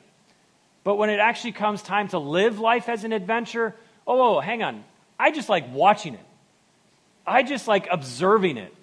But 0.83 0.95
when 0.95 1.09
it 1.09 1.19
actually 1.19 1.53
comes 1.53 1.81
time 1.81 2.09
to 2.09 2.19
live 2.19 2.59
life 2.59 2.87
as 2.87 3.03
an 3.03 3.11
adventure, 3.11 3.75
oh, 4.05 4.39
hang 4.39 4.61
on. 4.63 4.83
I 5.19 5.31
just 5.31 5.49
like 5.49 5.73
watching 5.73 6.13
it. 6.13 6.25
I 7.25 7.43
just 7.43 7.67
like 7.67 7.87
observing 7.91 8.57
it. 8.57 8.73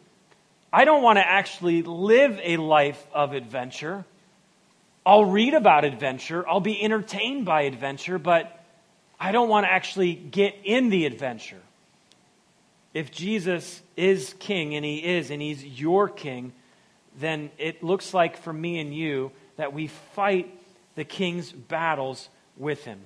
I 0.72 0.84
don't 0.84 1.02
want 1.02 1.18
to 1.18 1.26
actually 1.26 1.82
live 1.82 2.40
a 2.42 2.56
life 2.56 3.06
of 3.14 3.34
adventure. 3.34 4.04
I'll 5.05 5.24
read 5.24 5.55
about 5.55 5.84
adventure, 5.84 6.48
I'll 6.48 6.61
be 6.61 6.80
entertained 6.82 7.44
by 7.44 7.62
adventure, 7.62 8.18
but 8.18 8.64
I 9.18 9.32
don't 9.32 9.48
want 9.48 9.66
to 9.66 9.72
actually 9.72 10.14
get 10.14 10.57
in 10.64 10.90
the 10.90 11.07
adventure. 11.07 11.61
If 12.94 13.11
Jesus 13.11 13.80
is 13.96 14.34
king, 14.38 14.74
and 14.74 14.84
he 14.84 14.98
is, 14.98 15.30
and 15.30 15.40
he's 15.40 15.64
your 15.64 16.09
king, 16.09 16.53
then 17.18 17.50
it 17.59 17.82
looks 17.82 18.14
like 18.14 18.36
for 18.36 18.53
me 18.53 18.78
and 18.78 18.94
you 18.94 19.32
that 19.57 19.72
we 19.72 19.86
fight 19.86 20.53
the 20.94 21.05
king's 21.05 21.50
battles 21.50 22.28
with 22.57 22.84
him. 22.84 23.00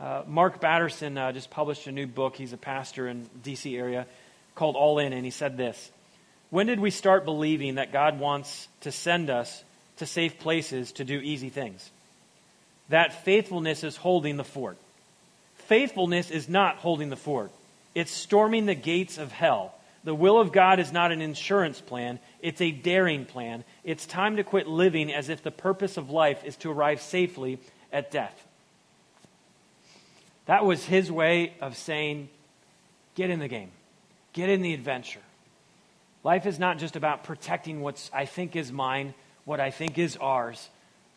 Uh, 0.00 0.22
Mark 0.26 0.60
Batterson 0.60 1.16
uh, 1.16 1.32
just 1.32 1.50
published 1.50 1.86
a 1.86 1.92
new 1.92 2.06
book. 2.06 2.36
He's 2.36 2.52
a 2.52 2.56
pastor 2.58 3.08
in 3.08 3.28
D.C. 3.42 3.76
area 3.76 4.06
called 4.54 4.74
All 4.74 4.98
In, 4.98 5.12
and 5.12 5.24
he 5.24 5.30
said 5.30 5.56
this 5.56 5.90
When 6.50 6.66
did 6.66 6.80
we 6.80 6.90
start 6.90 7.24
believing 7.24 7.76
that 7.76 7.92
God 7.92 8.18
wants 8.18 8.68
to 8.80 8.92
send 8.92 9.30
us 9.30 9.62
to 10.02 10.06
safe 10.06 10.40
places 10.40 10.92
to 10.92 11.04
do 11.04 11.18
easy 11.18 11.48
things? 11.48 11.90
That 12.88 13.24
faithfulness 13.24 13.84
is 13.84 13.96
holding 13.96 14.36
the 14.36 14.44
fort. 14.44 14.76
Faithfulness 15.54 16.30
is 16.30 16.48
not 16.48 16.76
holding 16.76 17.08
the 17.08 17.16
fort, 17.16 17.52
it's 17.94 18.10
storming 18.10 18.66
the 18.66 18.74
gates 18.74 19.16
of 19.16 19.32
hell. 19.32 19.74
The 20.04 20.14
will 20.14 20.40
of 20.40 20.50
God 20.50 20.80
is 20.80 20.90
not 20.90 21.12
an 21.12 21.22
insurance 21.22 21.80
plan, 21.80 22.18
it's 22.40 22.60
a 22.60 22.72
daring 22.72 23.24
plan. 23.24 23.62
It's 23.84 24.04
time 24.04 24.36
to 24.36 24.42
quit 24.42 24.66
living 24.66 25.12
as 25.12 25.28
if 25.28 25.44
the 25.44 25.52
purpose 25.52 25.96
of 25.96 26.10
life 26.10 26.42
is 26.44 26.56
to 26.56 26.72
arrive 26.72 27.00
safely 27.00 27.60
at 27.92 28.10
death. 28.10 28.34
That 30.46 30.64
was 30.64 30.84
his 30.84 31.12
way 31.12 31.54
of 31.60 31.76
saying, 31.76 32.28
get 33.14 33.30
in 33.30 33.38
the 33.38 33.46
game, 33.46 33.70
get 34.32 34.48
in 34.48 34.62
the 34.62 34.74
adventure. 34.74 35.20
Life 36.24 36.46
is 36.46 36.58
not 36.58 36.78
just 36.78 36.96
about 36.96 37.22
protecting 37.22 37.80
what 37.80 38.10
I 38.12 38.24
think 38.24 38.56
is 38.56 38.72
mine, 38.72 39.14
what 39.44 39.60
I 39.60 39.70
think 39.70 39.98
is 39.98 40.16
ours. 40.16 40.68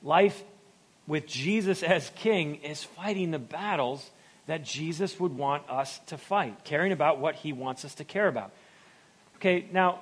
Life 0.04 0.44
with 1.08 1.28
Jesus 1.28 1.84
as 1.84 2.12
king 2.16 2.56
is 2.64 2.84
fighting 2.84 3.32
the 3.32 3.40
battles 3.40 4.10
that 4.48 4.64
Jesus 4.64 5.20
would 5.20 5.36
want 5.36 5.70
us 5.70 6.00
to 6.08 6.18
fight, 6.18 6.64
caring 6.64 6.92
about 6.92 7.20
what 7.20 7.36
he 7.36 7.54
wants 7.54 7.86
us 7.86 7.96
to 7.96 8.04
care 8.04 8.28
about. 8.28 8.52
Okay, 9.38 9.66
now, 9.72 10.00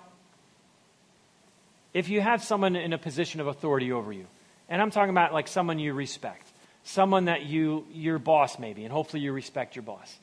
if 1.93 2.09
you 2.09 2.21
have 2.21 2.43
someone 2.43 2.75
in 2.75 2.93
a 2.93 2.97
position 2.97 3.39
of 3.39 3.47
authority 3.47 3.91
over 3.91 4.11
you, 4.11 4.25
and 4.69 4.81
I'm 4.81 4.91
talking 4.91 5.11
about 5.11 5.33
like 5.33 5.47
someone 5.47 5.79
you 5.79 5.93
respect, 5.93 6.47
someone 6.83 7.25
that 7.25 7.43
you, 7.43 7.85
your 7.91 8.19
boss 8.19 8.59
maybe, 8.59 8.83
and 8.83 8.91
hopefully 8.91 9.21
you 9.21 9.31
respect 9.31 9.75
your 9.75 9.83
boss, 9.83 10.17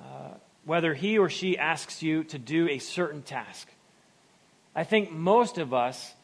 uh, 0.00 0.34
whether 0.64 0.94
he 0.94 1.18
or 1.18 1.28
she 1.28 1.58
asks 1.58 2.02
you 2.02 2.24
to 2.24 2.38
do 2.38 2.68
a 2.68 2.78
certain 2.78 3.22
task, 3.22 3.68
I 4.74 4.84
think 4.84 5.12
most 5.12 5.58
of 5.58 5.72
us, 5.72 6.14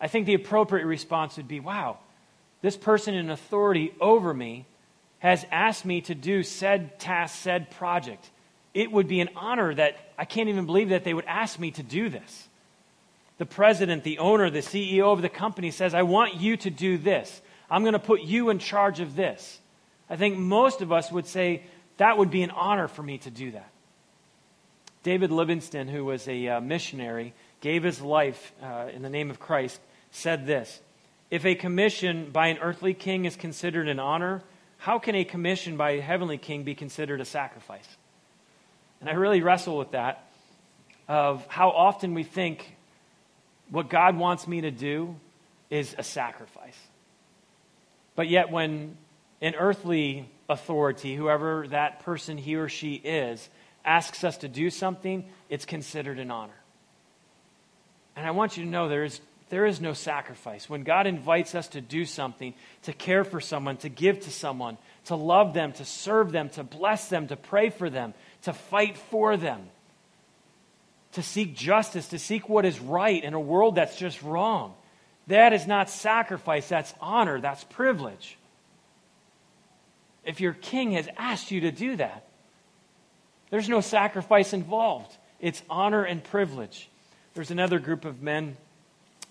I 0.00 0.08
think 0.08 0.26
the 0.26 0.34
appropriate 0.34 0.86
response 0.86 1.36
would 1.36 1.48
be, 1.48 1.60
wow, 1.60 1.98
this 2.62 2.76
person 2.76 3.14
in 3.14 3.30
authority 3.30 3.94
over 4.00 4.32
me 4.32 4.66
has 5.18 5.44
asked 5.50 5.84
me 5.84 6.00
to 6.02 6.14
do 6.14 6.42
said 6.42 6.98
task, 6.98 7.36
said 7.36 7.70
project. 7.70 8.30
It 8.72 8.90
would 8.90 9.08
be 9.08 9.20
an 9.20 9.30
honor 9.36 9.74
that 9.74 9.96
I 10.18 10.24
can't 10.24 10.48
even 10.48 10.66
believe 10.66 10.90
that 10.90 11.04
they 11.04 11.14
would 11.14 11.26
ask 11.26 11.58
me 11.58 11.70
to 11.72 11.82
do 11.82 12.08
this. 12.08 12.48
The 13.38 13.46
president, 13.46 14.04
the 14.04 14.18
owner, 14.18 14.50
the 14.50 14.60
CEO 14.60 15.12
of 15.12 15.22
the 15.22 15.28
company 15.28 15.70
says, 15.70 15.94
I 15.94 16.02
want 16.02 16.36
you 16.36 16.56
to 16.58 16.70
do 16.70 16.98
this. 16.98 17.40
I'm 17.70 17.82
going 17.82 17.94
to 17.94 17.98
put 17.98 18.20
you 18.20 18.50
in 18.50 18.58
charge 18.58 19.00
of 19.00 19.16
this. 19.16 19.58
I 20.08 20.16
think 20.16 20.36
most 20.36 20.82
of 20.82 20.92
us 20.92 21.10
would 21.12 21.26
say, 21.26 21.62
that 21.98 22.18
would 22.18 22.30
be 22.30 22.42
an 22.42 22.50
honor 22.50 22.88
for 22.88 23.02
me 23.02 23.18
to 23.18 23.30
do 23.30 23.52
that. 23.52 23.70
David 25.02 25.30
Livingstone, 25.30 25.88
who 25.88 26.04
was 26.04 26.26
a 26.28 26.48
uh, 26.48 26.60
missionary, 26.60 27.32
gave 27.60 27.82
his 27.82 28.00
life 28.00 28.52
uh, 28.62 28.88
in 28.92 29.02
the 29.02 29.08
name 29.08 29.30
of 29.30 29.40
Christ, 29.40 29.80
said 30.10 30.46
this 30.46 30.80
If 31.30 31.44
a 31.44 31.54
commission 31.54 32.30
by 32.30 32.48
an 32.48 32.58
earthly 32.58 32.94
king 32.94 33.24
is 33.24 33.36
considered 33.36 33.88
an 33.88 33.98
honor, 33.98 34.42
how 34.78 34.98
can 34.98 35.14
a 35.14 35.24
commission 35.24 35.76
by 35.76 35.92
a 35.92 36.00
heavenly 36.00 36.38
king 36.38 36.64
be 36.64 36.74
considered 36.74 37.20
a 37.20 37.24
sacrifice? 37.24 37.88
And 39.00 39.08
I 39.08 39.14
really 39.14 39.42
wrestle 39.42 39.78
with 39.78 39.92
that 39.92 40.26
of 41.08 41.46
how 41.48 41.70
often 41.70 42.14
we 42.14 42.22
think 42.22 42.76
what 43.70 43.88
God 43.88 44.16
wants 44.16 44.46
me 44.46 44.62
to 44.62 44.70
do 44.70 45.16
is 45.70 45.94
a 45.96 46.02
sacrifice. 46.02 46.78
But 48.14 48.28
yet, 48.28 48.50
when 48.50 48.96
an 49.40 49.54
earthly 49.54 50.28
authority, 50.48 51.14
whoever 51.14 51.66
that 51.68 52.00
person 52.00 52.36
he 52.36 52.56
or 52.56 52.68
she 52.68 52.94
is, 52.94 53.48
asks 53.84 54.24
us 54.24 54.38
to 54.38 54.48
do 54.48 54.70
something, 54.70 55.24
it's 55.48 55.64
considered 55.64 56.18
an 56.18 56.30
honor. 56.30 56.52
And 58.16 58.26
I 58.26 58.32
want 58.32 58.56
you 58.56 58.64
to 58.64 58.70
know 58.70 58.88
there 58.88 59.04
is, 59.04 59.20
there 59.50 59.66
is 59.66 59.80
no 59.80 59.92
sacrifice. 59.92 60.70
When 60.70 60.84
God 60.84 61.08
invites 61.08 61.56
us 61.56 61.68
to 61.68 61.80
do 61.80 62.04
something, 62.04 62.54
to 62.82 62.92
care 62.92 63.24
for 63.24 63.40
someone, 63.40 63.76
to 63.78 63.88
give 63.88 64.20
to 64.20 64.30
someone, 64.30 64.78
to 65.06 65.16
love 65.16 65.54
them, 65.54 65.72
to 65.72 65.84
serve 65.84 66.30
them, 66.30 66.48
to 66.50 66.62
bless 66.62 67.08
them, 67.08 67.26
to 67.26 67.36
pray 67.36 67.70
for 67.70 67.90
them, 67.90 68.14
to 68.42 68.52
fight 68.52 68.96
for 68.96 69.36
them, 69.36 69.68
to 71.12 71.22
seek 71.22 71.56
justice, 71.56 72.08
to 72.08 72.18
seek 72.18 72.48
what 72.48 72.64
is 72.64 72.78
right 72.78 73.22
in 73.22 73.34
a 73.34 73.40
world 73.40 73.74
that's 73.74 73.98
just 73.98 74.22
wrong. 74.22 74.72
That 75.26 75.52
is 75.52 75.66
not 75.66 75.90
sacrifice, 75.90 76.68
that's 76.68 76.94
honor, 77.00 77.40
that's 77.40 77.64
privilege. 77.64 78.38
If 80.24 80.40
your 80.40 80.52
king 80.52 80.92
has 80.92 81.08
asked 81.16 81.50
you 81.50 81.62
to 81.62 81.72
do 81.72 81.96
that, 81.96 82.26
there's 83.50 83.68
no 83.68 83.80
sacrifice 83.80 84.52
involved. 84.52 85.16
It's 85.40 85.60
honor 85.68 86.04
and 86.04 86.22
privilege. 86.22 86.88
There's 87.34 87.50
another 87.50 87.80
group 87.80 88.04
of 88.04 88.22
men 88.22 88.56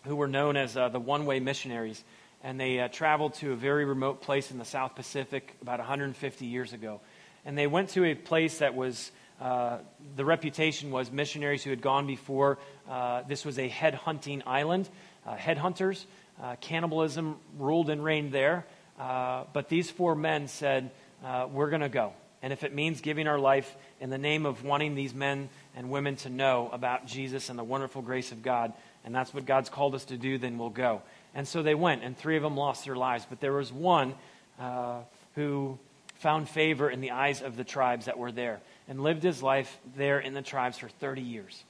who 0.10 0.16
were 0.16 0.28
known 0.28 0.58
as 0.58 0.76
uh, 0.76 0.90
the 0.90 1.00
one 1.00 1.28
way 1.28 1.40
missionaries, 1.40 2.04
and 2.44 2.60
they 2.60 2.80
uh, 2.80 2.88
traveled 2.88 3.36
to 3.36 3.52
a 3.52 3.56
very 3.56 3.86
remote 3.86 4.24
place 4.24 4.50
in 4.50 4.58
the 4.58 4.66
South 4.66 4.96
Pacific 4.96 5.56
about 5.62 5.78
150 5.78 6.46
years 6.48 6.74
ago. 6.74 7.00
And 7.46 7.56
they 7.56 7.68
went 7.68 7.90
to 7.90 8.04
a 8.06 8.16
place 8.16 8.58
that 8.58 8.74
was, 8.74 9.12
uh, 9.40 9.78
the 10.16 10.26
reputation 10.26 10.90
was 10.90 11.12
missionaries 11.12 11.64
who 11.64 11.70
had 11.70 11.84
gone 11.84 12.08
before. 12.08 12.58
Uh, 12.90 13.22
this 13.28 13.46
was 13.46 13.60
a 13.60 13.68
head 13.68 13.94
hunting 13.94 14.42
island, 14.48 14.90
uh, 15.28 15.36
headhunters. 15.36 16.06
Uh, 16.42 16.56
cannibalism 16.60 17.38
ruled 17.60 17.92
and 17.92 18.04
reigned 18.04 18.32
there. 18.32 18.66
But 18.98 19.70
these 19.70 19.92
four 19.92 20.16
men 20.16 20.48
said, 20.48 20.90
We're 21.22 21.70
going 21.70 21.82
to 21.82 21.90
go. 21.90 22.14
And 22.42 22.54
if 22.54 22.64
it 22.64 22.74
means 22.74 23.02
giving 23.02 23.28
our 23.28 23.38
life 23.38 23.76
in 24.00 24.10
the 24.10 24.18
name 24.18 24.46
of 24.46 24.64
wanting 24.64 24.96
these 24.96 25.14
men 25.14 25.50
and 25.76 25.92
women 25.92 26.16
to 26.18 26.30
know 26.30 26.70
about 26.72 27.06
Jesus 27.06 27.50
and 27.50 27.60
the 27.60 27.64
wonderful 27.64 28.02
grace 28.02 28.32
of 28.32 28.42
God, 28.42 28.74
and 29.06 29.14
that's 29.14 29.34
what 29.34 29.46
God's 29.46 29.70
called 29.70 29.96
us 29.96 30.06
to 30.06 30.18
do, 30.18 30.38
then 30.38 30.58
we'll 30.58 30.70
go. 30.70 31.02
And 31.34 31.48
so 31.48 31.64
they 31.64 31.76
went, 31.76 32.04
and 32.04 32.18
three 32.18 32.38
of 32.38 32.44
them 32.44 32.58
lost 32.58 32.86
their 32.86 32.96
lives. 32.96 33.26
But 33.30 33.40
there 33.40 33.54
was 33.54 33.72
one 33.72 34.16
uh, 34.60 35.00
who 35.36 35.78
found 36.16 36.50
favor 36.50 36.90
in 36.90 37.02
the 37.02 37.12
eyes 37.12 37.42
of 37.42 37.56
the 37.56 37.64
tribes 37.64 38.06
that 38.06 38.18
were 38.18 38.32
there 38.32 38.60
and 38.88 39.02
lived 39.02 39.24
his 39.24 39.42
life 39.42 39.78
there 39.96 40.20
in 40.20 40.34
the 40.34 40.42
tribes 40.42 40.78
for 40.78 40.90
30 40.90 41.22
years. 41.22 41.64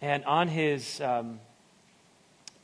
And 0.00 0.24
on 0.24 0.48
his 0.48 1.00
um, 1.00 1.38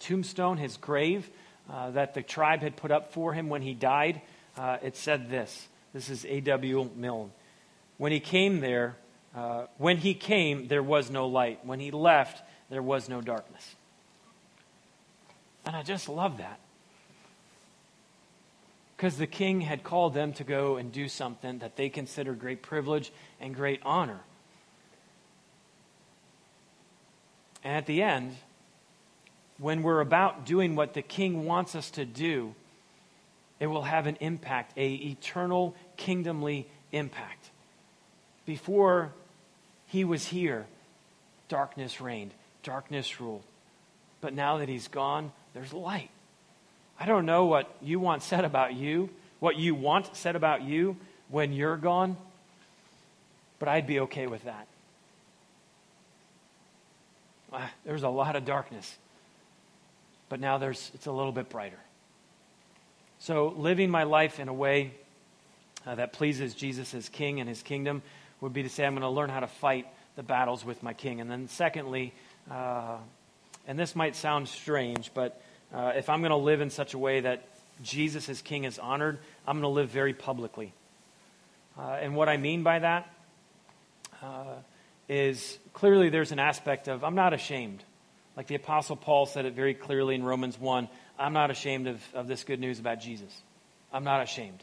tombstone, 0.00 0.56
his 0.56 0.76
grave 0.76 1.30
uh, 1.70 1.90
that 1.90 2.14
the 2.14 2.22
tribe 2.22 2.62
had 2.62 2.76
put 2.76 2.90
up 2.90 3.12
for 3.12 3.32
him 3.32 3.48
when 3.48 3.62
he 3.62 3.74
died, 3.74 4.20
uh, 4.56 4.78
it 4.82 4.96
said 4.96 5.30
this. 5.30 5.68
This 5.94 6.10
is 6.10 6.24
A.W. 6.24 6.90
Milne. 6.96 7.30
When 7.98 8.10
he 8.10 8.20
came 8.20 8.60
there, 8.60 8.96
uh, 9.36 9.66
when 9.76 9.98
he 9.98 10.14
came, 10.14 10.68
there 10.68 10.82
was 10.82 11.10
no 11.10 11.28
light. 11.28 11.64
When 11.64 11.78
he 11.78 11.90
left, 11.90 12.42
there 12.70 12.82
was 12.82 13.08
no 13.08 13.20
darkness. 13.20 13.76
And 15.64 15.76
I 15.76 15.82
just 15.82 16.08
love 16.08 16.38
that. 16.38 16.58
Because 18.96 19.16
the 19.16 19.26
king 19.26 19.60
had 19.60 19.84
called 19.84 20.14
them 20.14 20.32
to 20.34 20.44
go 20.44 20.76
and 20.76 20.90
do 20.90 21.08
something 21.08 21.58
that 21.58 21.76
they 21.76 21.88
considered 21.88 22.40
great 22.40 22.62
privilege 22.62 23.12
and 23.40 23.54
great 23.54 23.80
honor. 23.84 24.20
And 27.62 27.76
at 27.76 27.86
the 27.86 28.02
end, 28.02 28.34
when 29.58 29.82
we're 29.82 30.00
about 30.00 30.46
doing 30.46 30.74
what 30.74 30.94
the 30.94 31.02
king 31.02 31.44
wants 31.44 31.74
us 31.74 31.90
to 31.92 32.04
do, 32.04 32.54
it 33.60 33.66
will 33.66 33.82
have 33.82 34.06
an 34.06 34.16
impact, 34.20 34.72
a 34.76 34.94
eternal 34.94 35.74
kingdomly 35.96 36.66
impact. 36.92 37.50
Before 38.46 39.12
he 39.86 40.04
was 40.04 40.26
here, 40.26 40.66
darkness 41.48 42.00
reigned, 42.00 42.32
darkness 42.62 43.20
ruled. 43.20 43.42
But 44.20 44.34
now 44.34 44.58
that 44.58 44.68
he's 44.68 44.88
gone, 44.88 45.32
there's 45.54 45.72
light. 45.72 46.10
I 46.98 47.06
don't 47.06 47.26
know 47.26 47.46
what 47.46 47.74
you 47.80 48.00
want 48.00 48.22
said 48.22 48.44
about 48.44 48.74
you, 48.74 49.10
what 49.38 49.56
you 49.56 49.74
want 49.74 50.16
said 50.16 50.34
about 50.34 50.62
you 50.62 50.96
when 51.28 51.52
you're 51.52 51.76
gone, 51.76 52.16
but 53.58 53.68
I'd 53.68 53.86
be 53.86 54.00
okay 54.00 54.26
with 54.26 54.44
that. 54.44 54.66
Ah, 57.52 57.70
there's 57.84 58.02
a 58.02 58.08
lot 58.08 58.36
of 58.36 58.44
darkness, 58.44 58.96
but 60.28 60.40
now 60.40 60.58
there's, 60.58 60.90
it's 60.94 61.06
a 61.06 61.12
little 61.12 61.32
bit 61.32 61.48
brighter. 61.48 61.78
So, 63.20 63.48
living 63.56 63.90
my 63.90 64.04
life 64.04 64.38
in 64.38 64.48
a 64.48 64.52
way 64.52 64.92
uh, 65.86 65.94
that 65.96 66.12
pleases 66.12 66.54
Jesus 66.54 66.94
as 66.94 67.08
King 67.08 67.40
and 67.40 67.48
his 67.48 67.62
kingdom 67.62 68.02
would 68.40 68.52
be 68.52 68.62
to 68.62 68.68
say, 68.68 68.84
I'm 68.84 68.92
going 68.92 69.02
to 69.02 69.08
learn 69.08 69.30
how 69.30 69.40
to 69.40 69.46
fight 69.46 69.86
the 70.14 70.22
battles 70.22 70.64
with 70.64 70.82
my 70.82 70.92
King. 70.92 71.20
And 71.20 71.30
then, 71.30 71.48
secondly, 71.48 72.12
uh, 72.50 72.96
and 73.66 73.78
this 73.78 73.94
might 73.94 74.16
sound 74.16 74.48
strange, 74.48 75.10
but 75.14 75.40
uh, 75.72 75.92
if 75.96 76.08
I'm 76.08 76.20
going 76.20 76.30
to 76.30 76.36
live 76.36 76.60
in 76.60 76.70
such 76.70 76.94
a 76.94 76.98
way 76.98 77.20
that 77.20 77.44
Jesus 77.82 78.28
as 78.28 78.42
King 78.42 78.64
is 78.64 78.78
honored, 78.78 79.18
I'm 79.46 79.56
going 79.56 79.62
to 79.62 79.68
live 79.68 79.90
very 79.90 80.14
publicly. 80.14 80.72
Uh, 81.78 81.98
and 82.00 82.16
what 82.16 82.28
I 82.28 82.36
mean 82.36 82.62
by 82.62 82.80
that 82.80 83.12
uh, 84.22 84.54
is 85.08 85.58
clearly 85.72 86.08
there's 86.08 86.32
an 86.32 86.38
aspect 86.38 86.88
of 86.88 87.04
I'm 87.04 87.14
not 87.14 87.32
ashamed. 87.32 87.84
Like 88.36 88.46
the 88.46 88.54
Apostle 88.54 88.96
Paul 88.96 89.26
said 89.26 89.46
it 89.46 89.54
very 89.54 89.74
clearly 89.74 90.14
in 90.14 90.24
Romans 90.24 90.58
1 90.58 90.88
I'm 91.18 91.32
not 91.32 91.50
ashamed 91.50 91.88
of, 91.88 92.02
of 92.14 92.28
this 92.28 92.44
good 92.44 92.60
news 92.60 92.78
about 92.78 93.00
Jesus. 93.00 93.32
I'm 93.92 94.04
not 94.04 94.22
ashamed. 94.22 94.62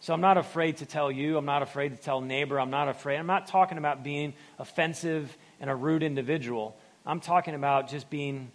So 0.00 0.12
I'm 0.12 0.20
not 0.20 0.36
afraid 0.36 0.78
to 0.78 0.86
tell 0.86 1.10
you. 1.10 1.38
I'm 1.38 1.46
not 1.46 1.62
afraid 1.62 1.90
to 1.90 1.96
tell 1.96 2.20
neighbor. 2.20 2.60
I'm 2.60 2.70
not 2.70 2.88
afraid. 2.88 3.16
I'm 3.16 3.26
not 3.26 3.46
talking 3.46 3.78
about 3.78 4.02
being 4.02 4.34
offensive 4.58 5.36
and 5.60 5.70
a 5.70 5.74
rude 5.74 6.02
individual. 6.02 6.76
I'm 7.06 7.20
talking 7.20 7.54
about 7.54 7.88
just 7.88 8.10
being 8.10 8.50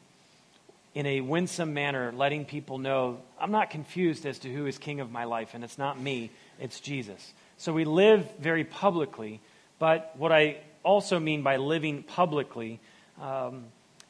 in 0.93 1.05
a 1.05 1.21
winsome 1.21 1.73
manner, 1.73 2.11
letting 2.11 2.43
people 2.43 2.79
know 2.79 3.19
I'm 3.39 3.51
not 3.51 3.69
confused 3.69 4.25
as 4.25 4.39
to 4.39 4.53
who 4.53 4.65
is 4.65 4.77
king 4.77 4.99
of 4.99 5.09
my 5.09 5.23
life, 5.23 5.53
and 5.53 5.63
it's 5.63 5.77
not 5.77 5.97
me, 5.97 6.31
it's 6.59 6.81
Jesus. 6.81 7.33
So 7.57 7.71
we 7.71 7.85
live 7.85 8.29
very 8.39 8.65
publicly, 8.65 9.39
but 9.79 10.13
what 10.17 10.33
I 10.33 10.57
also 10.83 11.17
mean 11.17 11.43
by 11.43 11.57
living 11.57 12.03
publicly 12.03 12.81
um, 13.21 13.63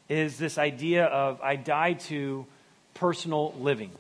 is 0.09 0.37
this 0.37 0.57
idea 0.57 1.05
of 1.05 1.39
I 1.41 1.55
die 1.55 1.93
to 1.93 2.47
personal 2.95 3.53
living. 3.59 3.91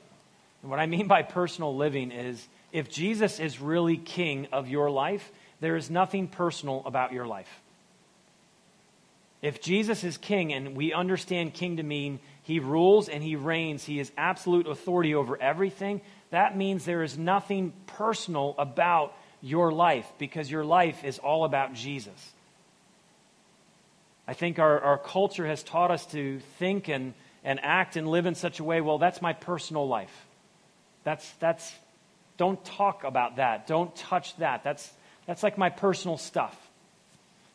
And 0.63 0.71
what 0.71 0.79
I 0.79 0.87
mean 0.87 1.07
by 1.07 1.21
personal 1.21 1.75
living 1.75 2.11
is 2.11 2.47
if 2.71 2.89
Jesus 2.89 3.39
is 3.39 3.61
really 3.61 3.97
king 3.97 4.47
of 4.51 4.69
your 4.69 4.89
life, 4.89 5.31
there 5.59 5.75
is 5.75 5.91
nothing 5.91 6.27
personal 6.27 6.81
about 6.85 7.13
your 7.13 7.27
life. 7.27 7.60
If 9.41 9.61
Jesus 9.61 10.03
is 10.03 10.17
king, 10.17 10.53
and 10.53 10.75
we 10.75 10.93
understand 10.93 11.53
king 11.53 11.77
to 11.77 11.83
mean 11.83 12.19
he 12.43 12.59
rules 12.59 13.09
and 13.09 13.23
he 13.23 13.35
reigns, 13.35 13.83
he 13.83 13.97
has 13.97 14.11
absolute 14.17 14.67
authority 14.67 15.15
over 15.15 15.41
everything, 15.41 16.01
that 16.29 16.55
means 16.55 16.85
there 16.85 17.03
is 17.03 17.17
nothing 17.17 17.73
personal 17.87 18.55
about 18.57 19.13
your 19.41 19.71
life 19.71 20.05
because 20.19 20.49
your 20.49 20.63
life 20.63 21.03
is 21.03 21.17
all 21.19 21.43
about 21.45 21.73
Jesus. 21.73 22.31
I 24.27 24.33
think 24.33 24.59
our, 24.59 24.79
our 24.79 24.97
culture 24.97 25.47
has 25.47 25.63
taught 25.63 25.91
us 25.91 26.05
to 26.07 26.39
think 26.59 26.87
and, 26.87 27.13
and 27.43 27.59
act 27.63 27.97
and 27.97 28.07
live 28.07 28.27
in 28.27 28.35
such 28.35 28.59
a 28.59 28.63
way, 28.63 28.79
well, 28.79 28.99
that's 28.99 29.21
my 29.21 29.33
personal 29.33 29.87
life. 29.87 30.25
That's, 31.03 31.29
that's, 31.39 31.73
don't 32.37 32.63
talk 32.63 33.03
about 33.03 33.37
that. 33.37 33.65
Don't 33.65 33.93
touch 33.95 34.35
that. 34.37 34.63
That's, 34.63 34.89
that's 35.25 35.41
like 35.41 35.57
my 35.57 35.69
personal 35.69 36.17
stuff. 36.17 36.55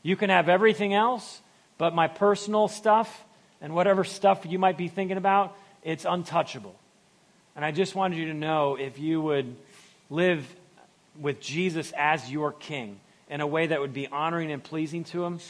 You 0.03 0.16
can 0.16 0.30
have 0.30 0.49
everything 0.49 0.93
else, 0.93 1.41
but 1.79 1.95
my 1.95 2.09
personal 2.09 2.68
stuff 2.68 3.24
and 3.61 3.74
whatever 3.74 4.05
stuff 4.05 4.45
you 4.47 4.59
might 4.59 4.77
be 4.77 4.89
thinking 4.89 5.16
about, 5.16 5.57
it's 5.83 6.05
untouchable. 6.05 6.74
And 7.55 7.64
I 7.64 7.70
just 7.70 7.95
wanted 7.95 8.18
you 8.18 8.27
to 8.27 8.35
know 8.35 8.77
if 8.77 8.99
you 8.99 9.20
would 9.20 9.57
live 10.11 10.47
with 11.18 11.41
Jesus 11.41 11.93
as 11.97 12.31
your 12.31 12.53
king 12.53 13.01
in 13.29 13.41
a 13.41 13.47
way 13.47 13.66
that 13.66 13.81
would 13.81 13.95
be 13.95 14.07
honoring 14.07 14.53
and 14.53 14.62
pleasing 14.62 15.05
to 15.05 15.24
him, 15.24 15.41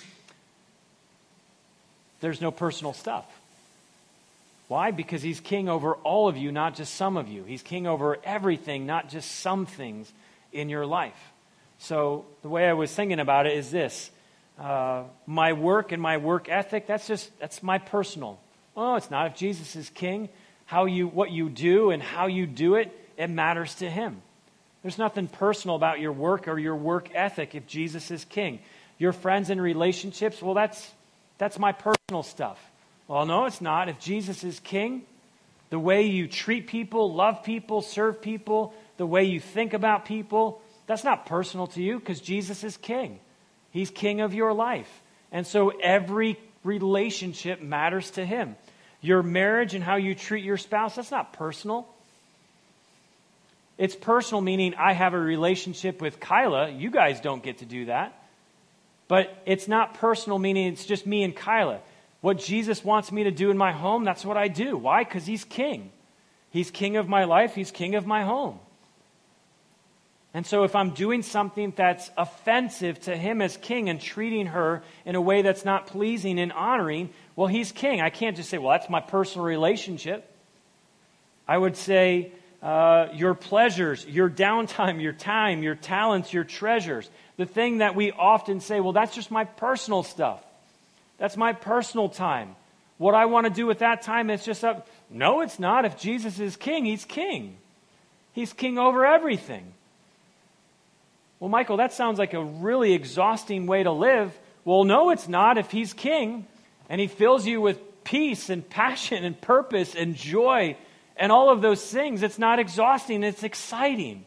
there's 2.21 2.41
no 2.41 2.51
personal 2.51 2.93
stuff. 2.93 3.27
Why? 4.69 4.91
Because 4.91 5.23
he's 5.23 5.41
king 5.41 5.69
over 5.69 5.95
all 5.95 6.29
of 6.29 6.37
you, 6.37 6.51
not 6.51 6.75
just 6.75 6.95
some 6.95 7.17
of 7.17 7.29
you. 7.29 7.45
He's 7.45 7.63
king 7.63 7.87
over 7.87 8.19
everything, 8.25 8.87
not 8.87 9.09
just 9.09 9.31
some 9.31 9.67
things 9.67 10.11
in 10.53 10.69
your 10.69 10.87
life. 10.87 11.33
So 11.79 12.25
the 12.43 12.49
way 12.49 12.69
I 12.69 12.73
was 12.73 12.93
thinking 12.93 13.21
about 13.21 13.47
it 13.47 13.57
is 13.57 13.71
this 13.71 14.11
uh, 14.59 15.05
my 15.27 15.53
work 15.53 15.93
and 15.93 16.01
my 16.01 16.17
work 16.17 16.49
ethic, 16.49 16.87
that's 16.87 17.07
just, 17.07 17.31
that's 17.39 17.63
my 17.63 17.79
personal. 17.79 18.41
Oh, 18.77 18.97
it's 18.97 19.11
not. 19.11 19.27
If 19.29 19.35
Jesus 19.37 19.77
is 19.77 19.91
king, 19.91 20.29
how 20.65 20.87
you, 20.87 21.07
what 21.07 21.31
you 21.31 21.49
do 21.49 21.91
and 21.91 22.03
how 22.03 22.27
you 22.27 22.47
do 22.47 22.75
it, 22.75 22.93
it 23.17 23.29
matters 23.29 23.75
to 23.77 23.91
him. 23.91 24.23
There's 24.83 24.99
nothing 24.99 25.27
personal 25.27 25.77
about 25.77 26.01
your 26.01 26.13
work 26.13 26.49
or 26.49 26.59
your 26.59 26.77
work 26.77 27.09
ethic 27.15 27.55
if 27.55 27.67
Jesus 27.67 28.11
is 28.11 28.25
king. 28.25 28.61
Your 28.99 29.13
friends 29.13 29.51
and 29.51 29.61
relationships, 29.61 30.41
well, 30.41 30.55
that's, 30.55 30.91
that's 31.39 31.59
my 31.59 31.73
personal 31.73 32.23
stuff. 32.23 32.59
Well, 33.09 33.27
no, 33.27 33.45
it's 33.47 33.61
not. 33.61 33.89
If 33.89 33.99
Jesus 33.99 34.45
is 34.45 34.61
king, 34.61 35.03
the 35.71 35.79
way 35.79 36.03
you 36.03 36.29
treat 36.29 36.67
people, 36.67 37.13
love 37.13 37.43
people, 37.43 37.83
serve 37.83 38.23
people, 38.23 38.75
the 38.97 39.07
way 39.07 39.25
you 39.25 39.41
think 39.41 39.75
about 39.75 40.05
people, 40.05 40.61
that's 40.87 41.05
not 41.05 41.27
personal 41.27 41.67
to 41.69 41.83
you 41.83 41.99
because 41.99 42.21
Jesus 42.21 42.65
is 42.65 42.77
king. 42.77 43.19
He's 43.77 43.91
king 43.91 44.23
of 44.23 44.33
your 44.33 44.55
life. 44.55 44.89
And 45.31 45.47
so 45.47 45.69
every 45.69 46.39
relationship 46.65 47.61
matters 47.61 48.11
to 48.13 48.25
him. 48.25 48.57
Your 49.03 49.23
marriage 49.23 49.75
and 49.75 49.85
how 49.85 49.97
you 49.97 50.15
treat 50.15 50.43
your 50.43 50.57
spouse, 50.57 50.97
that's 50.97 51.11
not 51.11 51.35
personal. 51.35 51.87
It's 53.77 53.95
personal, 53.95 54.41
meaning 54.41 54.75
I 54.77 54.95
have 54.95 55.13
a 55.13 55.19
relationship 55.19 56.01
with 56.01 56.21
Kyla. 56.21 56.71
You 56.71 56.91
guys 56.91 57.21
don't 57.21 57.43
get 57.43 57.59
to 57.59 57.67
do 57.67 57.85
that. 57.85 58.19
But 59.09 59.43
it's 59.45 59.69
not 59.69 59.93
personal, 59.93 60.39
meaning 60.39 60.73
it's 60.73 60.87
just 60.87 61.07
me 61.07 61.23
and 61.23 61.37
Kyla. 61.37 61.81
What 62.23 62.39
Jesus 62.39 62.83
wants 62.83 63.13
me 63.13 63.25
to 63.25 63.31
do 63.31 63.51
in 63.51 63.59
my 63.59 63.73
home, 63.73 64.05
that's 64.05 64.25
what 64.25 64.39
I 64.39 64.49
do. 64.49 64.79
Why? 64.79 65.05
Because 65.05 65.27
He's 65.27 65.45
king. 65.45 65.93
He's 66.49 66.71
king 66.71 66.97
of 66.97 67.11
my 67.11 67.25
life, 67.25 67.55
He's 67.55 67.71
king 67.71 67.95
of 67.95 68.07
my 68.07 68.23
home. 68.23 68.59
And 70.37 70.47
so, 70.47 70.65
if 70.65 70.77
I'm 70.77 70.91
doing 70.91 71.23
something 71.23 71.73
that's 71.75 72.11
offensive 72.15 73.01
to 73.05 73.17
him 73.17 73.41
as 73.41 73.57
king 73.57 73.89
and 73.89 73.99
treating 73.99 74.49
her 74.49 74.83
in 75.07 75.15
a 75.15 75.21
way 75.21 75.41
that's 75.41 75.65
not 75.65 75.87
pleasing 75.87 76.39
and 76.39 76.53
honoring, 76.53 77.09
well, 77.37 77.47
he's 77.47 77.73
king. 77.73 78.03
I 78.03 78.11
can't 78.11 78.37
just 78.37 78.51
say, 78.51 78.59
well, 78.59 78.73
that's 78.73 78.91
my 78.91 79.01
personal 79.01 79.47
relationship. 79.47 80.31
I 81.49 81.57
would 81.57 81.75
say, 81.75 82.33
uh, 82.63 83.09
your 83.15 83.33
pleasures, 83.33 84.05
your 84.05 84.29
downtime, 84.29 85.01
your 85.01 85.15
time, 85.15 85.63
your 85.63 85.75
talents, 85.75 86.35
your 86.35 86.45
treasures. 86.45 87.09
The 87.39 87.47
thing 87.47 87.79
that 87.79 87.95
we 87.95 88.13
often 88.13 88.61
say, 88.61 88.81
well, 88.81 88.93
that's 88.93 89.15
just 89.15 89.31
my 89.31 89.45
personal 89.45 90.03
stuff. 90.03 90.45
That's 91.17 91.39
my 91.39 91.55
personal 91.55 92.11
time. 92.11 92.57
What 92.99 93.15
I 93.15 93.25
want 93.25 93.47
to 93.47 93.51
do 93.51 93.65
with 93.65 93.79
that 93.79 94.03
time 94.03 94.29
is 94.29 94.45
just 94.45 94.65
up. 94.65 94.87
No, 95.09 95.41
it's 95.41 95.59
not. 95.59 95.87
If 95.87 95.97
Jesus 95.97 96.39
is 96.39 96.57
king, 96.57 96.85
he's 96.85 97.07
king. 97.07 97.57
He's 98.35 98.53
king 98.53 98.77
over 98.77 99.07
everything. 99.07 99.73
Well, 101.39 101.51
Michael, 101.51 101.77
that 101.79 101.93
sounds 101.93 102.19
like 102.19 102.35
a 102.35 102.43
really 102.43 102.93
exhausting 102.95 103.67
way 103.67 103.83
to 103.83 103.93
live. 103.93 104.39
Well, 104.65 104.85
no, 104.85 105.11
it's 105.11 105.29
not 105.29 105.59
if 105.59 105.71
he's 105.71 105.93
king 105.93 106.47
and 106.89 107.01
he 107.01 107.07
fills 107.07 107.47
you 107.47 107.61
with 107.61 108.05
peace 108.05 108.51
and 108.51 108.69
passion 108.69 109.25
and 109.25 109.41
purpose 109.41 109.95
and 109.95 110.15
joy 110.15 110.77
and 111.17 111.33
all 111.33 111.51
of 111.51 111.61
those 111.61 111.85
things. 111.85 112.23
It's 112.23 112.39
not 112.39 112.59
exhausting, 112.59 113.23
it's 113.23 113.43
exciting. 113.43 114.25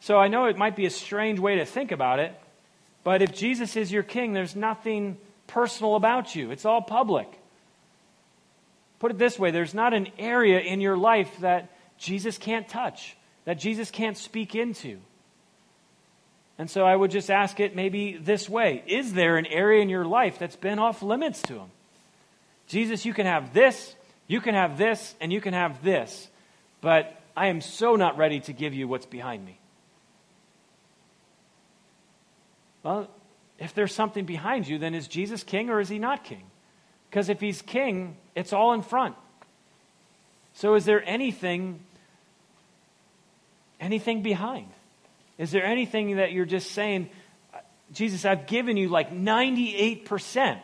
So 0.00 0.18
I 0.18 0.28
know 0.28 0.46
it 0.46 0.56
might 0.56 0.76
be 0.76 0.86
a 0.86 0.90
strange 0.90 1.40
way 1.40 1.56
to 1.56 1.64
think 1.64 1.90
about 1.90 2.20
it, 2.20 2.32
but 3.02 3.22
if 3.22 3.34
Jesus 3.34 3.76
is 3.76 3.90
your 3.90 4.02
king, 4.02 4.32
there's 4.32 4.54
nothing 4.54 5.16
personal 5.46 5.96
about 5.96 6.34
you, 6.34 6.50
it's 6.50 6.64
all 6.64 6.82
public. 6.82 7.28
Put 8.98 9.10
it 9.10 9.18
this 9.18 9.38
way 9.38 9.50
there's 9.50 9.74
not 9.74 9.94
an 9.94 10.08
area 10.18 10.60
in 10.60 10.80
your 10.80 10.96
life 10.96 11.30
that 11.40 11.70
Jesus 11.98 12.38
can't 12.38 12.68
touch, 12.68 13.16
that 13.46 13.58
Jesus 13.58 13.90
can't 13.90 14.18
speak 14.18 14.54
into. 14.54 14.98
And 16.58 16.70
so 16.70 16.84
I 16.84 16.94
would 16.94 17.10
just 17.10 17.30
ask 17.30 17.58
it 17.60 17.74
maybe 17.74 18.16
this 18.16 18.48
way 18.48 18.82
Is 18.86 19.14
there 19.14 19.38
an 19.38 19.46
area 19.46 19.80
in 19.80 19.88
your 19.88 20.04
life 20.04 20.38
that's 20.38 20.56
been 20.56 20.78
off 20.78 21.02
limits 21.02 21.40
to 21.42 21.54
Him? 21.54 21.70
Jesus, 22.66 23.06
you 23.06 23.14
can 23.14 23.26
have 23.26 23.54
this, 23.54 23.94
you 24.26 24.40
can 24.40 24.54
have 24.54 24.76
this, 24.76 25.14
and 25.20 25.32
you 25.32 25.40
can 25.40 25.54
have 25.54 25.82
this, 25.82 26.28
but 26.80 27.18
I 27.36 27.46
am 27.46 27.60
so 27.60 27.94
not 27.96 28.18
ready 28.18 28.40
to 28.40 28.52
give 28.52 28.74
you 28.74 28.88
what's 28.88 29.06
behind 29.06 29.44
me. 29.44 29.58
Well, 32.82 33.08
if 33.58 33.74
there's 33.74 33.94
something 33.94 34.24
behind 34.24 34.66
you, 34.66 34.78
then 34.78 34.94
is 34.94 35.06
Jesus 35.08 35.42
king 35.42 35.70
or 35.70 35.80
is 35.80 35.88
he 35.88 35.98
not 35.98 36.24
king? 36.24 36.42
Because 37.10 37.28
if 37.28 37.40
he's 37.40 37.62
king, 37.62 38.16
it's 38.34 38.52
all 38.52 38.72
in 38.72 38.82
front. 38.82 39.14
So 40.54 40.74
is 40.74 40.84
there 40.84 41.02
anything 41.04 41.80
anything 43.80 44.22
behind? 44.22 44.68
Is 45.38 45.50
there 45.50 45.64
anything 45.64 46.16
that 46.16 46.32
you're 46.32 46.46
just 46.46 46.70
saying, 46.72 47.10
Jesus, 47.92 48.24
I've 48.24 48.46
given 48.46 48.76
you 48.76 48.88
like 48.88 49.12
98%. 49.12 50.58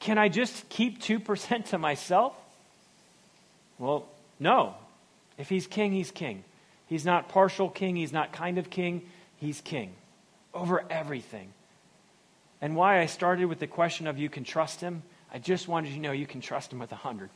Can 0.00 0.18
I 0.18 0.28
just 0.28 0.68
keep 0.68 1.00
2% 1.00 1.66
to 1.66 1.78
myself? 1.78 2.34
Well, 3.78 4.06
no. 4.38 4.74
If 5.38 5.48
he's 5.48 5.66
king, 5.66 5.92
he's 5.92 6.10
king. 6.10 6.44
He's 6.86 7.04
not 7.04 7.28
partial 7.28 7.70
king, 7.70 7.96
he's 7.96 8.12
not 8.12 8.32
kind 8.32 8.58
of 8.58 8.70
king, 8.70 9.02
he's 9.38 9.60
king 9.60 9.92
over 10.52 10.84
everything. 10.90 11.48
And 12.60 12.76
why 12.76 13.00
I 13.00 13.06
started 13.06 13.46
with 13.46 13.58
the 13.58 13.66
question 13.66 14.06
of 14.06 14.18
you 14.18 14.28
can 14.28 14.44
trust 14.44 14.80
him, 14.80 15.02
I 15.32 15.38
just 15.38 15.66
wanted 15.66 15.88
you 15.88 15.96
to 15.96 16.00
know 16.00 16.12
you 16.12 16.26
can 16.26 16.40
trust 16.40 16.72
him 16.72 16.78
with 16.78 16.92
a 16.92 16.96
hundred. 16.96 17.30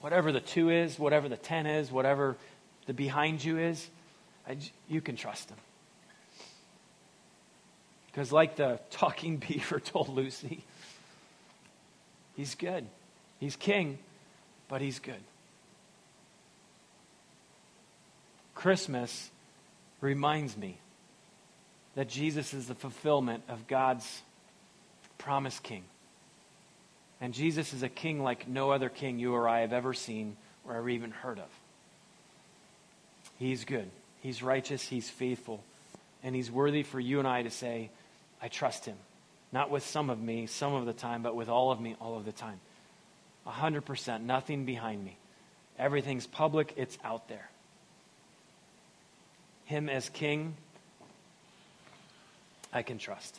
Whatever 0.00 0.32
the 0.32 0.40
two 0.40 0.70
is, 0.70 0.98
whatever 0.98 1.28
the 1.28 1.36
ten 1.36 1.66
is, 1.66 1.92
whatever 1.92 2.36
the 2.86 2.94
behind 2.94 3.44
you 3.44 3.58
is, 3.58 3.88
I, 4.48 4.56
you 4.88 5.00
can 5.00 5.16
trust 5.16 5.50
him. 5.50 5.58
Because, 8.06 8.32
like 8.32 8.56
the 8.56 8.80
talking 8.90 9.36
beaver 9.36 9.78
told 9.78 10.08
Lucy, 10.08 10.64
he's 12.36 12.54
good. 12.54 12.86
He's 13.38 13.56
king, 13.56 13.98
but 14.68 14.80
he's 14.80 14.98
good. 14.98 15.22
Christmas 18.54 19.30
reminds 20.00 20.56
me 20.56 20.76
that 21.94 22.08
Jesus 22.08 22.52
is 22.52 22.68
the 22.68 22.74
fulfillment 22.74 23.42
of 23.48 23.66
God's 23.66 24.22
promised 25.16 25.62
king. 25.62 25.84
And 27.20 27.34
Jesus 27.34 27.74
is 27.74 27.82
a 27.82 27.88
king 27.88 28.22
like 28.22 28.48
no 28.48 28.70
other 28.70 28.88
king 28.88 29.18
you 29.18 29.34
or 29.34 29.48
I 29.48 29.60
have 29.60 29.72
ever 29.72 29.92
seen 29.92 30.36
or 30.66 30.74
ever 30.74 30.88
even 30.88 31.10
heard 31.10 31.38
of. 31.38 31.48
He's 33.38 33.64
good. 33.64 33.90
He's 34.20 34.42
righteous. 34.42 34.82
He's 34.82 35.08
faithful. 35.08 35.62
And 36.22 36.34
he's 36.34 36.50
worthy 36.50 36.82
for 36.82 37.00
you 37.00 37.18
and 37.18 37.28
I 37.28 37.42
to 37.42 37.50
say, 37.50 37.90
I 38.42 38.48
trust 38.48 38.86
him. 38.86 38.96
Not 39.52 39.70
with 39.70 39.84
some 39.84 40.10
of 40.10 40.20
me, 40.20 40.46
some 40.46 40.74
of 40.74 40.86
the 40.86 40.92
time, 40.92 41.22
but 41.22 41.34
with 41.34 41.48
all 41.48 41.72
of 41.72 41.80
me, 41.80 41.96
all 42.00 42.16
of 42.16 42.24
the 42.24 42.32
time. 42.32 42.60
100%, 43.46 44.22
nothing 44.22 44.64
behind 44.64 45.04
me. 45.04 45.16
Everything's 45.78 46.26
public, 46.26 46.74
it's 46.76 46.98
out 47.02 47.28
there. 47.28 47.48
Him 49.64 49.88
as 49.88 50.08
king, 50.08 50.54
I 52.72 52.82
can 52.82 52.98
trust. 52.98 53.38